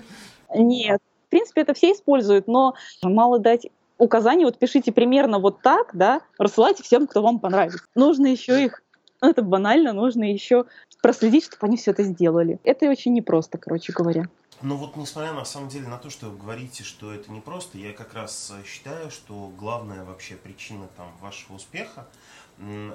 Нет. 0.53 1.01
В 1.27 1.29
принципе, 1.29 1.61
это 1.61 1.73
все 1.73 1.91
используют, 1.91 2.47
но 2.47 2.75
мало 3.03 3.39
дать 3.39 3.67
указания, 3.97 4.45
вот 4.45 4.57
пишите 4.57 4.91
примерно 4.91 5.39
вот 5.39 5.61
так, 5.61 5.89
да, 5.93 6.21
рассылайте 6.37 6.83
всем, 6.83 7.07
кто 7.07 7.21
вам 7.21 7.39
понравится. 7.39 7.79
Нужно 7.95 8.27
еще 8.27 8.63
их, 8.63 8.81
ну, 9.21 9.29
это 9.29 9.41
банально, 9.41 9.93
нужно 9.93 10.31
еще 10.31 10.65
проследить, 11.01 11.45
чтобы 11.45 11.67
они 11.67 11.77
все 11.77 11.91
это 11.91 12.03
сделали. 12.03 12.59
Это 12.63 12.89
очень 12.89 13.13
непросто, 13.13 13.57
короче 13.57 13.91
говоря. 13.93 14.29
Но 14.61 14.75
вот 14.75 14.95
несмотря 14.95 15.33
на 15.33 15.45
самом 15.45 15.69
деле 15.69 15.87
на 15.87 15.99
то, 15.99 16.09
что 16.09 16.31
вы 16.31 16.37
говорите, 16.37 16.83
что 16.83 17.13
это 17.13 17.31
непросто, 17.31 17.77
я 17.77 17.93
как 17.93 18.15
раз 18.15 18.51
э, 18.51 18.63
считаю, 18.65 19.11
что 19.11 19.53
главная 19.55 20.03
вообще 20.03 20.35
причина 20.35 20.87
там 20.97 21.15
вашего 21.21 21.57
успеха, 21.57 22.07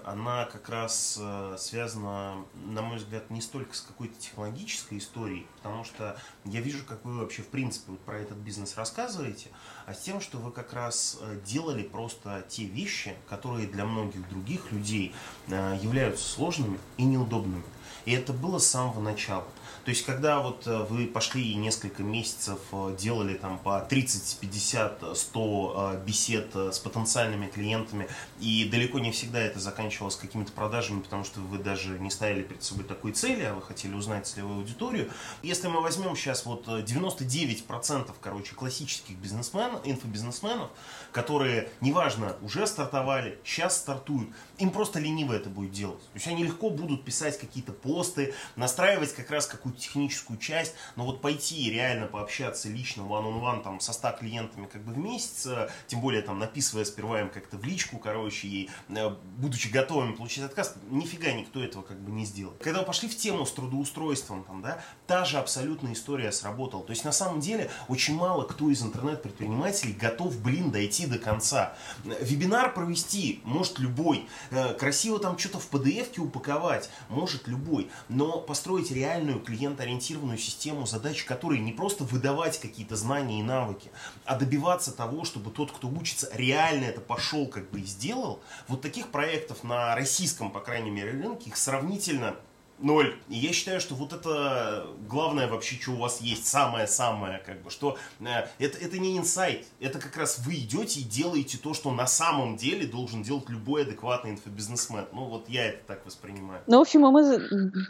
она 0.05 0.47
как 0.47 0.69
раз 0.69 1.17
э, 1.21 1.55
связана, 1.57 2.45
на 2.55 2.83
мой 2.83 2.97
взгляд, 2.97 3.31
не 3.31 3.41
столько 3.41 3.77
с 3.77 3.81
какой-то 3.81 4.19
технологической 4.19 4.99
историей, 4.99 5.47
потому 5.59 5.85
что 5.85 6.19
я 6.45 6.61
вижу, 6.61 6.85
как 6.85 7.05
вы 7.05 7.19
вообще 7.19 7.43
в 7.43 7.47
принципе 7.47 7.93
вот 7.93 8.01
про 8.01 8.19
этот 8.19 8.39
бизнес 8.39 8.77
рассказываете, 8.77 9.51
а 9.87 9.95
с 9.95 10.01
тем, 10.01 10.21
что 10.21 10.39
вы 10.39 10.51
как 10.51 10.73
раз 10.73 11.19
э, 11.21 11.39
делали 11.47 11.85
просто 11.85 12.45
те 12.49 12.65
вещи, 12.65 13.15
которые 13.29 13.69
для 13.69 13.85
многих 13.85 14.29
других 14.29 14.73
людей 14.73 15.15
являются 15.47 16.29
сложными 16.29 16.81
и 16.97 17.05
неудобными. 17.05 17.63
И 18.05 18.13
это 18.13 18.33
было 18.33 18.59
с 18.59 18.67
самого 18.67 19.01
начала. 19.01 19.47
То 19.85 19.91
есть, 19.91 20.05
когда 20.05 20.41
вот 20.41 20.67
э, 20.67 20.87
вы 20.89 21.07
пошли 21.07 21.53
и 21.53 21.55
несколько 21.55 22.03
месяцев 22.03 22.59
э, 22.73 22.97
делали 22.99 23.35
там 23.35 23.59
по 23.59 23.81
30, 23.81 24.39
50, 24.41 25.17
100 25.17 26.03
бесед 26.07 26.51
э, 26.55 26.71
с 26.73 26.79
потенциальными 26.79 27.47
клиентами, 27.47 28.09
и 28.41 28.69
далеко 28.71 29.01
не 29.01 29.11
всегда 29.11 29.41
это 29.41 29.59
заканчивалось 29.59 30.17
какими-то 30.17 30.53
продажами, 30.53 31.01
потому 31.01 31.25
что 31.25 31.41
вы 31.41 31.59
даже 31.59 31.99
не 31.99 32.11
ставили 32.11 32.43
перед 32.43 32.63
собой 32.63 32.85
такой 32.85 33.13
цели, 33.13 33.43
а 33.43 33.55
вы 33.55 33.63
хотели 33.63 33.95
узнать 33.95 34.27
целевую 34.27 34.59
аудиторию. 34.59 35.11
Если 35.43 35.67
мы 35.69 35.81
возьмем 35.81 36.17
сейчас 36.17 36.47
вот 36.47 36.69
99% 36.69 38.13
короче, 38.21 38.55
классических 38.55 39.17
бизнесменов, 39.17 39.81
инфобизнесменов, 39.85 40.71
которые, 41.11 41.69
неважно, 41.81 42.37
уже 42.43 42.67
стартовали, 42.67 43.39
сейчас 43.45 43.79
стартуют, 43.79 44.29
им 44.59 44.71
просто 44.71 45.01
лениво 45.01 45.33
это 45.33 45.51
будет 45.51 45.73
делать. 45.73 46.01
То 46.01 46.15
есть 46.15 46.27
они 46.29 46.45
легко 46.45 46.71
будут 46.71 47.05
писать 47.05 47.39
какие-то 47.39 47.73
посты, 47.73 48.35
настраивать 48.57 49.15
как 49.15 49.31
раз 49.31 49.47
какую-то 49.63 49.81
техническую 49.81 50.39
часть, 50.39 50.75
но 50.97 51.05
вот 51.05 51.21
пойти 51.21 51.71
реально 51.71 52.07
пообщаться 52.07 52.69
лично 52.69 53.03
one-on-one 53.03 53.63
там 53.63 53.79
со 53.79 53.93
100 53.93 54.17
клиентами 54.19 54.67
как 54.67 54.83
бы 54.83 54.93
в 54.93 54.99
месяц, 54.99 55.47
э, 55.47 55.69
тем 55.87 56.01
более 56.01 56.23
там 56.23 56.41
написывая 56.41 56.85
сперва 56.85 57.21
им 57.21 57.31
как-то 57.31 57.57
в 57.57 57.65
личку, 57.65 57.99
короче, 57.99 58.49
и 58.49 58.71
э, 58.89 59.17
будучи 59.37 59.69
готовым 59.69 60.17
получить 60.17 60.43
отказ, 60.43 60.75
нифига 60.91 61.33
никто 61.33 61.63
этого 61.63 61.83
как 61.83 62.01
бы 62.01 62.11
не 62.11 62.25
сделал. 62.25 62.55
Когда 62.61 62.81
вы 62.81 62.87
пошли 62.87 63.09
в 63.09 63.17
тему 63.17 63.47
с 63.47 63.53
трудоустройством, 63.53 64.43
там, 64.43 64.63
да, 64.63 64.83
та 65.07 65.25
же 65.25 65.39
абсолютная 65.39 65.93
история 65.93 66.33
сработала. 66.33 66.83
То 66.83 66.91
есть 66.91 67.05
на 67.05 67.13
самом 67.13 67.41
деле 67.41 67.71
очень 67.87 68.17
мало 68.17 68.43
кто 68.43 68.69
из 68.69 68.83
интернет-предпринимателей 68.83 69.93
готов, 69.93 70.41
блин, 70.41 70.73
дойти 70.73 71.07
до 71.07 71.19
конца. 71.19 71.77
Вебинар 72.05 72.75
провести 72.75 73.41
может 73.45 73.79
любой, 73.79 74.27
э, 74.51 74.75
красиво 74.75 75.21
там 75.21 75.39
что-то 75.39 75.61
в 75.61 75.71
PDF-ке 75.71 76.21
упаковать 76.21 76.91
может 77.09 77.47
любой, 77.47 77.91
но 78.09 78.41
построить 78.41 78.91
реальную 78.91 79.39
клиент-ориентированную 79.53 80.39
систему 80.39 80.87
задач, 80.87 81.25
которой 81.25 81.59
не 81.59 81.73
просто 81.73 82.05
выдавать 82.05 82.59
какие-то 82.59 82.97
знания 82.97 83.41
и 83.41 83.43
навыки, 83.43 83.91
а 84.25 84.39
добиваться 84.39 84.97
того, 84.97 85.25
чтобы 85.25 85.51
тот, 85.51 85.71
кто 85.73 85.89
учится, 85.89 86.31
реально 86.33 86.85
это 86.85 87.03
пошел 87.03 87.47
как 87.47 87.71
бы 87.71 87.81
и 87.81 87.85
сделал, 87.85 88.41
вот 88.67 88.81
таких 88.81 89.09
проектов 89.09 89.63
на 89.63 89.95
российском, 89.95 90.51
по 90.51 90.61
крайней 90.61 90.91
мере, 90.91 91.11
рынке, 91.11 91.51
их 91.51 91.57
сравнительно 91.57 92.37
Ноль. 92.79 93.17
И 93.29 93.37
я 93.37 93.53
считаю, 93.53 93.81
что 93.81 93.95
вот 93.95 94.13
это 94.13 94.87
главное 95.09 95.47
вообще, 95.47 95.77
что 95.81 95.93
у 95.93 95.97
вас 95.97 96.21
есть, 96.21 96.47
самое-самое, 96.47 97.39
как 97.45 97.63
бы, 97.63 97.71
что 97.71 97.97
э, 98.21 98.25
это, 98.59 98.79
это 98.79 98.99
не 98.99 99.17
инсайт, 99.17 99.67
это 99.81 99.99
как 99.99 100.17
раз 100.17 100.39
вы 100.39 100.55
идете 100.55 101.01
и 101.01 101.05
делаете 101.05 101.59
то, 101.59 101.75
что 101.75 101.93
на 101.93 102.07
самом 102.07 102.57
деле 102.57 102.87
должен 102.87 103.23
делать 103.23 103.49
любой 103.49 103.83
адекватный 103.83 104.33
инфобизнесмен. 104.33 105.07
Ну, 105.13 105.27
вот 105.27 105.49
я 105.49 105.67
это 105.67 105.79
так 105.87 106.05
воспринимаю. 106.05 106.61
Ну, 106.67 106.79
в 106.79 106.81
общем, 106.83 107.03
мы 107.03 107.41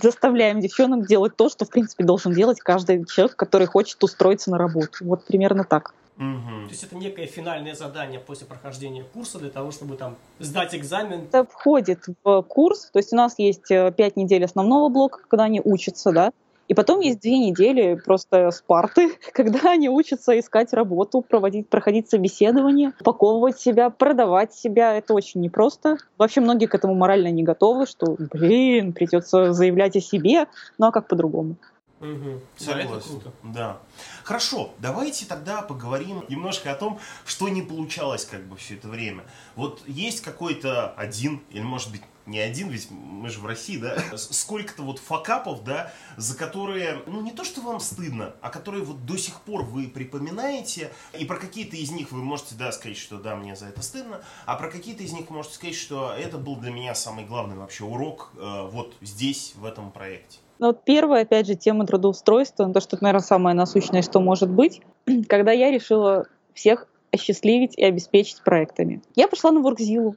заставляем 0.03 0.61
девчонок 0.61 1.07
делать 1.07 1.37
то, 1.37 1.49
что, 1.49 1.65
в 1.65 1.71
принципе, 1.71 2.05
должен 2.05 2.33
делать 2.33 2.61
каждый 2.61 3.05
человек, 3.07 3.37
который 3.37 3.67
хочет 3.67 4.03
устроиться 4.05 4.51
на 4.51 4.59
работу. 4.59 4.99
Вот 5.01 5.25
примерно 5.25 5.65
так. 5.65 5.95
Угу. 6.19 6.67
То 6.67 6.71
есть 6.71 6.85
это 6.85 6.97
некое 6.97 7.27
финальное 7.27 7.75
задание 7.75 8.21
после 8.21 8.47
прохождения 8.47 9.05
курса 9.05 9.39
для 9.39 9.51
того, 9.51 9.71
чтобы 9.71 9.97
там 9.97 10.17
сдать 10.39 10.75
экзамен. 10.75 11.23
Это 11.23 11.45
входит 11.45 12.05
в 12.23 12.43
курс, 12.43 12.91
то 12.93 12.99
есть 12.99 13.13
у 13.13 13.17
нас 13.17 13.39
есть 13.39 13.71
э, 13.71 13.93
пять 13.97 14.17
недель 14.17 14.45
основного 14.45 14.89
блока, 14.89 15.21
когда 15.29 15.45
они 15.45 15.61
учатся, 15.65 16.13
да, 16.13 16.33
и 16.69 16.75
потом 16.75 17.01
есть 17.01 17.21
две 17.21 17.39
недели 17.39 18.01
просто 18.03 18.51
спарты, 18.51 19.13
когда 19.33 19.73
они 19.73 19.89
учатся 19.89 20.39
искать 20.39 20.73
работу, 20.73 21.21
проводить, 21.21 21.69
проходить 21.69 22.09
собеседование, 22.09 22.93
упаковывать 23.01 23.59
себя, 23.59 23.91
продавать 23.91 24.55
себя. 24.55 24.95
Это 24.95 25.13
очень 25.15 25.41
непросто. 25.41 25.99
Вообще 26.19 26.41
многие 26.41 26.67
к 26.67 26.75
этому 26.75 26.95
морально 26.95 27.31
не 27.31 27.43
готовы, 27.43 27.87
что, 27.87 28.17
блин, 28.19 28.93
придется 28.93 29.53
заявлять 29.53 29.97
о 29.97 30.01
себе. 30.01 30.47
Ну 30.79 30.87
а 30.87 30.93
как 30.93 31.09
по-другому? 31.09 31.57
Угу. 32.03 32.41
Согласен. 32.57 33.23
Да, 33.25 33.33
да. 33.43 33.81
Хорошо, 34.25 34.75
давайте 34.79 35.25
тогда 35.25 35.63
поговорим 35.63 36.25
немножко 36.29 36.73
о 36.73 36.75
том, 36.75 36.99
что 37.25 37.49
не 37.49 37.63
получалось 37.63 38.25
как 38.25 38.45
бы 38.47 38.57
все 38.57 38.75
это 38.75 38.89
время. 38.89 39.25
Вот 39.55 39.83
есть 39.87 40.21
какой-то 40.21 40.91
один, 40.95 41.43
или 41.51 41.63
может 41.63 41.93
быть 41.93 42.03
не 42.27 42.39
один, 42.39 42.69
ведь 42.71 42.91
мы 42.91 43.29
же 43.31 43.41
в 43.41 43.47
России, 43.47 43.77
да, 43.77 43.97
сколько-то 44.17 44.83
вот 44.83 44.99
факапов, 44.99 45.65
да, 45.65 45.93
за 46.17 46.37
которые, 46.37 47.03
ну, 47.07 47.21
не 47.21 47.33
то, 47.33 47.45
что 47.45 47.61
вам 47.61 47.81
стыдно, 47.81 48.35
а 48.41 48.51
которые 48.51 48.85
вот 48.85 49.05
до 49.07 49.17
сих 49.17 49.41
пор 49.41 49.63
вы 49.63 49.89
припоминаете, 49.89 50.93
и 51.17 51.25
про 51.25 51.37
какие-то 51.37 51.77
из 51.77 51.91
них 51.91 52.11
вы 52.13 52.23
можете, 52.23 52.55
да, 52.57 52.73
сказать, 52.73 52.97
что 52.97 53.19
да, 53.19 53.37
мне 53.37 53.57
за 53.57 53.67
это 53.67 53.83
стыдно, 53.83 54.23
а 54.47 54.57
про 54.57 54.71
какие-то 54.71 55.03
из 55.03 55.13
них 55.13 55.31
вы 55.31 55.37
можете 55.37 55.55
сказать, 55.55 55.77
что 55.77 56.13
это 56.13 56.39
был 56.39 56.57
для 56.57 56.71
меня 56.71 56.95
самый 56.95 57.25
главный 57.25 57.57
вообще 57.57 57.85
урок 57.85 58.33
э, 58.37 58.69
вот 58.71 58.97
здесь, 59.01 59.53
в 59.57 59.65
этом 59.65 59.91
проекте. 59.93 60.39
Ну, 60.63 60.69
вот 60.69 60.85
первая, 60.85 61.23
опять 61.23 61.49
же, 61.49 61.57
тема 61.57 61.89
трудоустройства, 61.89 62.67
ну, 62.67 62.73
то, 62.73 62.81
что, 62.81 62.97
наверное, 63.01 63.25
самое 63.25 63.57
насущное, 63.57 64.01
что 64.01 64.21
может 64.21 64.49
быть, 64.49 64.81
когда 65.29 65.51
я 65.51 65.73
решила 65.73 66.29
всех 66.55 66.87
осчастливить 67.11 67.77
и 67.77 67.85
обеспечить 67.85 68.45
проектами. 68.45 69.03
Я 69.17 69.27
пошла 69.27 69.51
на 69.51 69.59
Workzilla. 69.59 70.15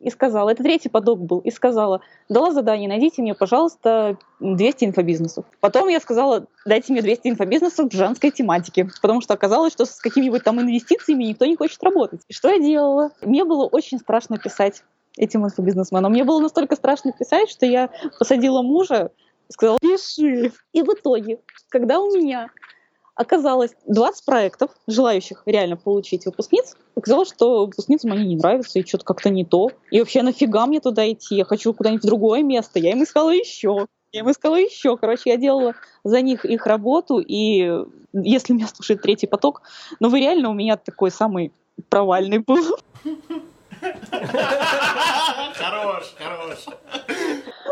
и 0.00 0.08
сказала, 0.08 0.48
это 0.48 0.62
третий 0.62 0.88
поток 0.88 1.20
был, 1.20 1.40
и 1.40 1.50
сказала, 1.50 2.00
дала 2.30 2.52
задание, 2.52 2.88
найдите 2.88 3.20
мне, 3.20 3.34
пожалуйста, 3.34 4.16
200 4.40 4.86
инфобизнесов. 4.86 5.44
Потом 5.60 5.88
я 5.88 6.00
сказала, 6.00 6.46
дайте 6.64 6.90
мне 6.94 7.02
200 7.02 7.28
инфобизнесов 7.28 7.92
в 7.92 7.94
женской 7.94 8.30
тематике, 8.30 8.88
потому 9.02 9.20
что 9.20 9.34
оказалось, 9.34 9.74
что 9.74 9.84
с 9.84 10.00
какими-нибудь 10.00 10.42
там 10.42 10.58
инвестициями 10.58 11.24
никто 11.24 11.44
не 11.44 11.56
хочет 11.56 11.82
работать. 11.82 12.22
И 12.28 12.32
что 12.32 12.48
я 12.48 12.58
делала? 12.58 13.10
Мне 13.20 13.44
было 13.44 13.66
очень 13.66 13.98
страшно 13.98 14.38
писать 14.38 14.84
этим 15.18 15.44
инфобизнесменам. 15.44 16.12
Мне 16.12 16.24
было 16.24 16.40
настолько 16.40 16.76
страшно 16.76 17.12
писать, 17.12 17.50
что 17.50 17.66
я 17.66 17.90
посадила 18.18 18.62
мужа 18.62 19.10
сказала, 19.52 19.78
пиши. 19.80 20.52
И 20.72 20.82
в 20.82 20.88
итоге, 20.88 21.40
когда 21.68 22.00
у 22.00 22.10
меня 22.10 22.50
оказалось 23.14 23.72
20 23.86 24.24
проектов, 24.24 24.70
желающих 24.86 25.42
реально 25.46 25.76
получить 25.76 26.26
выпускниц, 26.26 26.76
оказалось, 26.96 27.28
что 27.28 27.66
выпускницам 27.66 28.12
они 28.12 28.26
не 28.26 28.36
нравятся, 28.36 28.78
и 28.78 28.86
что-то 28.86 29.04
как-то 29.04 29.30
не 29.30 29.44
то. 29.44 29.70
И 29.90 30.00
вообще 30.00 30.22
нафига 30.22 30.66
мне 30.66 30.80
туда 30.80 31.10
идти? 31.10 31.36
Я 31.36 31.44
хочу 31.44 31.72
куда-нибудь 31.74 32.02
в 32.02 32.06
другое 32.06 32.42
место. 32.42 32.78
Я 32.78 32.92
им 32.92 33.02
искала 33.02 33.30
еще. 33.30 33.86
Я 34.12 34.20
им 34.20 34.30
искала 34.30 34.56
еще. 34.56 34.96
Короче, 34.96 35.30
я 35.30 35.36
делала 35.36 35.74
за 36.04 36.20
них 36.20 36.44
их 36.44 36.66
работу, 36.66 37.18
и 37.18 37.84
если 38.12 38.52
меня 38.52 38.66
слушает 38.66 39.02
третий 39.02 39.26
поток, 39.26 39.62
ну 40.00 40.08
вы 40.08 40.20
реально 40.20 40.50
у 40.50 40.54
меня 40.54 40.76
такой 40.76 41.10
самый 41.10 41.52
провальный 41.88 42.38
был. 42.38 42.78
Хорош, 45.54 46.14
хорош. 46.16 46.66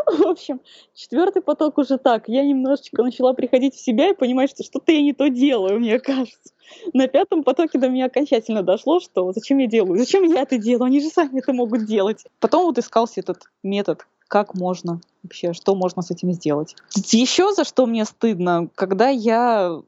В 0.07 0.27
общем, 0.27 0.59
четвертый 0.93 1.41
поток 1.41 1.77
уже 1.77 1.97
так. 1.97 2.27
Я 2.27 2.43
немножечко 2.43 3.01
начала 3.03 3.33
приходить 3.33 3.75
в 3.75 3.79
себя 3.83 4.09
и 4.09 4.13
понимать, 4.13 4.49
что 4.49 4.63
что-то 4.63 4.91
я 4.91 5.01
не 5.01 5.13
то 5.13 5.29
делаю, 5.29 5.79
мне 5.79 5.99
кажется. 5.99 6.53
На 6.93 7.07
пятом 7.07 7.43
потоке 7.43 7.79
до 7.79 7.89
меня 7.89 8.05
окончательно 8.05 8.63
дошло, 8.63 8.99
что 8.99 9.31
зачем 9.33 9.57
я 9.59 9.67
делаю, 9.67 9.97
зачем 9.97 10.23
я 10.23 10.41
это 10.41 10.57
делаю, 10.57 10.85
они 10.85 11.01
же 11.01 11.09
сами 11.09 11.39
это 11.39 11.53
могут 11.53 11.85
делать. 11.85 12.25
Потом 12.39 12.65
вот 12.65 12.77
искался 12.77 13.19
этот 13.19 13.43
метод, 13.63 14.05
как 14.27 14.55
можно 14.55 15.01
вообще, 15.23 15.53
что 15.53 15.75
можно 15.75 16.01
с 16.01 16.11
этим 16.11 16.31
сделать. 16.31 16.75
Еще 16.95 17.53
за 17.53 17.63
что 17.63 17.85
мне 17.85 18.05
стыдно, 18.05 18.69
когда 18.75 19.09
я 19.09 19.81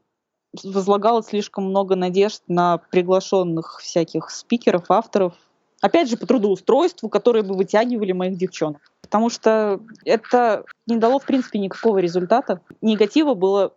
возлагала 0.62 1.22
слишком 1.22 1.64
много 1.64 1.96
надежд 1.96 2.42
на 2.46 2.78
приглашенных 2.78 3.80
всяких 3.80 4.30
спикеров, 4.30 4.90
авторов, 4.90 5.34
опять 5.84 6.08
же, 6.08 6.16
по 6.16 6.26
трудоустройству, 6.26 7.10
которые 7.10 7.42
бы 7.42 7.54
вытягивали 7.54 8.12
моих 8.12 8.38
девчонок. 8.38 8.80
Потому 9.02 9.28
что 9.28 9.80
это 10.06 10.64
не 10.86 10.96
дало, 10.96 11.18
в 11.18 11.26
принципе, 11.26 11.58
никакого 11.58 11.98
результата. 11.98 12.62
Негатива 12.80 13.34
было 13.34 13.74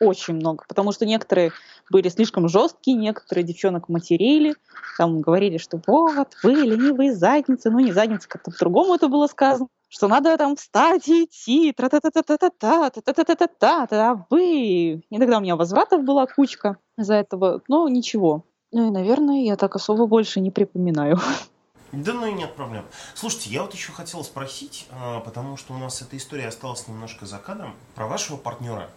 очень 0.00 0.34
много, 0.34 0.64
потому 0.68 0.92
что 0.92 1.04
некоторые 1.04 1.50
были 1.90 2.08
слишком 2.10 2.48
жесткие, 2.48 2.96
некоторые 2.96 3.44
девчонок 3.44 3.88
материли, 3.88 4.54
там 4.96 5.20
говорили, 5.20 5.58
что 5.58 5.80
вот, 5.84 6.28
вы 6.44 6.52
ленивые 6.52 7.12
задницы, 7.12 7.70
ну 7.70 7.80
не 7.80 7.90
задницы, 7.90 8.28
как-то 8.28 8.52
по-другому 8.52 8.94
это 8.94 9.08
было 9.08 9.26
сказано, 9.26 9.66
что 9.88 10.06
надо 10.06 10.36
там 10.36 10.54
встать 10.54 11.08
и 11.08 11.24
идти, 11.24 11.72
тра 11.72 11.88
та 11.88 11.98
та 11.98 12.10
та 12.10 12.22
та 12.22 13.12
та 13.12 13.46
та 13.46 13.86
та 13.86 14.26
вы. 14.30 15.02
Иногда 15.10 15.38
у 15.38 15.40
меня 15.40 15.56
возвратов 15.56 16.04
была 16.04 16.28
кучка 16.28 16.76
за 16.96 17.14
этого, 17.14 17.62
но 17.66 17.88
ничего. 17.88 18.44
Ну 18.70 18.88
и, 18.88 18.90
наверное, 18.90 19.44
я 19.44 19.56
так 19.56 19.76
особо 19.76 20.06
больше 20.06 20.40
не 20.40 20.50
припоминаю. 20.50 21.18
Да 21.90 22.12
ну 22.12 22.26
и 22.26 22.32
нет 22.32 22.54
проблем. 22.54 22.84
Слушайте, 23.14 23.48
я 23.48 23.62
вот 23.62 23.72
еще 23.72 23.92
хотел 23.92 24.22
спросить, 24.22 24.86
а, 24.90 25.20
потому 25.20 25.56
что 25.56 25.72
у 25.72 25.78
нас 25.78 26.02
эта 26.02 26.18
история 26.18 26.48
осталась 26.48 26.86
немножко 26.86 27.24
за 27.24 27.38
кадром, 27.38 27.74
про 27.94 28.06
вашего 28.06 28.36
партнера. 28.36 28.90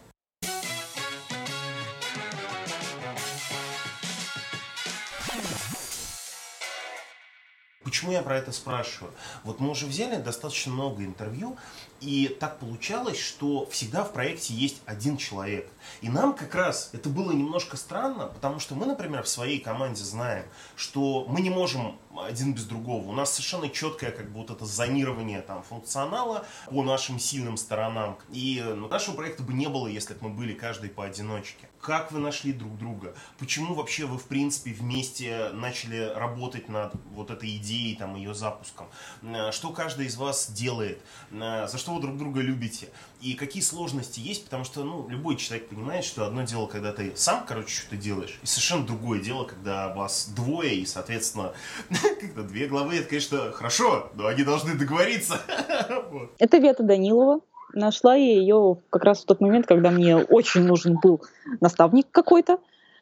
Почему 7.85 8.11
я 8.11 8.21
про 8.21 8.37
это 8.37 8.51
спрашиваю? 8.51 9.13
Вот 9.43 9.61
мы 9.61 9.69
уже 9.69 9.85
взяли 9.85 10.21
достаточно 10.21 10.73
много 10.73 11.03
интервью, 11.03 11.57
и 12.01 12.35
так 12.39 12.57
получалось, 12.57 13.19
что 13.19 13.67
всегда 13.67 14.03
в 14.03 14.11
проекте 14.11 14.55
есть 14.55 14.81
один 14.85 15.17
человек. 15.17 15.71
И 16.01 16.09
нам 16.09 16.33
как 16.33 16.55
раз 16.55 16.89
это 16.93 17.09
было 17.09 17.31
немножко 17.31 17.77
странно, 17.77 18.25
потому 18.25 18.59
что 18.59 18.73
мы, 18.73 18.87
например, 18.87 19.21
в 19.23 19.27
своей 19.27 19.59
команде 19.59 20.03
знаем, 20.03 20.45
что 20.75 21.25
мы 21.29 21.41
не 21.41 21.51
можем 21.51 21.99
один 22.17 22.53
без 22.53 22.65
другого. 22.65 23.07
У 23.07 23.13
нас 23.13 23.31
совершенно 23.31 23.69
четкое 23.69 24.11
как 24.11 24.31
бы 24.31 24.39
вот 24.39 24.49
это 24.49 24.65
зонирование 24.65 25.41
там 25.41 25.61
функционала 25.61 26.45
по 26.65 26.83
нашим 26.83 27.19
сильным 27.19 27.55
сторонам. 27.55 28.17
И 28.31 28.63
ну, 28.65 28.87
нашего 28.87 29.15
проекта 29.15 29.43
бы 29.43 29.53
не 29.53 29.67
было, 29.67 29.87
если 29.87 30.15
бы 30.15 30.29
мы 30.29 30.35
были 30.35 30.53
каждый 30.53 30.89
поодиночке. 30.89 31.70
Как 31.81 32.11
вы 32.11 32.19
нашли 32.19 32.53
друг 32.53 32.77
друга? 32.77 33.15
Почему 33.39 33.73
вообще 33.73 34.05
вы, 34.05 34.19
в 34.19 34.25
принципе, 34.25 34.71
вместе 34.71 35.49
начали 35.53 36.13
работать 36.15 36.69
над 36.69 36.93
вот 37.13 37.31
этой 37.31 37.57
идеей, 37.57 37.95
там, 37.95 38.15
ее 38.15 38.35
запуском? 38.35 38.87
Э, 39.23 39.51
что 39.51 39.69
каждый 39.69 40.05
из 40.05 40.15
вас 40.15 40.51
делает? 40.51 41.01
Э, 41.31 41.67
за 41.67 41.79
что 41.79 41.95
вы 41.95 42.01
друг 42.01 42.17
друга 42.17 42.41
любите? 42.41 42.89
И 43.19 43.33
какие 43.33 43.63
сложности 43.63 44.19
есть? 44.19 44.45
Потому 44.45 44.63
что, 44.63 44.83
ну, 44.83 45.07
любой 45.09 45.37
человек 45.37 45.69
понимает, 45.69 46.05
что 46.05 46.25
одно 46.25 46.43
дело, 46.43 46.67
когда 46.67 46.93
ты 46.93 47.13
сам, 47.15 47.45
короче, 47.47 47.73
что-то 47.73 47.97
делаешь, 47.97 48.39
и 48.43 48.45
совершенно 48.45 48.85
другое 48.85 49.19
дело, 49.19 49.45
когда 49.45 49.93
вас 49.93 50.29
двое, 50.35 50.75
и, 50.75 50.85
соответственно, 50.85 51.53
когда 52.19 52.43
две 52.43 52.67
главы, 52.67 52.97
это, 52.97 53.09
конечно, 53.09 53.51
хорошо, 53.51 54.11
но 54.13 54.27
они 54.27 54.43
должны 54.43 54.75
договориться. 54.75 55.41
Это 56.39 56.57
Вета 56.57 56.83
Данилова. 56.83 57.41
Нашла 57.73 58.15
я 58.15 58.33
ее 58.33 58.77
как 58.89 59.03
раз 59.03 59.21
в 59.21 59.25
тот 59.25 59.41
момент, 59.41 59.65
когда 59.65 59.91
мне 59.91 60.17
очень 60.17 60.63
нужен 60.63 60.97
был 61.01 61.21
наставник 61.59 62.07
какой-то, 62.11 62.59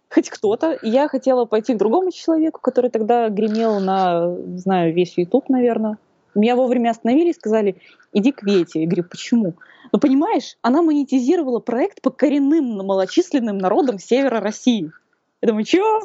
хоть 0.09 0.29
кто-то. 0.29 0.77
Я 0.81 1.07
хотела 1.07 1.45
пойти 1.45 1.73
к 1.73 1.77
другому 1.77 2.11
человеку, 2.11 2.59
который 2.61 2.89
тогда 2.89 3.29
гремел 3.29 3.79
на, 3.79 4.35
знаю, 4.57 4.93
весь 4.93 5.17
YouTube, 5.17 5.49
наверное. 5.49 5.97
Меня 6.35 6.55
вовремя 6.55 6.91
остановили 6.91 7.29
и 7.29 7.33
сказали, 7.33 7.81
иди 8.13 8.31
к 8.31 8.43
Вете. 8.43 8.81
Я 8.81 8.87
говорю, 8.87 9.03
почему? 9.09 9.53
Ну, 9.91 9.99
понимаешь, 9.99 10.57
она 10.61 10.81
монетизировала 10.81 11.59
проект 11.59 12.01
по 12.01 12.11
коренным 12.11 12.85
малочисленным 12.85 13.57
народам 13.57 13.97
севера 13.97 14.39
России. 14.39 14.91
Я 15.41 15.47
думаю, 15.47 15.65
что? 15.65 16.01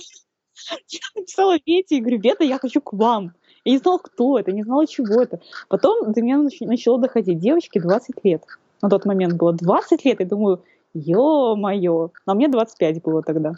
Я 0.88 1.00
написала 1.14 1.56
Вете 1.66 1.96
и 1.96 2.00
говорю, 2.00 2.20
Вета, 2.20 2.44
я 2.44 2.58
хочу 2.58 2.80
к 2.80 2.92
вам. 2.92 3.32
Я 3.64 3.72
не 3.72 3.78
знала, 3.78 3.98
кто 3.98 4.38
это, 4.38 4.52
не 4.52 4.62
знала, 4.62 4.86
чего 4.86 5.22
это. 5.22 5.40
Потом 5.68 6.12
до 6.12 6.22
меня 6.22 6.38
начало 6.60 6.98
доходить. 6.98 7.38
Девочке 7.38 7.80
20 7.80 8.24
лет. 8.24 8.44
На 8.82 8.90
тот 8.90 9.04
момент 9.06 9.34
было 9.34 9.52
20 9.52 10.04
лет. 10.04 10.20
Я 10.20 10.26
думаю, 10.26 10.62
ё-моё. 10.92 12.10
А 12.26 12.34
мне 12.34 12.48
25 12.48 13.02
было 13.02 13.22
тогда. 13.22 13.52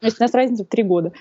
То 0.00 0.06
есть 0.06 0.20
у 0.20 0.22
нас 0.22 0.32
разница 0.34 0.64
в 0.64 0.68
3 0.68 0.82
года. 0.84 1.12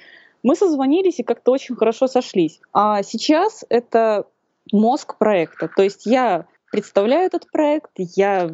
Мы 0.44 0.56
созвонились 0.56 1.20
и 1.20 1.24
как-то 1.24 1.52
очень 1.52 1.76
хорошо 1.76 2.08
сошлись. 2.08 2.60
А 2.74 3.02
сейчас 3.02 3.66
это 3.70 4.26
мозг 4.72 5.18
проекта. 5.18 5.70
То 5.76 5.84
есть 5.84 6.06
я 6.06 6.46
представляю 6.72 7.26
этот 7.28 7.50
проект, 7.52 7.92
я 7.98 8.52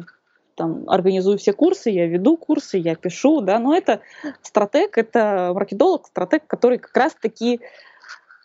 там 0.54 0.84
организую 0.88 1.38
все 1.38 1.52
курсы, 1.52 1.90
я 1.90 2.06
веду 2.06 2.36
курсы, 2.36 2.76
я 2.76 2.94
пишу, 2.94 3.40
да, 3.40 3.58
но 3.58 3.74
это 3.74 4.00
стратег, 4.42 4.98
это 4.98 5.52
маркетолог, 5.54 6.06
стратег, 6.06 6.46
который 6.46 6.78
как 6.78 6.94
раз-таки 6.94 7.60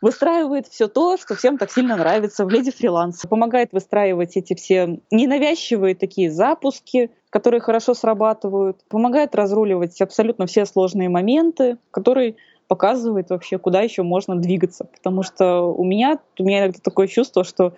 выстраивает 0.01 0.67
все 0.67 0.87
то, 0.87 1.17
что 1.17 1.35
всем 1.35 1.57
так 1.57 1.71
сильно 1.71 1.95
нравится 1.95 2.45
в 2.45 2.49
леди 2.49 2.71
фриланс. 2.71 3.21
Помогает 3.29 3.71
выстраивать 3.71 4.37
эти 4.37 4.53
все 4.53 4.99
ненавязчивые 5.11 5.95
такие 5.95 6.31
запуски, 6.31 7.11
которые 7.29 7.61
хорошо 7.61 7.93
срабатывают. 7.93 8.83
Помогает 8.89 9.35
разруливать 9.35 9.99
абсолютно 10.01 10.45
все 10.45 10.65
сложные 10.65 11.09
моменты, 11.09 11.77
которые 11.91 12.35
показывает 12.67 13.29
вообще, 13.29 13.57
куда 13.57 13.81
еще 13.81 14.03
можно 14.03 14.35
двигаться. 14.35 14.85
Потому 14.85 15.23
что 15.23 15.61
у 15.63 15.83
меня, 15.83 16.19
у 16.39 16.43
меня 16.43 16.59
иногда 16.59 16.79
такое 16.81 17.07
чувство, 17.07 17.43
что 17.43 17.73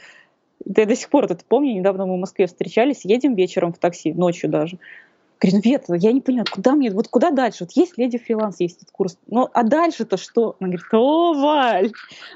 да 0.66 0.82
я 0.82 0.88
до 0.88 0.96
сих 0.96 1.10
пор 1.10 1.26
это 1.26 1.38
помню, 1.48 1.74
недавно 1.74 2.06
мы 2.06 2.16
в 2.16 2.20
Москве 2.20 2.48
встречались, 2.48 3.06
едем 3.06 3.36
вечером 3.36 3.74
в 3.74 3.78
такси, 3.78 4.14
ночью 4.14 4.50
даже. 4.50 4.80
Говорю, 5.40 5.58
ну, 5.58 5.72
Вет, 5.72 5.86
я 6.04 6.12
не 6.12 6.22
понимаю, 6.22 6.48
куда 6.52 6.74
мне, 6.74 6.90
вот 6.90 7.10
куда 7.10 7.30
дальше? 7.30 7.66
Вот 7.66 7.72
есть 7.74 7.98
леди 7.98 8.18
фриланс, 8.18 8.60
есть 8.60 8.78
этот 8.78 8.92
курс. 8.92 9.18
Ну, 9.28 9.48
а 9.54 9.64
дальше-то 9.64 10.18
что? 10.18 10.56
Она 10.60 10.70
говорит, 10.70 10.86
о, 10.92 11.34
Валь, 11.34 11.92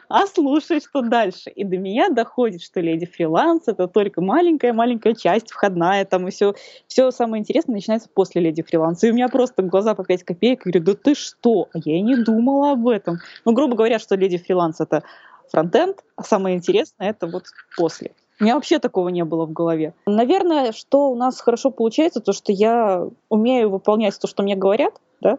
а 0.08 0.28
слушай, 0.28 0.80
что 0.82 1.02
дальше? 1.02 1.49
И 1.49 1.64
до 1.64 1.78
меня 1.78 2.10
доходит, 2.10 2.62
что 2.62 2.80
леди 2.80 3.08
фриланс 3.08 3.64
это 3.68 3.88
только 3.88 4.22
маленькая-маленькая 4.22 5.16
часть 5.16 5.49
входная, 5.49 6.06
там 6.06 6.28
и 6.28 6.32
все, 6.32 6.54
все 6.88 7.10
самое 7.10 7.41
интересное 7.41 7.74
начинается 7.74 8.08
после 8.14 8.41
леди 8.41 8.62
фриланса. 8.62 9.08
И 9.08 9.12
у 9.12 9.14
меня 9.16 9.30
просто 9.30 9.64
глаза 9.64 9.95
по 9.95 10.04
5 10.04 10.24
копеек, 10.24 10.66
я 10.66 10.72
говорю, 10.72 10.86
да 10.86 10.93
ты 10.93 11.16
что? 11.16 11.70
А 11.74 11.80
я 11.84 11.97
и 11.97 12.02
не 12.02 12.18
думала 12.18 12.74
об 12.74 12.88
этом. 12.88 13.18
Ну, 13.45 13.54
грубо 13.54 13.76
говоря, 13.76 13.97
что 13.97 14.16
леди 14.16 14.38
фриланс 14.38 14.80
это 14.80 15.04
фронтенд, 15.49 16.04
а 16.16 16.24
самое 16.24 16.56
интересное 16.56 17.10
это 17.10 17.26
вот 17.26 17.45
после. 17.76 18.12
У 18.41 18.43
меня 18.43 18.55
вообще 18.55 18.79
такого 18.79 19.09
не 19.09 19.23
было 19.23 19.45
в 19.45 19.53
голове. 19.53 19.93
Наверное, 20.07 20.71
что 20.71 21.11
у 21.11 21.15
нас 21.15 21.39
хорошо 21.39 21.69
получается, 21.69 22.21
то, 22.21 22.33
что 22.33 22.51
я 22.51 23.07
умею 23.29 23.69
выполнять 23.69 24.19
то, 24.19 24.25
что 24.25 24.41
мне 24.41 24.55
говорят, 24.55 24.99
да. 25.21 25.37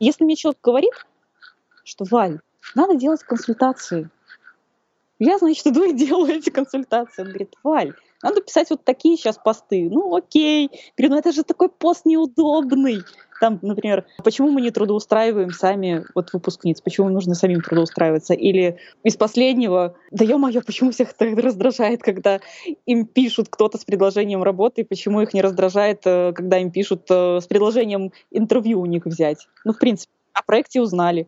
Если 0.00 0.24
мне 0.24 0.34
человек 0.34 0.58
говорит, 0.62 0.94
что, 1.84 2.06
Валь, 2.10 2.40
надо 2.74 2.94
делать 2.94 3.22
консультации, 3.22 4.08
я, 5.18 5.36
значит, 5.36 5.66
иду 5.68 5.84
и 5.84 5.92
делаю 5.92 6.32
эти 6.32 6.48
консультации. 6.48 7.20
Он 7.20 7.28
говорит, 7.28 7.54
Валь, 7.62 7.92
надо 8.22 8.40
писать 8.40 8.70
вот 8.70 8.82
такие 8.82 9.18
сейчас 9.18 9.36
посты. 9.36 9.90
Ну, 9.90 10.16
окей. 10.16 10.70
Говорю, 10.96 11.12
ну 11.12 11.18
это 11.18 11.32
же 11.32 11.42
такой 11.42 11.68
пост 11.68 12.06
неудобный. 12.06 13.02
Там, 13.42 13.58
например, 13.60 14.04
почему 14.22 14.52
мы 14.52 14.60
не 14.60 14.70
трудоустраиваем 14.70 15.50
сами 15.50 16.04
вот 16.14 16.32
выпускниц, 16.32 16.80
почему 16.80 17.08
нужно 17.08 17.34
самим 17.34 17.60
трудоустраиваться? 17.60 18.34
Или 18.34 18.78
из 19.02 19.16
последнего, 19.16 19.96
да 20.12 20.24
ё-моё, 20.24 20.62
почему 20.64 20.92
всех 20.92 21.12
так 21.12 21.36
раздражает, 21.36 22.04
когда 22.04 22.38
им 22.86 23.04
пишут 23.04 23.48
кто-то 23.50 23.78
с 23.78 23.84
предложением 23.84 24.44
работы, 24.44 24.82
и 24.82 24.84
почему 24.84 25.22
их 25.22 25.34
не 25.34 25.42
раздражает, 25.42 26.02
э, 26.04 26.32
когда 26.32 26.58
им 26.58 26.70
пишут 26.70 27.10
э, 27.10 27.40
с 27.40 27.46
предложением 27.48 28.12
интервью 28.30 28.80
у 28.80 28.86
них 28.86 29.06
взять? 29.06 29.48
Ну, 29.64 29.72
в 29.72 29.78
принципе, 29.80 30.12
о 30.34 30.44
проекте 30.44 30.80
узнали 30.80 31.26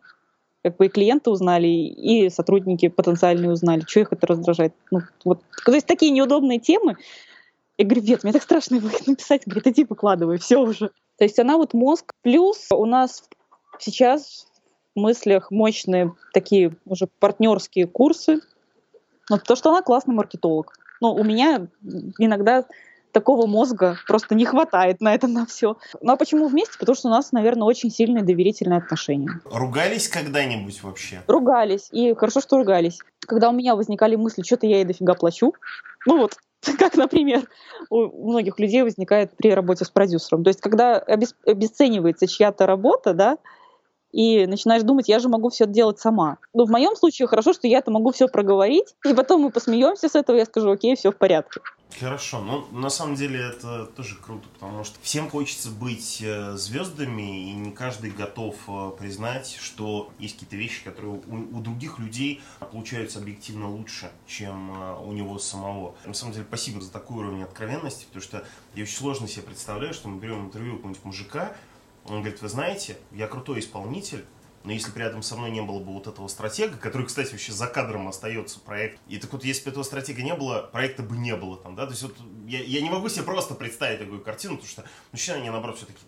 как 0.62 0.76
бы 0.76 0.86
и 0.86 0.88
клиенты 0.88 1.30
узнали, 1.30 1.66
и 1.66 2.30
сотрудники 2.30 2.86
потенциальные 2.86 3.50
узнали, 3.50 3.82
что 3.88 4.00
их 4.00 4.12
это 4.12 4.24
раздражает. 4.28 4.72
Ну, 4.92 5.00
вот. 5.24 5.42
То 5.66 5.74
есть 5.74 5.88
такие 5.88 6.12
неудобные 6.12 6.60
темы. 6.60 6.96
Я 7.76 7.84
говорю, 7.84 8.02
Вет, 8.02 8.22
мне 8.22 8.32
так 8.32 8.44
страшно 8.44 8.76
его 8.76 8.88
написать. 9.06 9.42
Говорит, 9.46 9.66
иди 9.66 9.84
выкладывай, 9.84 10.38
все 10.38 10.58
уже. 10.58 10.90
То 11.16 11.24
есть 11.24 11.38
она 11.38 11.56
вот 11.56 11.74
мозг. 11.74 12.12
Плюс 12.22 12.68
у 12.70 12.86
нас 12.86 13.24
сейчас 13.78 14.46
в 14.94 15.00
мыслях 15.00 15.50
мощные 15.50 16.14
такие 16.32 16.76
уже 16.86 17.06
партнерские 17.06 17.86
курсы. 17.86 18.40
Вот, 19.30 19.42
то, 19.44 19.56
что 19.56 19.70
она 19.70 19.82
классный 19.82 20.14
маркетолог. 20.14 20.74
Но 21.00 21.14
у 21.14 21.24
меня 21.24 21.66
иногда 22.18 22.64
такого 23.14 23.46
мозга 23.46 23.96
просто 24.06 24.34
не 24.34 24.44
хватает 24.44 25.00
на 25.00 25.14
это 25.14 25.28
на 25.28 25.46
все. 25.46 25.76
Ну 26.02 26.12
а 26.12 26.16
почему 26.16 26.48
вместе? 26.48 26.78
Потому 26.78 26.96
что 26.96 27.08
у 27.08 27.10
нас, 27.10 27.32
наверное, 27.32 27.64
очень 27.64 27.90
сильные 27.90 28.24
доверительные 28.24 28.78
отношения. 28.78 29.40
Ругались 29.44 30.08
когда-нибудь 30.08 30.82
вообще? 30.82 31.22
Ругались. 31.26 31.88
И 31.92 32.12
хорошо, 32.14 32.40
что 32.40 32.58
ругались. 32.58 32.98
Когда 33.20 33.48
у 33.48 33.52
меня 33.52 33.76
возникали 33.76 34.16
мысли, 34.16 34.42
что-то 34.42 34.66
я 34.66 34.78
ей 34.78 34.84
дофига 34.84 35.14
плачу, 35.14 35.54
ну 36.06 36.18
вот, 36.18 36.36
как, 36.78 36.96
например, 36.96 37.48
у 37.90 38.30
многих 38.30 38.58
людей 38.58 38.82
возникает 38.82 39.36
при 39.36 39.52
работе 39.52 39.84
с 39.84 39.90
продюсером. 39.90 40.44
То 40.44 40.48
есть, 40.48 40.60
когда 40.60 40.98
обесценивается 40.98 42.26
чья-то 42.26 42.66
работа, 42.66 43.14
да, 43.14 43.38
и 44.12 44.46
начинаешь 44.46 44.82
думать, 44.82 45.08
я 45.08 45.18
же 45.18 45.28
могу 45.28 45.48
все 45.48 45.66
делать 45.66 45.98
сама. 45.98 46.38
Но 46.52 46.64
в 46.64 46.70
моем 46.70 46.94
случае 46.94 47.26
хорошо, 47.26 47.52
что 47.52 47.66
я 47.66 47.78
это 47.78 47.90
могу 47.90 48.12
все 48.12 48.28
проговорить, 48.28 48.94
и 49.04 49.12
потом 49.12 49.42
мы 49.42 49.50
посмеемся 49.50 50.08
с 50.08 50.14
этого, 50.14 50.36
я 50.36 50.44
скажу, 50.44 50.70
окей, 50.70 50.94
все 50.94 51.10
в 51.10 51.16
порядке. 51.16 51.60
Хорошо, 52.00 52.40
ну 52.40 52.66
на 52.72 52.90
самом 52.90 53.14
деле 53.14 53.40
это 53.40 53.86
тоже 53.86 54.16
круто, 54.16 54.48
потому 54.54 54.82
что 54.82 54.98
всем 55.00 55.30
хочется 55.30 55.70
быть 55.70 56.20
э, 56.20 56.56
звездами, 56.56 57.50
и 57.50 57.52
не 57.52 57.70
каждый 57.70 58.10
готов 58.10 58.56
э, 58.66 58.90
признать, 58.98 59.56
что 59.60 60.10
есть 60.18 60.34
какие-то 60.34 60.56
вещи, 60.56 60.82
которые 60.82 61.14
у, 61.14 61.56
у 61.56 61.60
других 61.60 62.00
людей 62.00 62.42
получаются 62.58 63.20
объективно 63.20 63.70
лучше, 63.70 64.10
чем 64.26 64.72
э, 64.72 64.98
у 65.04 65.12
него 65.12 65.38
самого. 65.38 65.94
На 66.04 66.14
самом 66.14 66.32
деле, 66.32 66.44
спасибо 66.48 66.80
за 66.80 66.90
такой 66.90 67.18
уровень 67.18 67.44
откровенности, 67.44 68.06
потому 68.06 68.22
что 68.22 68.44
я 68.74 68.82
очень 68.82 68.96
сложно 68.96 69.28
себе 69.28 69.42
представляю, 69.42 69.94
что 69.94 70.08
мы 70.08 70.18
берем 70.18 70.46
интервью 70.46 70.76
какого-нибудь 70.76 71.04
мужика, 71.04 71.56
он 72.06 72.20
говорит, 72.20 72.42
вы 72.42 72.48
знаете, 72.48 72.98
я 73.12 73.28
крутой 73.28 73.60
исполнитель, 73.60 74.24
но 74.64 74.72
если 74.72 74.90
при 74.90 75.04
этом 75.04 75.22
со 75.22 75.36
мной 75.36 75.50
не 75.50 75.62
было 75.62 75.78
бы 75.78 75.92
вот 75.92 76.06
этого 76.06 76.26
стратега, 76.28 76.76
который, 76.76 77.06
кстати, 77.06 77.30
вообще 77.32 77.52
за 77.52 77.66
кадром 77.66 78.08
остается 78.08 78.58
проект, 78.58 78.98
и 79.08 79.18
так 79.18 79.32
вот, 79.32 79.44
если 79.44 79.64
бы 79.64 79.70
этого 79.70 79.84
стратега 79.84 80.22
не 80.22 80.34
было, 80.34 80.68
проекта 80.72 81.02
бы 81.02 81.16
не 81.16 81.36
было 81.36 81.58
там, 81.58 81.76
да, 81.76 81.84
то 81.84 81.92
есть 81.92 82.02
вот 82.02 82.16
я, 82.46 82.62
я 82.62 82.80
не 82.80 82.90
могу 82.90 83.08
себе 83.08 83.24
просто 83.24 83.54
представить 83.54 84.00
такую 84.00 84.22
картину, 84.22 84.54
потому 84.54 84.70
что 84.70 84.84
мужчины, 85.12 85.36
они 85.36 85.50
наоборот 85.50 85.76
все 85.76 85.86
таки 85.86 86.00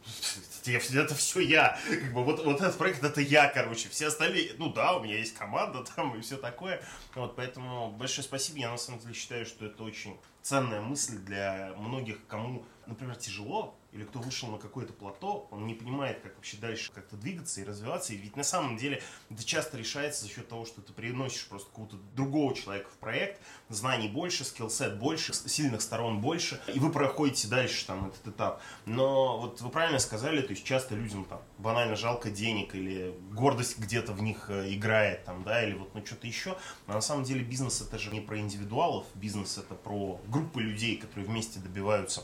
это 0.99 1.15
все 1.15 1.41
я, 1.41 1.79
как 1.89 2.13
бы 2.13 2.25
вот, 2.25 2.45
вот 2.45 2.57
этот 2.57 2.77
проект 2.77 3.05
это 3.05 3.21
я, 3.21 3.49
короче, 3.49 3.89
все 3.89 4.09
остальные, 4.09 4.53
ну 4.59 4.73
да, 4.73 4.97
у 4.97 5.03
меня 5.03 5.19
есть 5.19 5.35
команда 5.35 5.85
там 5.95 6.17
и 6.17 6.21
все 6.23 6.37
такое, 6.37 6.83
вот, 7.15 7.37
поэтому 7.37 7.91
большое 7.93 8.25
спасибо, 8.25 8.59
я 8.59 8.71
на 8.71 8.79
самом 8.79 9.01
деле 9.01 9.15
считаю, 9.15 9.47
что 9.47 9.67
это 9.67 9.85
очень 9.85 10.17
ценная 10.43 10.81
мысль 10.81 11.19
для 11.19 11.75
многих, 11.77 12.19
кому, 12.27 12.65
например, 12.87 13.17
тяжело 13.17 13.77
или 13.97 14.05
кто 14.05 14.19
вышел 14.19 14.49
на 14.51 14.59
какое-то 14.59 14.93
плато, 14.93 15.49
он 15.51 15.67
не 15.67 15.75
понимает, 15.75 16.21
как 16.21 16.37
вообще 16.37 16.59
дальше 16.59 16.93
как-то 16.93 17.17
двигаться 17.17 17.61
и 17.61 17.65
развиваться. 17.65 18.13
И 18.13 18.17
ведь 18.17 18.37
на 18.37 18.45
самом 18.45 18.77
деле 18.77 19.03
это 19.31 19.43
часто 19.43 19.79
решается 19.79 20.25
за 20.25 20.29
счет 20.31 20.49
того, 20.49 20.67
что 20.67 20.83
ты 20.83 20.93
приносишь 20.93 21.47
просто 21.49 21.69
какого-то 21.69 21.97
другого 22.15 22.55
человека 22.55 22.91
в 22.91 22.99
проект, 22.99 23.41
знаний 23.69 24.09
больше, 24.09 24.45
скиллсет 24.45 24.99
больше, 24.99 25.33
сильных 25.33 25.81
сторон 25.81 26.21
больше, 26.21 26.61
и 26.73 26.79
вы 26.79 26.93
проходите 26.93 27.49
дальше 27.49 27.87
там 27.87 28.09
этот 28.09 28.29
этап. 28.29 28.61
Но 28.85 29.39
вот 29.39 29.61
вы 29.63 29.71
правильно 29.71 29.99
сказали, 29.99 30.43
то 30.43 30.51
есть 30.51 30.65
часто 30.65 30.95
людям 30.95 31.25
там 31.25 31.41
банально 31.59 31.97
жалко 31.97 32.31
денег 32.31 32.75
или 32.75 33.15
гордость 33.33 33.79
где-то 33.79 34.13
в 34.13 34.23
них 34.23 34.51
э, 34.51 34.75
играет 34.75 35.25
там, 35.25 35.43
да, 35.43 35.65
или 35.65 35.75
вот 35.75 35.95
ну 35.95 36.05
что-то 36.05 36.27
еще. 36.27 36.57
Но 36.87 36.95
на 36.95 37.01
самом 37.01 37.25
деле 37.25 37.43
бизнес 37.43 37.81
это 37.81 37.99
же 37.99 38.11
не 38.11 38.21
про 38.21 38.39
индивидуалов, 38.39 39.07
бизнес 39.15 39.57
это 39.57 39.75
про 39.75 40.21
группы 40.29 40.61
людей, 40.61 40.99
которые 40.99 41.27
вместе 41.27 41.61
добиваются 41.61 42.23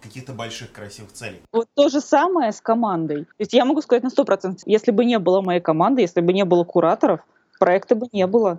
каких-то 0.00 0.32
больших 0.32 0.72
красивых 0.72 1.12
целей. 1.12 1.42
Вот 1.52 1.68
то 1.74 1.88
же 1.88 2.00
самое 2.00 2.52
с 2.52 2.60
командой. 2.60 3.24
То 3.24 3.40
есть 3.40 3.52
я 3.52 3.64
могу 3.64 3.82
сказать 3.82 4.02
на 4.02 4.08
100%, 4.08 4.58
если 4.66 4.90
бы 4.90 5.04
не 5.04 5.18
было 5.18 5.40
моей 5.40 5.60
команды, 5.60 6.02
если 6.02 6.20
бы 6.20 6.32
не 6.32 6.44
было 6.44 6.64
кураторов, 6.64 7.20
проекта 7.58 7.94
бы 7.94 8.06
не 8.12 8.26
было. 8.26 8.58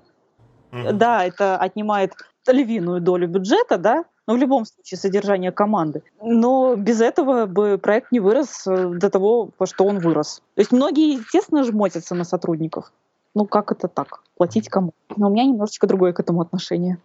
Mm-hmm. 0.71 0.91
Да, 0.93 1.23
это 1.25 1.57
отнимает 1.57 2.13
львиную 2.47 3.01
долю 3.01 3.27
бюджета, 3.27 3.77
да, 3.77 4.05
но 4.27 4.33
в 4.33 4.38
любом 4.38 4.65
случае 4.65 4.97
содержание 4.97 5.51
команды. 5.51 6.03
Но 6.21 6.75
без 6.75 7.01
этого 7.01 7.45
бы 7.45 7.77
проект 7.77 8.11
не 8.11 8.19
вырос 8.19 8.67
э, 8.67 8.89
до 8.89 9.09
того, 9.09 9.49
во 9.57 9.65
что 9.65 9.85
он 9.85 9.99
вырос. 9.99 10.41
То 10.55 10.61
есть 10.61 10.71
многие, 10.71 11.13
естественно, 11.13 11.63
жмотятся 11.63 12.15
на 12.15 12.23
сотрудников. 12.23 12.91
Ну 13.33 13.45
как 13.45 13.71
это 13.71 13.88
так? 13.88 14.21
Платить 14.35 14.69
кому? 14.69 14.93
Но 15.15 15.27
у 15.27 15.29
меня 15.29 15.45
немножечко 15.45 15.88
другое 15.88 16.13
к 16.13 16.19
этому 16.19 16.41
отношение. 16.41 16.97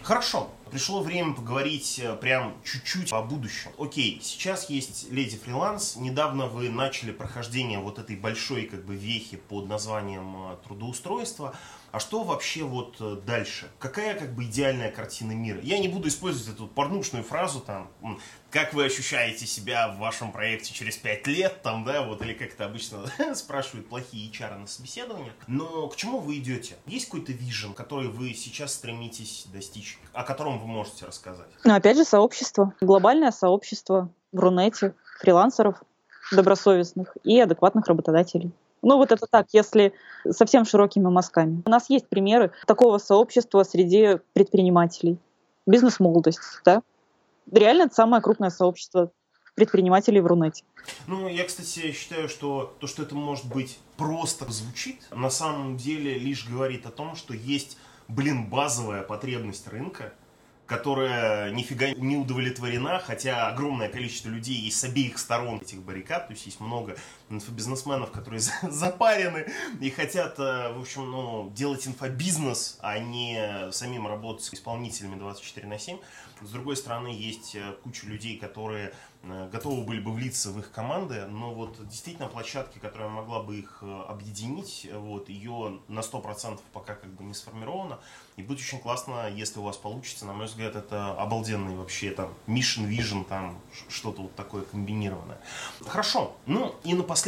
Хорошо. 0.00 0.50
Пришло 0.70 1.02
время 1.02 1.34
поговорить 1.34 2.00
э, 2.02 2.16
прям 2.16 2.56
чуть-чуть 2.64 3.12
о 3.12 3.20
будущем. 3.20 3.70
Окей, 3.78 4.20
сейчас 4.22 4.70
есть 4.70 5.12
Леди 5.12 5.36
Фриланс. 5.36 5.96
Недавно 5.96 6.46
вы 6.46 6.70
начали 6.70 7.12
прохождение 7.12 7.78
вот 7.78 7.98
этой 7.98 8.16
большой 8.16 8.62
как 8.62 8.82
бы 8.86 8.96
вехи 8.96 9.36
под 9.36 9.68
названием 9.68 10.52
э, 10.52 10.56
трудоустройство. 10.66 11.54
А 11.92 12.00
что 12.00 12.22
вообще 12.24 12.64
вот 12.64 12.96
э, 13.00 13.18
дальше? 13.26 13.70
Какая 13.78 14.18
как 14.18 14.34
бы 14.34 14.44
идеальная 14.44 14.90
картина 14.90 15.32
мира? 15.32 15.60
Я 15.62 15.78
не 15.78 15.88
буду 15.88 16.08
использовать 16.08 16.56
эту 16.56 16.66
порнушную 16.66 17.22
фразу 17.22 17.60
там, 17.60 17.90
как 18.50 18.72
вы 18.72 18.86
ощущаете 18.86 19.46
себя 19.46 19.88
в 19.88 19.98
вашем 19.98 20.32
проекте 20.32 20.72
через 20.72 20.96
пять 20.96 21.26
лет, 21.26 21.60
там, 21.62 21.84
да, 21.84 22.02
вот, 22.02 22.22
или 22.22 22.32
как 22.32 22.54
это 22.54 22.64
обычно 22.64 23.04
спрашивают 23.34 23.90
плохие 23.90 24.30
HR 24.30 24.56
на 24.56 24.66
собеседованиях. 24.66 25.34
Но 25.46 25.86
к 25.88 25.96
чему 25.96 26.18
вы 26.18 26.38
идете? 26.38 26.76
Есть 26.86 27.06
какой-то 27.06 27.32
вижен, 27.32 27.74
который 27.74 28.08
вы 28.08 28.32
сейчас 28.32 28.72
стремитесь 28.72 29.46
достичь, 29.52 29.98
о 30.14 30.24
котором 30.24 30.58
вы 30.60 30.66
можете 30.66 31.04
рассказать? 31.04 31.48
Ну, 31.64 31.74
опять 31.74 31.98
же, 31.98 32.04
сообщество. 32.04 32.72
Глобальное 32.80 33.32
сообщество 33.32 34.08
в 34.32 34.38
Рунете, 34.38 34.94
фрилансеров 35.20 35.82
добросовестных 36.32 37.16
и 37.22 37.38
адекватных 37.38 37.86
работодателей. 37.86 38.50
Ну 38.82 38.96
вот 38.96 39.12
это 39.12 39.26
так, 39.30 39.46
если 39.52 39.92
совсем 40.28 40.64
широкими 40.64 41.08
мазками. 41.08 41.62
У 41.64 41.70
нас 41.70 41.88
есть 41.88 42.08
примеры 42.08 42.50
такого 42.66 42.98
сообщества 42.98 43.62
среди 43.62 44.18
предпринимателей. 44.32 45.18
Бизнес-молодость, 45.66 46.40
да? 46.64 46.82
Реально 47.50 47.84
это 47.84 47.94
самое 47.94 48.22
крупное 48.22 48.50
сообщество 48.50 49.12
предпринимателей 49.54 50.20
в 50.20 50.26
Рунете. 50.26 50.64
Ну, 51.06 51.28
я, 51.28 51.44
кстати, 51.44 51.92
считаю, 51.92 52.28
что 52.28 52.74
то, 52.80 52.86
что 52.86 53.02
это 53.02 53.14
может 53.14 53.46
быть 53.46 53.78
просто 53.96 54.50
звучит, 54.50 55.00
на 55.10 55.30
самом 55.30 55.76
деле 55.76 56.18
лишь 56.18 56.48
говорит 56.48 56.86
о 56.86 56.90
том, 56.90 57.14
что 57.14 57.34
есть, 57.34 57.76
блин, 58.08 58.48
базовая 58.48 59.02
потребность 59.02 59.68
рынка, 59.68 60.12
которая 60.66 61.50
нифига 61.50 61.90
не 61.90 62.16
удовлетворена, 62.16 62.98
хотя 62.98 63.48
огромное 63.48 63.88
количество 63.88 64.30
людей 64.30 64.56
есть 64.56 64.80
с 64.80 64.84
обеих 64.84 65.18
сторон 65.18 65.58
этих 65.60 65.82
баррикад, 65.82 66.28
то 66.28 66.32
есть 66.32 66.46
есть 66.46 66.60
много 66.60 66.96
инфобизнесменов, 67.32 68.10
которые 68.10 68.40
запарены 68.62 69.46
и 69.80 69.90
хотят, 69.90 70.38
э, 70.38 70.72
в 70.72 70.80
общем, 70.80 71.10
ну, 71.10 71.50
делать 71.54 71.86
инфобизнес, 71.86 72.78
а 72.80 72.98
не 72.98 73.70
самим 73.72 74.06
работать 74.06 74.44
с 74.44 74.54
исполнителями 74.54 75.18
24 75.18 75.66
на 75.66 75.78
7. 75.78 75.98
С 76.42 76.50
другой 76.50 76.76
стороны, 76.76 77.08
есть 77.08 77.54
э, 77.54 77.74
куча 77.82 78.06
людей, 78.06 78.36
которые 78.38 78.92
Э, 79.24 79.48
готовы 79.50 79.82
были 79.84 80.00
бы 80.00 80.12
влиться 80.12 80.50
в 80.50 80.58
их 80.58 80.70
команды, 80.72 81.26
но 81.26 81.54
вот 81.54 81.76
действительно 81.88 82.28
площадки, 82.28 82.78
которая 82.78 83.08
могла 83.08 83.42
бы 83.42 83.56
их 83.56 83.82
объединить, 84.08 84.88
вот, 84.92 85.28
ее 85.28 85.80
на 85.88 86.00
100% 86.00 86.60
пока 86.72 86.94
как 86.94 87.10
бы 87.10 87.24
не 87.24 87.34
сформирована. 87.34 88.00
И 88.36 88.42
будет 88.42 88.58
очень 88.58 88.80
классно, 88.80 89.28
если 89.30 89.60
у 89.60 89.62
вас 89.62 89.76
получится. 89.76 90.24
На 90.24 90.32
мой 90.32 90.46
взгляд, 90.46 90.74
это 90.74 91.12
обалденный 91.12 91.76
вообще 91.76 92.10
там 92.10 92.32
mission, 92.46 92.88
vision, 92.88 93.24
там 93.24 93.58
что-то 93.88 94.22
вот 94.22 94.34
такое 94.34 94.62
комбинированное. 94.64 95.38
Хорошо. 95.86 96.34
Ну 96.46 96.74
и 96.82 96.94
напоследок 96.94 97.21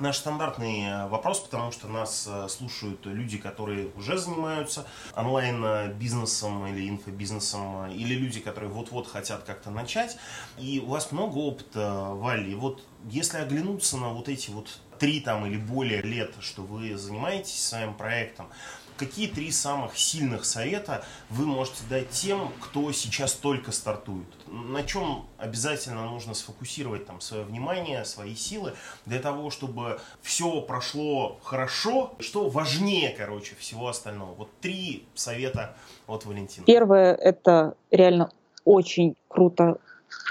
наш 0.00 0.18
стандартный 0.18 0.82
э, 0.82 1.08
вопрос, 1.08 1.40
потому 1.40 1.72
что 1.72 1.88
нас 1.88 2.28
слушают 2.48 3.04
люди, 3.06 3.38
которые 3.38 3.88
уже 3.96 4.18
занимаются 4.18 4.86
онлайн-бизнесом 5.14 6.66
или 6.66 6.88
инфобизнесом, 6.88 7.90
или 7.90 8.14
люди, 8.14 8.40
которые 8.40 8.70
вот-вот 8.70 9.08
хотят 9.08 9.44
как-то 9.44 9.70
начать. 9.70 10.16
И 10.58 10.82
у 10.84 10.90
вас 10.90 11.12
много 11.12 11.38
опыта, 11.38 12.10
Валь, 12.12 12.48
и 12.48 12.54
вот 12.54 12.82
если 13.10 13.38
оглянуться 13.38 13.96
на 13.96 14.10
вот 14.10 14.28
эти 14.28 14.50
вот 14.50 14.80
три 14.98 15.20
там 15.20 15.46
или 15.46 15.56
более 15.56 16.02
лет, 16.02 16.32
что 16.40 16.62
вы 16.62 16.96
занимаетесь 16.96 17.62
своим 17.62 17.94
проектом, 17.94 18.48
какие 18.96 19.28
три 19.28 19.50
самых 19.50 19.96
сильных 19.98 20.44
совета 20.44 21.04
вы 21.30 21.46
можете 21.46 21.82
дать 21.88 22.10
тем, 22.10 22.52
кто 22.60 22.90
сейчас 22.92 23.32
только 23.32 23.72
стартует? 23.72 24.26
На 24.46 24.82
чем 24.82 25.26
обязательно 25.38 26.04
нужно 26.06 26.34
сфокусировать 26.34 27.06
там 27.06 27.20
свое 27.20 27.44
внимание, 27.44 28.04
свои 28.04 28.34
силы 28.34 28.72
для 29.04 29.20
того, 29.20 29.50
чтобы 29.50 30.00
все 30.22 30.60
прошло 30.60 31.38
хорошо? 31.42 32.14
Что 32.18 32.48
важнее, 32.48 33.14
короче, 33.16 33.54
всего 33.56 33.88
остального? 33.88 34.34
Вот 34.34 34.48
три 34.60 35.06
совета 35.14 35.76
от 36.06 36.24
Валентины. 36.24 36.64
Первое— 36.66 37.14
это 37.14 37.74
реально 37.90 38.30
очень 38.64 39.16
круто 39.28 39.78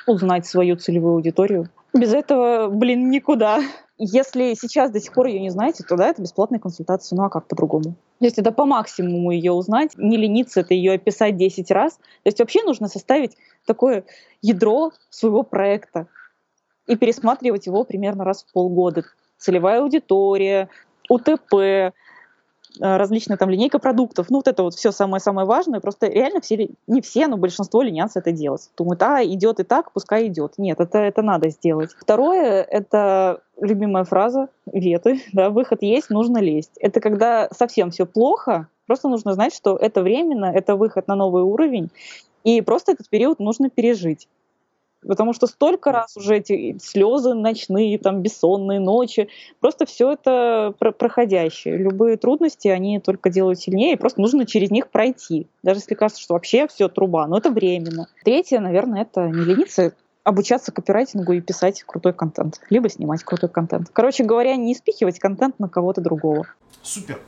узнать 0.07 0.45
свою 0.45 0.75
целевую 0.75 1.15
аудиторию. 1.15 1.69
Без 1.93 2.13
этого, 2.13 2.67
блин, 2.69 3.09
никуда. 3.09 3.61
Если 3.97 4.53
сейчас 4.55 4.91
до 4.91 4.99
сих 4.99 5.13
пор 5.13 5.27
ее 5.27 5.39
не 5.39 5.49
знаете, 5.49 5.83
то 5.87 5.95
да, 5.95 6.09
это 6.09 6.21
бесплатная 6.21 6.59
консультация. 6.59 7.15
Ну 7.15 7.23
а 7.23 7.29
как 7.29 7.47
по-другому? 7.47 7.95
То 8.19 8.25
есть 8.25 8.37
это 8.37 8.51
по 8.51 8.65
максимуму 8.65 9.31
ее 9.31 9.51
узнать, 9.51 9.91
не 9.97 10.15
лениться 10.17 10.61
это 10.61 10.73
ее 10.73 10.93
описать 10.93 11.35
10 11.35 11.69
раз. 11.71 11.95
То 11.95 12.01
есть 12.25 12.39
вообще 12.39 12.63
нужно 12.63 12.87
составить 12.87 13.35
такое 13.65 14.05
ядро 14.41 14.91
своего 15.09 15.43
проекта 15.43 16.07
и 16.87 16.95
пересматривать 16.95 17.65
его 17.65 17.83
примерно 17.83 18.23
раз 18.23 18.43
в 18.43 18.53
полгода. 18.53 19.03
Целевая 19.37 19.81
аудитория, 19.81 20.69
УТП, 21.09 21.93
различная 22.79 23.37
там 23.37 23.49
линейка 23.49 23.79
продуктов, 23.79 24.29
ну 24.29 24.37
вот 24.37 24.47
это 24.47 24.63
вот 24.63 24.73
все 24.73 24.91
самое-самое 24.91 25.47
важное, 25.47 25.79
просто 25.79 26.07
реально 26.07 26.41
все, 26.41 26.69
не 26.87 27.01
все, 27.01 27.27
но 27.27 27.37
большинство 27.37 27.81
ленятся 27.81 28.19
это 28.19 28.31
делать. 28.31 28.69
Думают, 28.77 29.01
а, 29.03 29.23
идет 29.23 29.59
и 29.59 29.63
так, 29.63 29.91
пускай 29.91 30.27
идет. 30.27 30.53
Нет, 30.57 30.79
это, 30.79 30.99
это 30.99 31.21
надо 31.21 31.49
сделать. 31.49 31.91
Второе, 31.99 32.61
это 32.63 33.41
любимая 33.59 34.03
фраза 34.03 34.49
Веты, 34.71 35.21
да, 35.33 35.49
выход 35.49 35.81
есть, 35.81 36.09
нужно 36.09 36.39
лезть. 36.39 36.77
Это 36.79 36.99
когда 36.99 37.49
совсем 37.51 37.91
все 37.91 38.05
плохо, 38.05 38.67
просто 38.87 39.09
нужно 39.09 39.33
знать, 39.33 39.53
что 39.53 39.75
это 39.75 40.01
временно, 40.01 40.45
это 40.45 40.75
выход 40.75 41.07
на 41.07 41.15
новый 41.15 41.43
уровень, 41.43 41.89
и 42.43 42.61
просто 42.61 42.91
этот 42.91 43.09
период 43.09 43.39
нужно 43.39 43.69
пережить. 43.69 44.27
Потому 45.07 45.33
что 45.33 45.47
столько 45.47 45.91
раз 45.91 46.17
уже 46.17 46.37
эти 46.37 46.77
слезы 46.79 47.33
ночные, 47.33 47.97
там, 47.97 48.21
бессонные 48.21 48.79
ночи, 48.79 49.29
просто 49.59 49.85
все 49.85 50.13
это 50.13 50.73
про 50.79 50.91
проходящее. 50.91 51.77
Любые 51.77 52.17
трудности, 52.17 52.67
они 52.67 52.99
только 52.99 53.29
делают 53.29 53.59
сильнее, 53.59 53.97
просто 53.97 54.21
нужно 54.21 54.45
через 54.45 54.71
них 54.71 54.89
пройти. 54.89 55.47
Даже 55.63 55.79
если 55.79 55.95
кажется, 55.95 56.21
что 56.21 56.33
вообще 56.33 56.67
все 56.67 56.87
труба, 56.87 57.27
но 57.27 57.37
это 57.37 57.51
временно. 57.51 58.07
Третье, 58.23 58.59
наверное, 58.59 59.03
это 59.03 59.27
не 59.27 59.43
лениться, 59.43 59.93
обучаться 60.23 60.71
копирайтингу 60.71 61.33
и 61.33 61.41
писать 61.41 61.83
крутой 61.83 62.13
контент, 62.13 62.59
либо 62.69 62.89
снимать 62.89 63.23
крутой 63.23 63.49
контент. 63.49 63.89
Короче 63.93 64.23
говоря, 64.23 64.55
не 64.55 64.73
спихивать 64.73 65.19
контент 65.19 65.59
на 65.59 65.69
кого-то 65.69 66.01
другого. 66.01 66.47
Супер. 66.81 67.19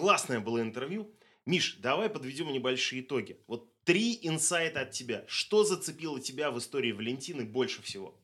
Классное 0.00 0.40
было 0.40 0.62
интервью. 0.62 1.14
Миш, 1.44 1.76
давай 1.82 2.08
подведем 2.08 2.50
небольшие 2.50 3.02
итоги. 3.02 3.38
Вот 3.46 3.70
три 3.84 4.18
инсайта 4.22 4.80
от 4.80 4.92
тебя. 4.92 5.26
Что 5.28 5.62
зацепило 5.62 6.18
тебя 6.18 6.50
в 6.50 6.58
истории 6.58 6.92
Валентины 6.92 7.44
больше 7.44 7.82
всего? 7.82 8.18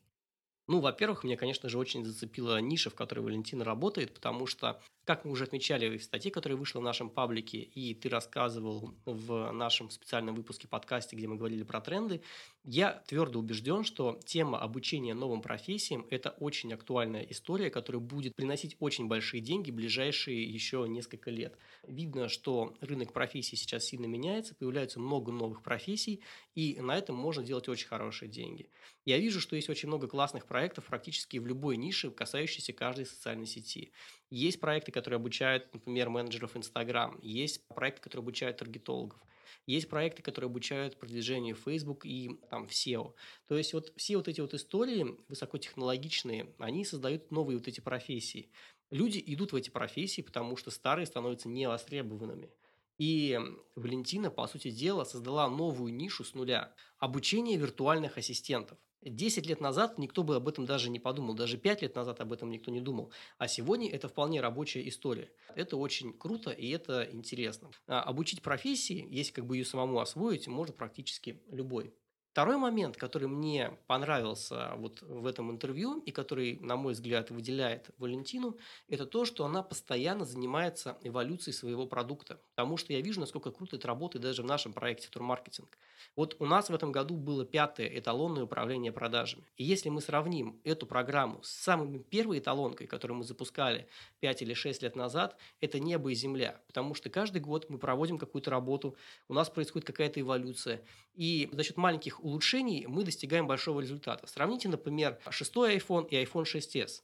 Ну, 0.69 0.81
во-первых, 0.81 1.23
меня, 1.23 1.37
конечно 1.37 1.69
же, 1.69 1.77
очень 1.77 2.03
зацепила 2.03 2.59
ниша, 2.63 2.89
в 2.89 2.95
которой 2.95 3.19
Валентина 3.19 3.63
работает, 3.63 4.15
потому 4.15 4.47
что, 4.47 4.81
как 5.07 5.25
мы 5.25 5.31
уже 5.31 5.45
отмечали 5.45 5.97
в 5.97 6.03
статье, 6.03 6.33
которая 6.33 6.59
вышла 6.59 6.81
в 6.81 6.83
нашем 6.83 7.09
паблике, 7.11 7.59
и 7.59 7.95
ты 7.95 8.09
рассказывал 8.09 8.93
в 9.05 9.53
нашем 9.53 9.89
специальном 9.89 10.35
выпуске 10.35 10.67
подкасте, 10.67 11.15
где 11.15 11.29
мы 11.29 11.37
говорили 11.37 11.63
про 11.63 11.81
тренды, 11.81 12.23
я 12.65 13.05
твердо 13.07 13.39
убежден, 13.39 13.85
что 13.85 14.19
тема 14.25 14.59
обучения 14.59 15.15
новым 15.15 15.43
профессиям– 15.43 16.05
это 16.11 16.31
очень 16.41 16.75
актуальная 16.75 17.23
история, 17.23 17.71
которая 17.71 18.01
будет 18.01 18.35
приносить 18.35 18.77
очень 18.81 19.07
большие 19.07 19.41
деньги 19.41 19.71
в 19.71 19.75
ближайшие 19.75 20.43
еще 20.43 20.85
несколько 20.89 21.31
лет. 21.31 21.57
Видно, 21.87 22.29
что 22.29 22.75
рынок 22.81 23.13
профессий 23.13 23.55
сейчас 23.55 23.85
сильно 23.85 24.07
меняется, 24.07 24.57
появляется 24.57 24.99
много 24.99 25.31
новых 25.31 25.63
профессий, 25.63 26.21
и 26.57 26.81
на 26.81 26.99
этом 26.99 27.15
можно 27.15 27.45
делать 27.45 27.69
очень 27.69 27.87
хорошие 27.87 28.29
деньги. 28.29 28.69
Я 29.05 29.19
вижу, 29.19 29.41
что 29.41 29.55
есть 29.55 29.71
очень 29.71 29.87
много 29.87 30.09
классных 30.09 30.47
проектов 30.47 30.87
практически 30.87 31.39
в 31.39 31.47
любой 31.47 31.77
нише, 31.77 32.11
касающейся 32.11 32.73
каждой 32.73 33.07
социальной 33.07 33.47
сети. 33.47 33.93
Есть 34.31 34.61
проекты, 34.61 34.93
которые 34.93 35.17
обучают, 35.17 35.73
например, 35.73 36.09
менеджеров 36.11 36.57
Инстаграм, 36.57 37.19
есть 37.23 37.67
проекты, 37.69 38.03
которые 38.03 38.23
обучают 38.23 38.57
таргетологов– 38.59 39.21
есть 39.67 39.89
проекты, 39.89 40.23
которые 40.23 40.49
обучают 40.49 40.99
продвижению 40.99 41.57
Facebook 41.57 42.07
и 42.07 42.41
там 42.51 42.67
в 42.69 42.71
SEO. 42.71 43.15
То 43.49 43.59
есть 43.59 43.73
вот 43.75 43.93
все 43.97 44.17
вот 44.17 44.29
эти 44.29 44.41
вот 44.41 44.55
истории 44.55 45.17
высокотехнологичные, 45.29 46.55
они 46.59 46.85
создают 46.85 47.31
новые 47.33 47.59
вот 47.59 47.67
эти 47.67 47.81
профессии. 47.81 48.51
Люди 48.91 49.23
идут 49.27 49.53
в 49.53 49.57
эти 49.57 49.71
профессии, 49.71 50.23
потому 50.23 50.57
что 50.57 50.71
старые 50.71 51.07
становятся 51.07 51.49
невостребованными. 51.49 52.51
И 52.99 53.39
Валентина, 53.75 54.31
по 54.31 54.47
сути 54.47 54.71
дела, 54.71 55.05
создала 55.05 55.51
новую 55.51 55.93
нишу 55.93 56.25
с 56.25 56.35
нуля– 56.35 56.73
обучение 56.99 57.59
виртуальных 57.59 58.17
ассистентов. 58.17 58.79
10 59.03 59.47
лет 59.47 59.61
назад 59.61 59.99
никто 59.99 60.23
бы 60.23 60.37
об 60.37 60.49
этом 60.49 60.67
даже 60.67 60.91
не 60.91 60.99
подумал, 60.99 61.35
даже 61.35 61.59
5 61.59 61.83
лет 61.83 61.95
назад 61.95 62.21
об 62.21 62.33
этом 62.33 62.51
никто 62.51 62.71
не 62.71 62.81
думал. 62.81 63.13
А 63.39 63.49
сегодня 63.49 63.91
это 63.91 64.09
вполне 64.09 64.41
рабочая 64.41 64.87
история. 64.89 65.31
Это 65.55 65.77
очень 65.77 66.13
круто 66.13 66.51
и 66.51 66.69
это 66.71 67.09
интересно. 67.11 67.71
А 67.87 68.03
обучить 68.03 68.43
профессии, 68.43 69.07
если 69.11 69.33
как 69.33 69.47
бы 69.47 69.57
ее 69.57 69.65
самому 69.65 70.01
освоить, 70.01 70.49
может 70.49 70.77
практически 70.77 71.43
любой. 71.51 71.95
Второй 72.37 72.59
момент, 72.59 72.99
который 72.99 73.29
мне 73.29 73.79
понравился 73.87 74.75
вот 74.77 75.01
в 75.01 75.25
этом 75.25 75.51
интервью 75.51 76.01
и 76.01 76.11
который, 76.11 76.59
на 76.61 76.77
мой 76.77 76.93
взгляд, 76.93 77.31
выделяет 77.31 77.89
Валентину, 77.97 78.59
это 78.91 79.07
то, 79.07 79.25
что 79.25 79.47
она 79.47 79.63
постоянно 79.63 80.27
занимается 80.27 80.99
эволюцией 81.03 81.55
своего 81.55 81.87
продукта. 81.87 82.39
Потому 82.55 82.77
что 82.77 82.93
я 82.93 83.01
вижу, 83.01 83.21
насколько 83.21 83.51
круто 83.51 83.77
это 83.77 83.89
работает 83.89 84.23
даже 84.23 84.43
в 84.43 84.45
нашем 84.45 84.75
проекте 84.75 85.09
турмаркетинг. 85.09 85.79
Вот 86.15 86.37
у 86.39 86.45
нас 86.45 86.69
в 86.69 86.75
этом 86.75 86.93
году 86.93 87.17
было 87.17 87.47
пятое 87.47 87.89
эталонное 87.89 88.45
управление 88.45 88.93
продажами. 88.93 89.45
И 89.57 89.65
если 89.65 89.89
мы 89.89 90.03
сравним 90.03 90.61
эту 90.63 90.85
программу 90.87 91.43
с 91.43 91.49
самой 91.49 92.01
первой 92.01 92.41
эталонкой, 92.41 92.87
которую 92.87 93.17
мы 93.17 93.25
запускали 93.25 93.89
5 94.21 94.43
или 94.43 94.53
6 94.53 94.83
лет 94.83 94.95
назад, 94.95 95.39
это 95.63 95.81
небо 95.81 96.11
и 96.11 96.15
земля. 96.15 96.61
Потому 96.67 96.93
что 96.93 97.09
каждый 97.09 97.41
год 97.41 97.71
мы 97.71 97.79
проводим 97.79 98.19
какую-то 98.19 98.51
работу, 98.51 98.95
у 99.27 99.33
нас 99.33 99.49
происходит 99.49 99.87
какая-то 99.87 100.21
эволюция. 100.21 100.83
И 101.15 101.49
за 101.51 101.63
счет 101.63 101.79
маленьких 101.79 102.23
улучшений 102.27 102.87
мы 102.89 103.05
достигаем 103.05 103.47
большого 103.47 103.81
результата. 103.81 104.27
Сравните, 104.27 104.69
например, 104.69 105.19
шестой 105.31 105.77
iPhone 105.77 106.09
и 106.09 106.17
iPhone 106.17 106.45
6s. 106.45 107.03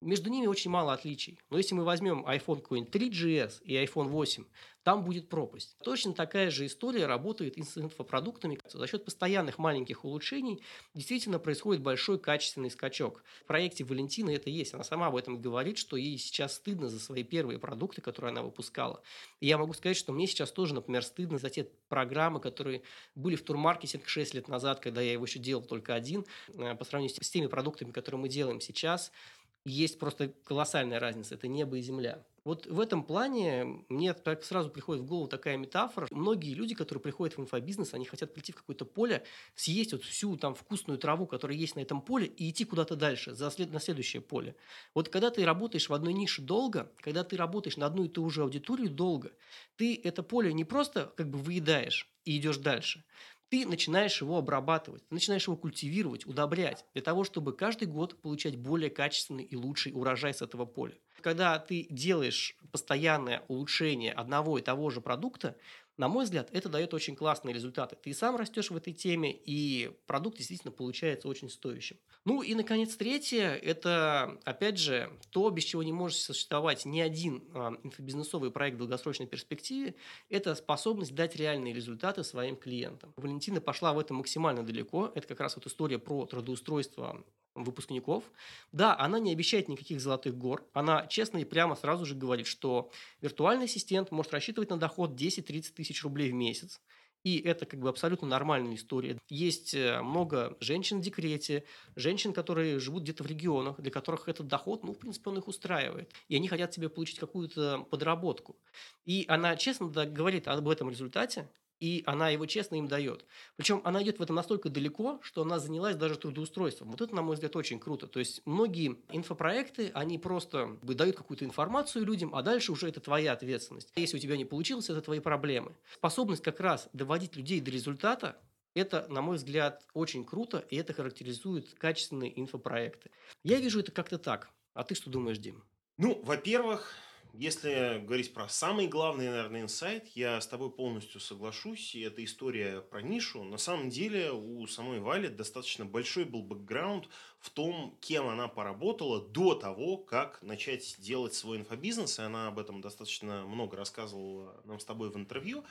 Между 0.00 0.30
ними 0.30 0.46
очень 0.46 0.70
мало 0.70 0.92
отличий. 0.92 1.40
Но 1.50 1.58
если 1.58 1.74
мы 1.74 1.82
возьмем 1.82 2.24
iPhone 2.24 2.60
какой-нибудь 2.60 2.94
3GS 2.94 3.62
и 3.64 3.74
iPhone 3.74 4.06
8, 4.06 4.44
там 4.84 5.04
будет 5.04 5.28
пропасть. 5.28 5.76
Точно 5.82 6.14
такая 6.14 6.50
же 6.50 6.64
история 6.66 7.06
работает 7.06 7.58
и 7.58 7.62
с 7.62 7.76
инфопродуктами. 7.76 8.60
За 8.72 8.86
счет 8.86 9.04
постоянных 9.04 9.58
маленьких 9.58 10.04
улучшений 10.04 10.62
действительно 10.94 11.40
происходит 11.40 11.82
большой 11.82 12.18
качественный 12.18 12.70
скачок. 12.70 13.24
В 13.42 13.46
проекте 13.46 13.82
Валентины 13.82 14.30
это 14.30 14.50
есть. 14.50 14.72
Она 14.72 14.84
сама 14.84 15.08
об 15.08 15.16
этом 15.16 15.42
говорит, 15.42 15.78
что 15.78 15.96
ей 15.96 16.16
сейчас 16.16 16.54
стыдно 16.54 16.88
за 16.88 17.00
свои 17.00 17.24
первые 17.24 17.58
продукты, 17.58 18.00
которые 18.00 18.30
она 18.30 18.42
выпускала. 18.42 19.02
И 19.40 19.46
я 19.48 19.58
могу 19.58 19.74
сказать, 19.74 19.96
что 19.96 20.12
мне 20.12 20.28
сейчас 20.28 20.52
тоже, 20.52 20.74
например, 20.74 21.02
стыдно 21.02 21.38
за 21.38 21.50
те 21.50 21.68
программы, 21.88 22.38
которые 22.40 22.82
были 23.16 23.34
в 23.34 23.42
турмаркетинг 23.42 24.08
6 24.08 24.34
лет 24.34 24.48
назад, 24.48 24.78
когда 24.78 25.00
я 25.00 25.12
его 25.12 25.24
еще 25.24 25.40
делал 25.40 25.64
только 25.64 25.94
один, 25.94 26.24
э, 26.54 26.74
по 26.76 26.84
сравнению 26.84 27.16
с 27.20 27.28
теми 27.28 27.48
продуктами, 27.48 27.90
которые 27.90 28.20
мы 28.20 28.28
делаем 28.28 28.60
сейчас– 28.60 29.10
есть 29.64 29.98
просто 29.98 30.28
колоссальная 30.44 31.00
разница. 31.00 31.34
Это 31.34 31.48
небо 31.48 31.76
и 31.78 31.82
земля. 31.82 32.24
Вот 32.44 32.66
в 32.66 32.80
этом 32.80 33.02
плане 33.02 33.84
мне 33.90 34.14
так 34.14 34.42
сразу 34.42 34.70
приходит 34.70 35.02
в 35.02 35.06
голову 35.06 35.28
такая 35.28 35.58
метафора. 35.58 36.08
Многие 36.10 36.54
люди, 36.54 36.74
которые 36.74 37.02
приходят 37.02 37.36
в 37.36 37.40
инфобизнес, 37.42 37.92
они 37.92 38.06
хотят 38.06 38.32
прийти 38.32 38.52
в 38.52 38.56
какое-то 38.56 38.86
поле, 38.86 39.22
съесть 39.54 39.92
вот 39.92 40.02
всю 40.02 40.34
там 40.38 40.54
вкусную 40.54 40.98
траву, 40.98 41.26
которая 41.26 41.58
есть 41.58 41.76
на 41.76 41.80
этом 41.80 42.00
поле, 42.00 42.26
и 42.26 42.48
идти 42.48 42.64
куда-то 42.64 42.96
дальше, 42.96 43.34
за 43.34 43.50
след... 43.50 43.70
на 43.70 43.80
следующее 43.80 44.22
поле. 44.22 44.56
Вот 44.94 45.10
когда 45.10 45.30
ты 45.30 45.44
работаешь 45.44 45.90
в 45.90 45.92
одной 45.92 46.14
нише 46.14 46.40
долго, 46.40 46.90
когда 47.02 47.22
ты 47.22 47.36
работаешь 47.36 47.76
на 47.76 47.84
одну 47.84 48.04
и 48.04 48.08
ту 48.08 48.30
же 48.30 48.40
аудиторию 48.40 48.88
долго, 48.88 49.32
ты 49.76 50.00
это 50.02 50.22
поле 50.22 50.52
не 50.54 50.64
просто 50.64 51.12
как 51.18 51.28
бы 51.28 51.38
выедаешь 51.38 52.08
и 52.24 52.38
идешь 52.38 52.56
дальше 52.56 53.04
ты 53.50 53.66
начинаешь 53.66 54.20
его 54.20 54.38
обрабатывать, 54.38 55.06
ты 55.08 55.14
начинаешь 55.14 55.46
его 55.46 55.56
культивировать, 55.56 56.26
удобрять, 56.26 56.84
для 56.92 57.02
того, 57.02 57.24
чтобы 57.24 57.54
каждый 57.54 57.88
год 57.88 58.20
получать 58.20 58.56
более 58.56 58.90
качественный 58.90 59.44
и 59.44 59.56
лучший 59.56 59.92
урожай 59.94 60.34
с 60.34 60.42
этого 60.42 60.66
поля. 60.66 60.94
Когда 61.20 61.58
ты 61.58 61.86
делаешь 61.90 62.56
постоянное 62.70 63.42
улучшение 63.48 64.12
одного 64.12 64.58
и 64.58 64.62
того 64.62 64.90
же 64.90 65.00
продукта, 65.00 65.56
На 65.98 66.06
мой 66.06 66.24
взгляд, 66.24 66.48
это 66.52 66.68
дает 66.68 66.94
очень 66.94 67.16
классные 67.16 67.52
результаты. 67.52 67.96
Ты 67.96 68.14
сам 68.14 68.36
растешь 68.36 68.70
в 68.70 68.76
этой 68.76 68.92
теме, 68.92 69.32
и 69.32 69.90
продукт 70.06 70.38
действительно 70.38 70.70
получается 70.70 71.26
очень 71.26 71.50
стоящим. 71.50 71.96
Ну 72.24 72.40
и, 72.40 72.54
наконец, 72.54 72.94
третье– 72.94 73.48
это, 73.62 74.38
опять 74.44 74.78
же, 74.78 75.10
то, 75.30 75.50
без 75.50 75.64
чего 75.64 75.82
не 75.82 75.92
может 75.92 76.18
существовать 76.18 76.84
ни 76.84 77.00
один 77.00 77.42
э, 77.52 77.70
инфобизнесовый 77.82 78.52
проект 78.52 78.76
в 78.76 78.78
долгосрочной 78.78 79.26
перспективе– 79.26 79.96
это 80.28 80.54
способность 80.54 81.16
дать 81.16 81.34
реальные 81.34 81.74
результаты 81.74 82.22
своим 82.22 82.54
клиентам. 82.54 83.12
Валентина 83.16 83.60
пошла 83.60 83.92
в 83.92 83.98
этом 83.98 84.18
максимально 84.18 84.62
далеко. 84.62 85.10
Это 85.16 85.26
как 85.26 85.40
раз 85.40 85.56
вот 85.56 85.66
история 85.66 85.98
про 85.98 86.26
трудоустройство 86.26 87.24
выпускников. 87.64 88.24
Да, 88.72 88.96
она 88.98 89.18
не 89.18 89.32
обещает 89.32 89.68
никаких 89.68 90.00
золотых 90.00 90.36
гор. 90.36 90.64
Она 90.72 91.06
честно 91.06 91.38
и 91.38 91.44
прямо 91.44 91.76
сразу 91.76 92.06
же 92.06 92.14
говорит, 92.14 92.46
что 92.46 92.90
виртуальный 93.20 93.64
ассистент 93.64 94.10
может 94.10 94.32
рассчитывать 94.32 94.70
на 94.70 94.76
доход 94.76 95.10
10-30 95.12 95.72
тысяч 95.74 95.87
рублей 96.02 96.30
в 96.30 96.34
месяц. 96.34 96.80
И 97.24 97.40
это 97.40 97.66
как 97.66 97.80
бы 97.80 97.88
абсолютно 97.88 98.28
нормальная 98.28 98.76
история. 98.76 99.18
Есть 99.28 99.74
э, 99.74 100.00
много 100.02 100.56
женщин 100.60 101.00
в 101.00 101.02
декрете, 101.02 101.64
женщин, 101.96 102.32
которые 102.32 102.78
живут 102.78 103.02
где-то 103.02 103.24
в 103.24 103.26
регионах, 103.26 103.80
для 103.80 103.90
которых 103.90 104.28
этот 104.28 104.46
доход, 104.46 104.84
ну, 104.84 104.94
в 104.94 104.98
принципе, 104.98 105.30
он 105.30 105.38
их 105.38 105.48
устраивает. 105.48 106.12
И 106.28 106.36
они 106.36 106.48
хотят 106.48 106.72
себе 106.72 106.88
получить 106.88 107.18
какую-то 107.18 107.86
подработку. 107.90 108.56
И 109.04 109.24
она 109.28 109.56
честно 109.56 109.88
говорит 109.88 110.46
об 110.46 110.68
этом 110.68 110.90
результате, 110.90 111.50
и 111.80 112.02
она 112.06 112.30
его 112.30 112.46
честно 112.46 112.76
им 112.76 112.88
дает. 112.88 113.24
Причем 113.56 113.80
она 113.84 114.02
идет 114.02 114.18
в 114.18 114.22
этом 114.22 114.36
настолько 114.36 114.68
далеко, 114.68 115.20
что 115.22 115.42
она 115.42 115.58
занялась 115.58 115.96
даже 115.96 116.16
трудоустройством. 116.16 116.90
Вот 116.90 117.00
это, 117.00 117.14
на 117.14 117.22
мой 117.22 117.34
взгляд, 117.34 117.54
очень 117.56 117.78
круто. 117.78 118.06
То 118.06 118.18
есть 118.18 118.42
многие 118.44 118.98
инфопроекты, 119.10 119.90
они 119.94 120.18
просто 120.18 120.78
дают 120.82 121.16
какую-то 121.16 121.44
информацию 121.44 122.04
людям, 122.04 122.34
а 122.34 122.42
дальше 122.42 122.72
уже 122.72 122.88
это 122.88 123.00
твоя 123.00 123.32
ответственность. 123.32 123.92
Если 123.96 124.16
у 124.16 124.20
тебя 124.20 124.36
не 124.36 124.44
получилось, 124.44 124.90
это 124.90 125.00
твои 125.02 125.20
проблемы. 125.20 125.74
Способность 125.94 126.42
как 126.42 126.60
раз 126.60 126.88
доводить 126.92 127.36
людей 127.36 127.60
до 127.60 127.70
результата, 127.70 128.36
это, 128.74 129.06
на 129.08 129.22
мой 129.22 129.36
взгляд, 129.36 129.84
очень 129.92 130.24
круто, 130.24 130.58
и 130.70 130.76
это 130.76 130.92
характеризует 130.92 131.74
качественные 131.74 132.38
инфопроекты. 132.38 133.10
Я 133.42 133.58
вижу 133.58 133.80
это 133.80 133.92
как-то 133.92 134.18
так. 134.18 134.50
А 134.74 134.84
ты 134.84 134.94
что 134.94 135.10
думаешь, 135.10 135.38
Дим? 135.38 135.64
Ну, 135.96 136.20
во-первых, 136.22 136.92
если 137.38 138.02
говорить 138.04 138.34
про 138.34 138.48
самый 138.48 138.88
главный, 138.88 139.28
наверное, 139.28 139.62
инсайт, 139.62 140.08
я 140.16 140.40
с 140.40 140.46
тобой 140.48 140.72
полностью 140.72 141.20
соглашусь, 141.20 141.94
и 141.94 142.00
это 142.00 142.24
история 142.24 142.80
про 142.80 143.00
нишу. 143.00 143.44
На 143.44 143.58
самом 143.58 143.90
деле 143.90 144.32
у 144.32 144.66
самой 144.66 144.98
Вали 144.98 145.28
достаточно 145.28 145.84
большой 145.84 146.24
был 146.24 146.42
бэкграунд 146.42 147.08
в 147.38 147.50
том, 147.50 147.96
кем 148.00 148.26
она 148.26 148.48
поработала 148.48 149.20
до 149.20 149.54
того, 149.54 149.98
как 149.98 150.42
начать 150.42 150.96
делать 150.98 151.34
свой 151.34 151.58
инфобизнес, 151.58 152.18
и 152.18 152.22
она 152.22 152.48
об 152.48 152.58
этом 152.58 152.80
достаточно 152.80 153.46
много 153.46 153.76
рассказывала 153.76 154.60
нам 154.64 154.80
с 154.80 154.84
тобой 154.84 155.10
в 155.10 155.16
интервью. 155.16 155.64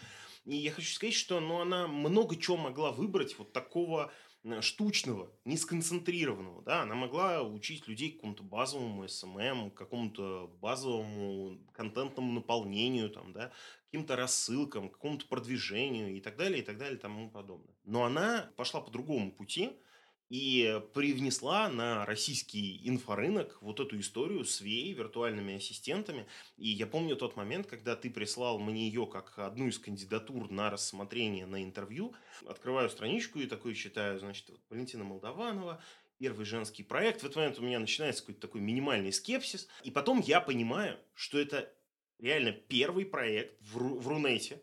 И 0.45 0.55
я 0.55 0.71
хочу 0.71 0.93
сказать, 0.93 1.15
что 1.15 1.41
ну, 1.41 1.59
она 1.59 1.89
много 1.89 2.37
чего 2.37 2.55
могла 2.55 2.93
выбрать 2.93 3.37
вот 3.37 3.51
такого 3.51 4.09
штучного, 4.61 5.31
не 5.45 5.57
сконцентрированного. 5.57 6.61
Да? 6.63 6.81
Она 6.81 6.95
могла 6.95 7.43
учить 7.43 7.87
людей 7.87 8.11
какому-то 8.11 8.43
базовому 8.43 9.07
SMM, 9.07 9.71
какому-то 9.71 10.51
базовому 10.61 11.59
контентному 11.73 12.31
наполнению, 12.31 13.09
там, 13.09 13.33
да? 13.33 13.51
каким-то 13.85 14.15
рассылкам, 14.15 14.89
какому-то 14.89 15.27
продвижению 15.27 16.15
и 16.15 16.19
так 16.19 16.37
далее, 16.37 16.59
и 16.59 16.65
так 16.65 16.77
далее, 16.77 16.97
и 16.97 17.01
тому 17.01 17.29
подобное. 17.29 17.73
Но 17.83 18.03
она 18.03 18.51
пошла 18.55 18.81
по 18.81 18.91
другому 18.91 19.31
пути, 19.31 19.71
и 20.29 20.81
привнесла 20.93 21.69
на 21.69 22.05
российский 22.05 22.81
инфорынок 22.87 23.57
вот 23.61 23.79
эту 23.79 23.99
историю 23.99 24.43
с 24.43 24.61
VA, 24.61 24.93
виртуальными 24.93 25.55
ассистентами. 25.55 26.27
И 26.57 26.69
я 26.69 26.85
помню 26.85 27.15
тот 27.15 27.35
момент, 27.35 27.67
когда 27.67 27.95
ты 27.95 28.09
прислал 28.09 28.59
мне 28.59 28.87
ее 28.87 29.05
как 29.05 29.39
одну 29.39 29.67
из 29.67 29.79
кандидатур 29.79 30.51
на 30.51 30.69
рассмотрение 30.69 31.45
на 31.45 31.63
интервью. 31.63 32.13
Открываю 32.45 32.89
страничку 32.89 33.39
и 33.39 33.45
такой 33.45 33.73
читаю, 33.73 34.19
значит, 34.19 34.49
вот 34.49 34.59
Валентина 34.69 35.03
Молдованова, 35.03 35.81
первый 36.17 36.45
женский 36.45 36.83
проект. 36.83 37.21
В 37.21 37.25
этот 37.25 37.37
момент 37.37 37.59
у 37.59 37.63
меня 37.63 37.79
начинается 37.79 38.21
какой-то 38.21 38.41
такой 38.41 38.61
минимальный 38.61 39.13
скепсис. 39.13 39.67
И 39.83 39.91
потом 39.91 40.19
я 40.19 40.41
понимаю, 40.41 40.97
что 41.13 41.39
это 41.39 41.71
реально 42.19 42.51
первый 42.51 43.05
проект 43.05 43.61
в, 43.61 43.77
Ру- 43.77 43.99
в 43.99 44.07
Рунете, 44.07 44.61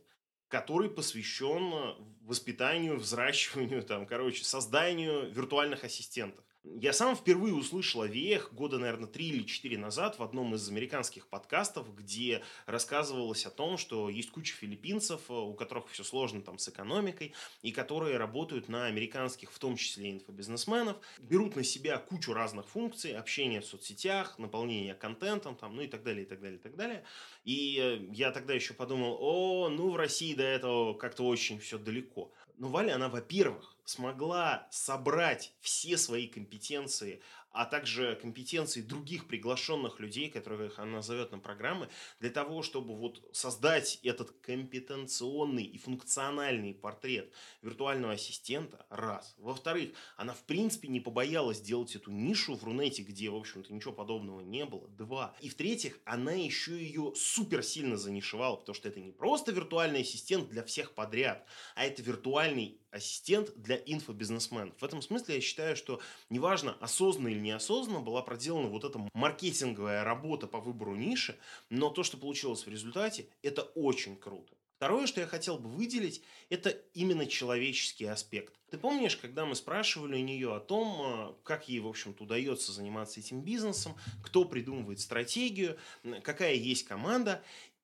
который 0.55 0.89
посвящен 0.89 1.75
э, 1.75 1.95
воспитанию, 2.23 2.97
взращиванию, 2.97 3.83
там, 3.83 4.07
короче, 4.07 4.45
созданию 4.45 5.29
виртуальных 5.29 5.83
ассистентов. 5.83 6.45
Я 6.65 6.95
сам 6.95 7.15
впервые 7.15 7.55
услышал 7.55 8.01
о 8.01 8.07
ВЕХ 8.07 8.55
года, 8.55 8.79
наверное, 8.79 9.07
три 9.07 9.29
или 9.29 9.43
четыре 9.43 9.77
назад 9.77 10.19
в 10.19 10.23
одном 10.23 10.55
из 10.55 10.67
американских 10.67 11.27
подкастов, 11.27 11.95
где 11.95 12.43
рассказывалось 12.65 13.45
о 13.45 13.51
том, 13.51 13.77
что 13.77 14.09
есть 14.09 14.31
куча 14.31 14.55
филиппинцев, 14.55 15.21
э, 15.29 15.35
у 15.35 15.53
которых 15.53 15.91
все 15.91 16.03
сложно 16.03 16.41
там 16.41 16.59
с 16.59 16.67
экономикой, 16.67 17.35
и 17.61 17.71
которые 17.71 18.17
работают 18.17 18.71
на 18.71 18.87
американских, 18.87 19.53
в 19.53 19.59
том 19.59 19.77
числе 19.77 20.13
инфобизнесменов, 20.13 20.97
берут 21.19 21.55
на 21.55 21.65
себя 21.65 21.99
кучу 21.99 22.33
разных 22.33 22.67
функций, 22.67 23.15
общение 23.15 23.61
в 23.61 23.67
соцсетях, 23.67 24.39
наполнение 24.39 24.95
контентом, 24.95 25.57
там, 25.57 25.77
ну 25.77 25.83
и 25.83 25.87
так 25.87 26.03
далее, 26.03 26.25
и 26.25 26.27
так 26.27 26.41
далее, 26.41 26.59
и 26.59 26.63
так 26.63 26.77
далее. 26.77 27.05
И 27.45 28.09
я 28.13 28.31
тогда 28.31 28.55
еще 28.55 28.73
подумал, 28.73 29.19
о, 29.21 29.69
ну 29.69 29.91
в 29.91 29.97
России 29.97 30.33
до 30.33 30.45
этого 30.45 30.95
как-то 30.95 31.27
очень 31.27 31.59
все 31.59 31.77
далеко. 31.77 32.33
Но 32.57 32.69
Валя, 32.69 32.95
она, 32.95 33.09
во-первых, 33.09 33.77
смогла 33.85 34.69
собрать 34.71 35.53
все 35.61 35.97
свои 35.97 36.27
компетенции 36.27 37.23
а 37.55 37.67
также 37.67 38.17
компетенции 38.21 38.83
других 38.83 39.27
приглашенных 39.29 40.01
людей, 40.01 40.29
которых 40.29 40.79
она 40.81 41.03
зовет 41.03 41.31
на 41.31 41.39
программы, 41.39 41.89
для 42.19 42.31
того, 42.31 42.63
чтобы 42.63 42.97
вот 42.97 43.23
создать 43.33 44.01
этот 44.03 44.33
компетенционный 44.43 45.65
и 45.65 45.79
функциональный 45.79 46.75
портрет 46.75 47.33
виртуального 47.63 48.15
ассистента, 48.15 48.85
раз. 48.91 49.37
Во-вторых, 49.39 49.93
она 50.17 50.35
в 50.35 50.43
принципе 50.43 50.89
не 50.89 51.01
побоялась 51.01 51.61
делать 51.61 51.95
эту 51.95 52.11
нишу 52.11 52.57
в 52.57 52.65
Рунете, 52.65 53.03
где, 53.03 53.31
в 53.31 53.37
общем-то, 53.37 53.73
ничего 53.73 53.93
подобного 53.93 54.41
не 54.41 54.65
было, 54.65 54.89
два. 54.89 55.37
И 55.41 55.49
в-третьих, 55.49 56.01
она 56.05 56.33
еще 56.33 56.77
ее 56.77 57.13
супер 57.15 57.63
сильно 57.63 57.97
занишевала, 57.97 58.57
потому 58.57 58.75
что 58.75 58.89
это 58.89 58.99
не 58.99 59.13
просто 59.13 59.53
виртуальный 59.53 60.01
ассистент 60.01 60.49
для 60.49 60.65
всех 60.65 60.93
подряд, 60.95 61.47
а 61.77 61.85
это 61.85 62.03
виртуальный 62.03 62.81
ассистент 62.95 63.53
для 63.57 63.77
инфобизнесменов. 63.77 64.75
В 64.79 64.85
этом 64.85 65.03
смысле 65.03 65.37
я 65.37 65.41
считаю, 65.41 65.77
что 65.77 66.01
неважно, 66.31 66.77
осознанно 66.81 67.29
или 67.29 67.41
неосознанно 67.41 68.01
была 68.01 68.23
проделана 68.23 68.69
вот 68.69 68.85
эта 68.85 69.05
маркетинговая 69.13 70.05
работа 70.05 70.47
по 70.47 70.61
выбору 70.61 70.95
ниши, 70.95 71.37
но 71.71 71.91
то, 71.91 72.05
что 72.05 72.17
получилось 72.17 72.67
в 72.67 72.71
результате, 72.71 73.29
это 73.43 73.63
очень 73.63 74.17
круто. 74.17 74.55
Второе, 74.77 75.07
что 75.07 75.21
я 75.21 75.27
хотел 75.27 75.59
бы 75.59 75.69
выделить, 75.69 76.23
это 76.51 76.71
именно 76.95 77.27
человеческий 77.27 78.07
аспект. 78.07 78.55
Ты 78.71 78.79
помнишь, 78.79 79.17
когда 79.17 79.47
мы 79.47 79.55
спрашивали 79.55 80.17
у 80.17 80.25
нее 80.25 80.55
о 80.55 80.61
том, 80.61 81.01
э, 81.01 81.35
как 81.43 81.69
ей, 81.69 81.81
в 81.81 81.87
общем-то, 81.87 82.25
удается 82.25 82.73
заниматься 82.73 83.21
этим 83.21 83.43
бизнесом, 83.43 83.97
кто 84.23 84.45
придумывает 84.45 85.01
стратегию, 85.01 85.79
какая 86.23 86.55
есть 86.55 86.87
команда. 86.87 87.43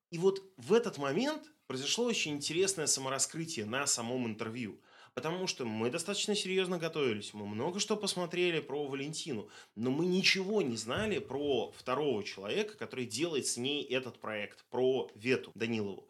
И 0.09 0.17
вот 0.17 0.43
в 0.57 0.73
этот 0.73 0.97
момент 0.97 1.43
произошло 1.65 2.05
очень 2.05 2.33
интересное 2.33 2.87
самораскрытие 2.87 3.65
на 3.65 3.87
самом 3.87 4.25
интервью– 4.27 4.79
потому 5.13 5.47
что 5.47 5.65
мы 5.65 5.89
достаточно 5.89 6.35
серьезно 6.35 6.77
готовились, 6.77 7.33
мы 7.33 7.45
много 7.45 7.79
что 7.79 7.97
посмотрели 7.97 8.59
про 8.59 8.87
Валентину, 8.87 9.49
но 9.75 9.91
мы 9.91 10.05
ничего 10.05 10.61
не 10.61 10.77
знали 10.77 11.19
про 11.19 11.71
второго 11.71 12.23
человека, 12.23 12.77
который 12.77 13.05
делает 13.05 13.47
с 13.47 13.57
ней 13.57 13.83
этот 13.83 14.19
проект, 14.19 14.65
про 14.69 15.09
Вету 15.15 15.51
Данилову. 15.55 16.07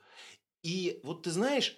И 0.64 1.00
вот 1.04 1.24
ты 1.24 1.32
знаешь, 1.32 1.78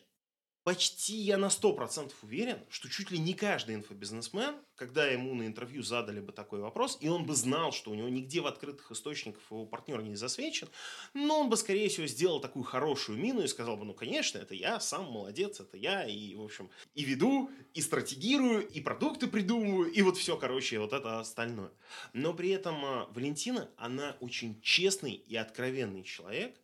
почти 0.64 1.16
я 1.16 1.38
на 1.38 1.48
100% 1.48 2.12
уверен, 2.22 2.60
что 2.70 2.90
чуть 2.90 3.12
ли 3.12 3.20
не 3.20 3.34
каждый 3.34 3.76
инфобизнесмен, 3.76 4.56
когда 4.76 5.06
ему 5.06 5.34
на 5.34 5.46
интервью 5.46 5.84
задали 5.84 6.20
бы 6.20 6.32
такой 6.32 6.60
вопрос, 6.60 6.98
и 7.02 7.10
он 7.10 7.26
бы 7.26 7.36
знал, 7.36 7.72
что 7.72 7.92
у 7.92 7.96
него 7.96 8.10
нигде 8.10 8.42
в 8.42 8.48
открытых 8.48 8.92
источниках 8.92 9.42
его 9.50 9.66
партнер 9.66 10.02
не 10.02 10.16
засвечен, 10.16 10.70
но 11.14 11.42
он 11.42 11.50
бы, 11.50 11.58
скорее 11.58 11.90
всего, 11.90 12.08
сделал 12.08 12.40
такую 12.40 12.64
хорошую 12.64 13.18
мину 13.18 13.42
и 13.44 13.48
сказал 13.48 13.78
бы, 13.78 13.86
ну, 13.86 13.94
конечно, 13.94 14.38
это 14.38 14.56
я, 14.56 14.80
сам 14.80 15.06
молодец, 15.06 15.60
это 15.60 15.78
я, 15.78 16.06
и, 16.06 16.36
в 16.36 16.42
общем, 16.42 16.70
и 16.96 17.04
веду, 17.04 17.52
и 17.74 17.82
стратегирую, 17.82 18.68
и 18.68 18.82
продукты 18.82 19.28
придумываю, 19.28 19.92
и 19.92 20.02
вот 20.02 20.18
все, 20.18 20.38
короче, 20.38 20.80
вот 20.80 20.94
это 20.94 21.20
остальное. 21.20 21.72
Но 22.14 22.34
при 22.34 22.50
этом 22.50 22.84
а, 22.86 23.10
Валентина, 23.14 23.70
она 23.78 24.16
очень 24.20 24.62
честный 24.62 25.14
и 25.14 25.36
откровенный 25.36 26.04
человек, 26.04 26.56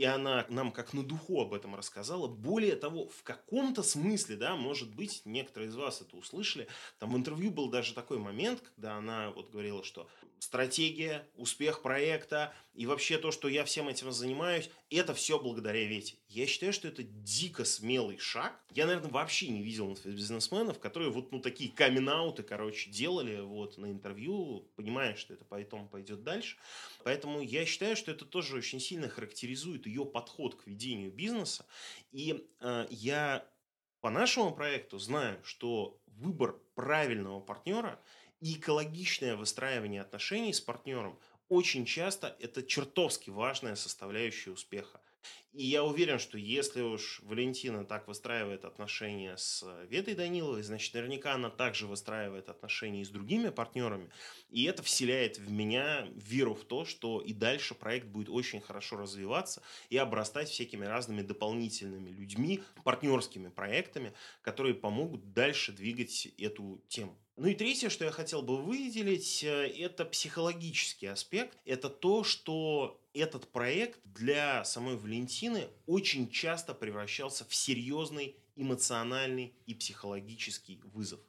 и 0.00 0.04
она 0.04 0.46
нам 0.48 0.72
как 0.72 0.94
на 0.94 1.02
духу 1.02 1.42
об 1.42 1.52
этом 1.52 1.74
рассказала. 1.74 2.26
Более 2.26 2.74
того, 2.74 3.08
в 3.08 3.22
каком-то 3.22 3.82
смысле, 3.82 4.36
да, 4.36 4.56
может 4.56 4.94
быть, 4.94 5.20
некоторые 5.26 5.68
из 5.68 5.76
вас 5.76 6.00
это 6.00 6.16
услышали, 6.16 6.68
там 6.98 7.12
в 7.12 7.18
интервью 7.18 7.50
был 7.50 7.68
даже 7.68 7.92
такой 7.92 8.16
момент, 8.16 8.62
когда 8.62 8.94
она 8.94 9.30
вот 9.32 9.50
говорила, 9.50 9.84
что 9.84 10.08
стратегия, 10.38 11.28
успех 11.36 11.82
проекта 11.82 12.54
и 12.72 12.86
вообще 12.86 13.18
то, 13.18 13.30
что 13.30 13.46
я 13.46 13.62
всем 13.66 13.90
этим 13.90 14.10
занимаюсь, 14.10 14.70
это 14.96 15.14
все 15.14 15.38
благодаря 15.38 15.84
Вете. 15.84 16.16
Я 16.28 16.46
считаю, 16.46 16.72
что 16.72 16.88
это 16.88 17.04
дико 17.04 17.64
смелый 17.64 18.18
шаг. 18.18 18.60
Я, 18.72 18.86
наверное, 18.86 19.10
вообще 19.10 19.48
не 19.48 19.62
видел 19.62 19.96
бизнесменов, 20.04 20.80
которые 20.80 21.10
вот 21.10 21.30
ну 21.30 21.40
такие 21.40 21.70
камин 21.70 22.10
короче, 22.42 22.90
делали 22.90 23.40
вот 23.40 23.78
на 23.78 23.90
интервью, 23.90 24.68
понимая, 24.74 25.14
что 25.14 25.34
это 25.34 25.44
поэтому 25.44 25.88
пойдет 25.88 26.24
дальше. 26.24 26.56
Поэтому 27.04 27.40
я 27.40 27.64
считаю, 27.66 27.94
что 27.94 28.10
это 28.10 28.24
тоже 28.24 28.56
очень 28.56 28.80
сильно 28.80 29.08
характеризует 29.08 29.86
ее 29.86 30.04
подход 30.04 30.56
к 30.56 30.66
ведению 30.66 31.12
бизнеса. 31.12 31.64
И 32.10 32.48
э, 32.60 32.86
я 32.90 33.46
по 34.00 34.10
нашему 34.10 34.52
проекту 34.52 34.98
знаю, 34.98 35.38
что 35.44 36.00
выбор 36.06 36.58
правильного 36.74 37.40
партнера 37.40 38.00
и 38.40 38.54
экологичное 38.54 39.36
выстраивание 39.36 40.00
отношений 40.00 40.52
с 40.52 40.60
партнером 40.60 41.18
очень 41.50 41.84
часто 41.84 42.36
это 42.40 42.62
чертовски 42.62 43.28
важная 43.28 43.74
составляющая 43.74 44.52
успеха. 44.52 45.00
И 45.52 45.66
я 45.66 45.82
уверен, 45.82 46.20
что 46.20 46.38
если 46.38 46.80
уж 46.80 47.20
Валентина 47.24 47.84
так 47.84 48.06
выстраивает 48.06 48.64
отношения 48.64 49.36
с 49.36 49.66
Ветой 49.88 50.14
Даниловой, 50.14 50.62
значит, 50.62 50.94
наверняка 50.94 51.34
она 51.34 51.50
также 51.50 51.88
выстраивает 51.88 52.48
отношения 52.48 53.02
и 53.02 53.04
с 53.04 53.10
другими 53.10 53.48
партнерами. 53.48 54.10
И 54.48 54.64
это 54.64 54.84
вселяет 54.84 55.38
в 55.38 55.50
меня 55.50 56.06
веру 56.14 56.54
в 56.54 56.64
то, 56.64 56.84
что 56.84 57.20
и 57.20 57.32
дальше 57.32 57.74
проект 57.74 58.06
будет 58.06 58.28
очень 58.28 58.60
хорошо 58.60 58.96
развиваться 58.96 59.60
и 59.88 59.96
обрастать 59.96 60.48
всякими 60.48 60.86
разными 60.86 61.22
дополнительными 61.22 62.10
людьми, 62.10 62.62
партнерскими 62.84 63.48
проектами, 63.48 64.14
которые 64.42 64.76
помогут 64.76 65.32
дальше 65.32 65.72
двигать 65.72 66.28
эту 66.38 66.80
тему. 66.88 67.18
Ну 67.40 67.46
и 67.46 67.54
третье, 67.54 67.88
что 67.88 68.04
я 68.04 68.10
хотел 68.10 68.42
бы 68.42 68.58
выделить, 68.58 69.42
э, 69.42 69.66
это 69.78 70.04
психологический 70.04 71.06
аспект. 71.06 71.56
Это 71.64 71.88
то, 71.88 72.22
что 72.22 73.00
этот 73.14 73.48
проект 73.48 73.98
для 74.04 74.62
самой 74.66 74.98
Валентины 74.98 75.68
очень 75.86 76.28
часто 76.28 76.74
превращался 76.74 77.46
в 77.48 77.54
серьезный 77.54 78.36
эмоциональный 78.56 79.54
и 79.64 79.72
психологический 79.72 80.82
вызов. 80.92 81.20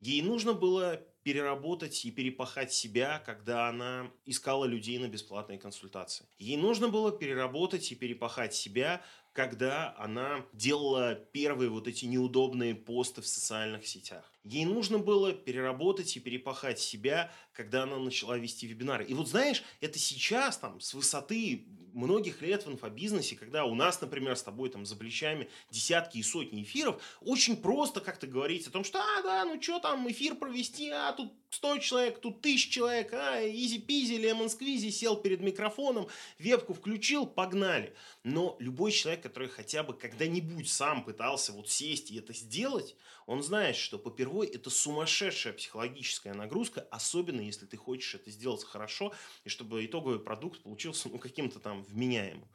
Ей 0.00 0.22
нужно 0.22 0.54
было 0.54 1.02
переработать 1.22 2.04
и 2.06 2.10
перепахать 2.10 2.72
себя, 2.72 3.22
когда 3.26 3.68
она 3.68 4.10
искала 4.24 4.64
людей 4.64 4.98
на 4.98 5.08
бесплатные 5.08 5.58
консультации. 5.58 6.26
Ей 6.38 6.56
нужно 6.56 6.88
было 6.88 7.12
переработать 7.12 7.92
и 7.92 7.94
перепахать 7.94 8.54
себя, 8.54 9.02
когда 9.32 9.94
она 9.98 10.44
делала 10.52 11.14
первые 11.14 11.68
вот 11.68 11.86
эти 11.86 12.06
неудобные 12.06 12.74
посты 12.74 13.20
в 13.20 13.26
социальных 13.26 13.86
сетях. 13.86 14.32
Ей 14.42 14.64
нужно 14.64 14.98
было 14.98 15.32
переработать 15.32 16.16
и 16.16 16.20
перепахать 16.20 16.80
себя, 16.80 17.30
когда 17.52 17.82
она 17.82 17.98
начала 17.98 18.38
вести 18.38 18.66
вебинары. 18.66 19.04
И 19.04 19.14
вот 19.14 19.28
знаешь, 19.28 19.62
это 19.80 19.98
сейчас 19.98 20.56
там 20.56 20.80
с 20.80 20.94
высоты 20.94 21.66
многих 21.92 22.42
лет 22.42 22.66
в 22.66 22.70
инфобизнесе, 22.70 23.36
когда 23.36 23.64
у 23.64 23.74
нас, 23.74 24.00
например, 24.00 24.36
с 24.36 24.42
тобой 24.42 24.70
там 24.70 24.86
за 24.86 24.96
плечами 24.96 25.48
десятки 25.70 26.18
и 26.18 26.22
сотни 26.22 26.62
эфиров, 26.62 27.02
очень 27.20 27.56
просто 27.56 28.00
как-то 28.00 28.26
говорить 28.26 28.66
о 28.66 28.70
том, 28.70 28.84
что 28.84 29.00
а, 29.00 29.22
да, 29.22 29.44
ну 29.44 29.60
что 29.60 29.78
там, 29.78 30.10
эфир 30.10 30.34
провести, 30.34 30.90
а 30.90 31.12
тут 31.12 31.32
100 31.50 31.78
человек, 31.78 32.20
тут 32.20 32.38
1000 32.38 32.70
человек, 32.70 33.12
а, 33.12 33.40
easy-peasy, 33.42 34.14
lemon-squeezy, 34.14 34.90
сел 34.90 35.16
перед 35.16 35.40
микрофоном, 35.40 36.08
вебку 36.38 36.74
включил, 36.74 37.26
погнали. 37.26 37.94
Но 38.22 38.56
любой 38.60 38.92
человек, 38.92 39.22
который 39.22 39.48
хотя 39.48 39.82
бы 39.82 39.94
когда-нибудь 39.94 40.68
сам 40.68 41.04
пытался 41.04 41.52
вот 41.52 41.68
сесть 41.68 42.10
и 42.10 42.18
это 42.18 42.32
сделать, 42.32 42.96
он 43.26 43.42
знает, 43.42 43.76
что 43.76 43.98
попервой 43.98 44.48
это 44.48 44.70
сумасшедшая 44.70 45.52
психологическая 45.52 46.34
нагрузка, 46.34 46.86
особенно 46.90 47.40
если 47.40 47.66
ты 47.66 47.76
хочешь 47.76 48.16
это 48.16 48.30
сделать 48.30 48.64
хорошо, 48.64 49.12
и 49.44 49.48
чтобы 49.48 49.84
итоговый 49.84 50.18
продукт 50.18 50.60
получился 50.62 51.08
ну, 51.08 51.18
каким-то 51.18 51.60
там 51.60 51.79
вменяемым. 51.82 52.48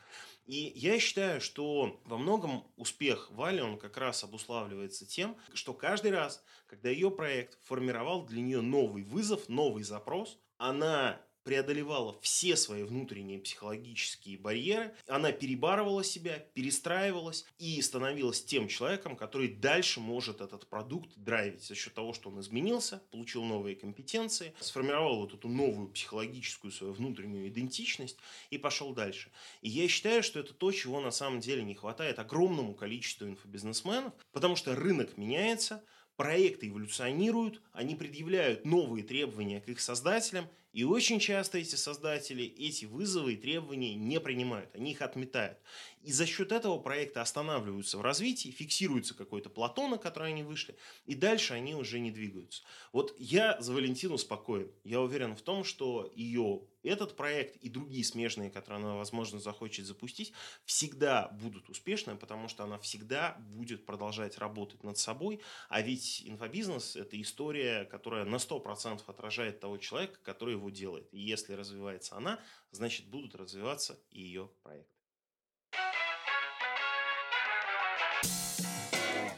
И 0.45 0.71
я 0.75 0.99
считаю, 0.99 1.41
что 1.41 1.99
во 2.05 2.17
многом 2.17 2.63
успех 2.77 3.31
Вали, 3.31 3.61
он 3.61 3.79
как 3.79 3.97
раз 3.97 4.23
обуславливается 4.23 5.05
тем, 5.05 5.35
что 5.53 5.73
каждый 5.73 6.11
раз, 6.11 6.43
когда 6.67 6.89
ее 6.89 7.09
проект 7.09 7.57
формировал 7.63 8.25
для 8.25 8.41
нее 8.41 8.61
новый 8.61 9.03
вызов, 9.03 9.49
новый 9.49 9.83
запрос, 9.83 10.37
она 10.57 11.19
преодолевала 11.45 12.19
все 12.21 12.57
свои 12.57 12.83
внутренние 12.83 13.39
психологические 13.39 14.37
барьеры, 14.37 14.93
она 15.07 15.31
перебарывала 15.31 16.03
себя, 16.03 16.39
перестраивалась 16.55 17.45
и 17.59 17.79
становилась 17.81 18.43
тем 18.43 18.67
человеком, 18.67 19.15
который 19.15 19.49
дальше 19.49 19.99
может 19.99 20.41
этот 20.41 20.67
продукт 20.67 21.11
драйвить 21.15 21.63
за 21.63 21.75
счет 21.75 21.93
того, 21.93 22.13
что 22.13 22.29
он 22.29 22.41
изменился, 22.41 23.01
получил 23.11 23.43
новые 23.43 23.75
компетенции, 23.75 24.53
сформировал 24.59 25.19
вот 25.19 25.35
эту 25.35 25.47
новую 25.47 25.89
психологическую 25.89 26.71
свою 26.71 26.93
внутреннюю 26.93 27.47
идентичность 27.47 28.17
и 28.49 28.57
пошел 28.57 28.93
дальше. 28.93 29.31
И 29.61 29.69
я 29.69 29.87
считаю, 29.87 30.23
что 30.23 30.39
это 30.39 30.53
то, 30.53 30.71
чего 30.71 30.99
на 30.99 31.11
самом 31.11 31.41
деле 31.41 31.63
не 31.63 31.75
хватает 31.75 32.17
огромному 32.17 32.73
количеству 32.73 33.27
инфобизнесменов, 33.27 34.13
потому 34.31 34.55
что 34.55 34.75
рынок 34.75 35.15
меняется, 35.15 35.83
проекты 36.15 36.69
эволюционируют, 36.69 37.61
они 37.71 37.93
предъявляют 37.93 38.65
новые 38.65 39.03
требования 39.03 39.61
к 39.61 39.69
их 39.69 39.79
создателям, 39.79 40.47
и 40.75 40.83
очень 40.83 41.21
часто 41.21 41.57
эти 41.57 41.75
создатели 41.75 42.43
эти 42.43 42.83
вызовы 42.83 43.35
и 43.35 43.37
требования 43.37 43.95
не 43.95 44.19
принимают, 44.19 44.75
они 44.75 44.91
их 44.91 45.01
отметают. 45.01 45.57
И 46.03 46.11
за 46.11 46.25
счет 46.25 46.51
этого 46.51 46.77
проекты 46.79 47.21
останавливаются 47.21 47.97
в 47.97 48.01
развитии, 48.01 48.49
фиксируется 48.49 49.15
какой-то 49.15 49.49
плато, 49.49 49.87
на 49.87 49.97
который 49.97 50.33
они 50.33 50.43
вышли, 50.43 50.75
и 51.05 51.15
дальше 51.15 51.53
они 51.53 51.75
уже 51.75 51.99
не 51.99 52.11
двигаются. 52.11 52.61
Вот 52.91 53.15
я 53.17 53.59
за 53.61 53.73
Валентину 53.73 54.17
спокоен. 54.17 54.69
Я 54.83 54.99
уверен 54.99 55.37
в 55.37 55.41
том, 55.41 55.63
что 55.63 56.11
ее 56.13 56.61
этот 56.85 57.15
проект 57.15 57.55
и 57.57 57.69
другие 57.69 58.03
смежные, 58.03 58.51
которые 58.51 58.83
она, 58.83 58.95
возможно, 58.95 59.39
захочет 59.39 59.85
запустить, 59.85 60.33
всегда 60.65 61.29
будут 61.29 61.69
успешны, 61.69 62.15
потому 62.15 62.47
что 62.47 62.63
она 62.63 62.77
всегда 62.77 63.37
будет 63.39 63.85
продолжать 63.85 64.37
работать 64.37 64.83
над 64.83 64.97
собой. 64.97 65.41
А 65.69 65.81
ведь 65.81 66.21
инфобизнес– 66.25 66.95
это 66.97 67.19
история, 67.19 67.85
которая 67.85 68.25
на 68.25 68.35
100% 68.35 69.01
отражает 69.07 69.59
того 69.59 69.77
человека, 69.77 70.19
который 70.23 70.53
его 70.53 70.64
его 70.65 70.69
делает. 70.69 71.13
И 71.13 71.19
если 71.19 71.53
развивается 71.53 72.15
она, 72.15 72.39
значит 72.71 73.07
будут 73.07 73.35
развиваться 73.35 73.99
и 74.09 74.21
ее 74.21 74.49
проекты. 74.63 74.89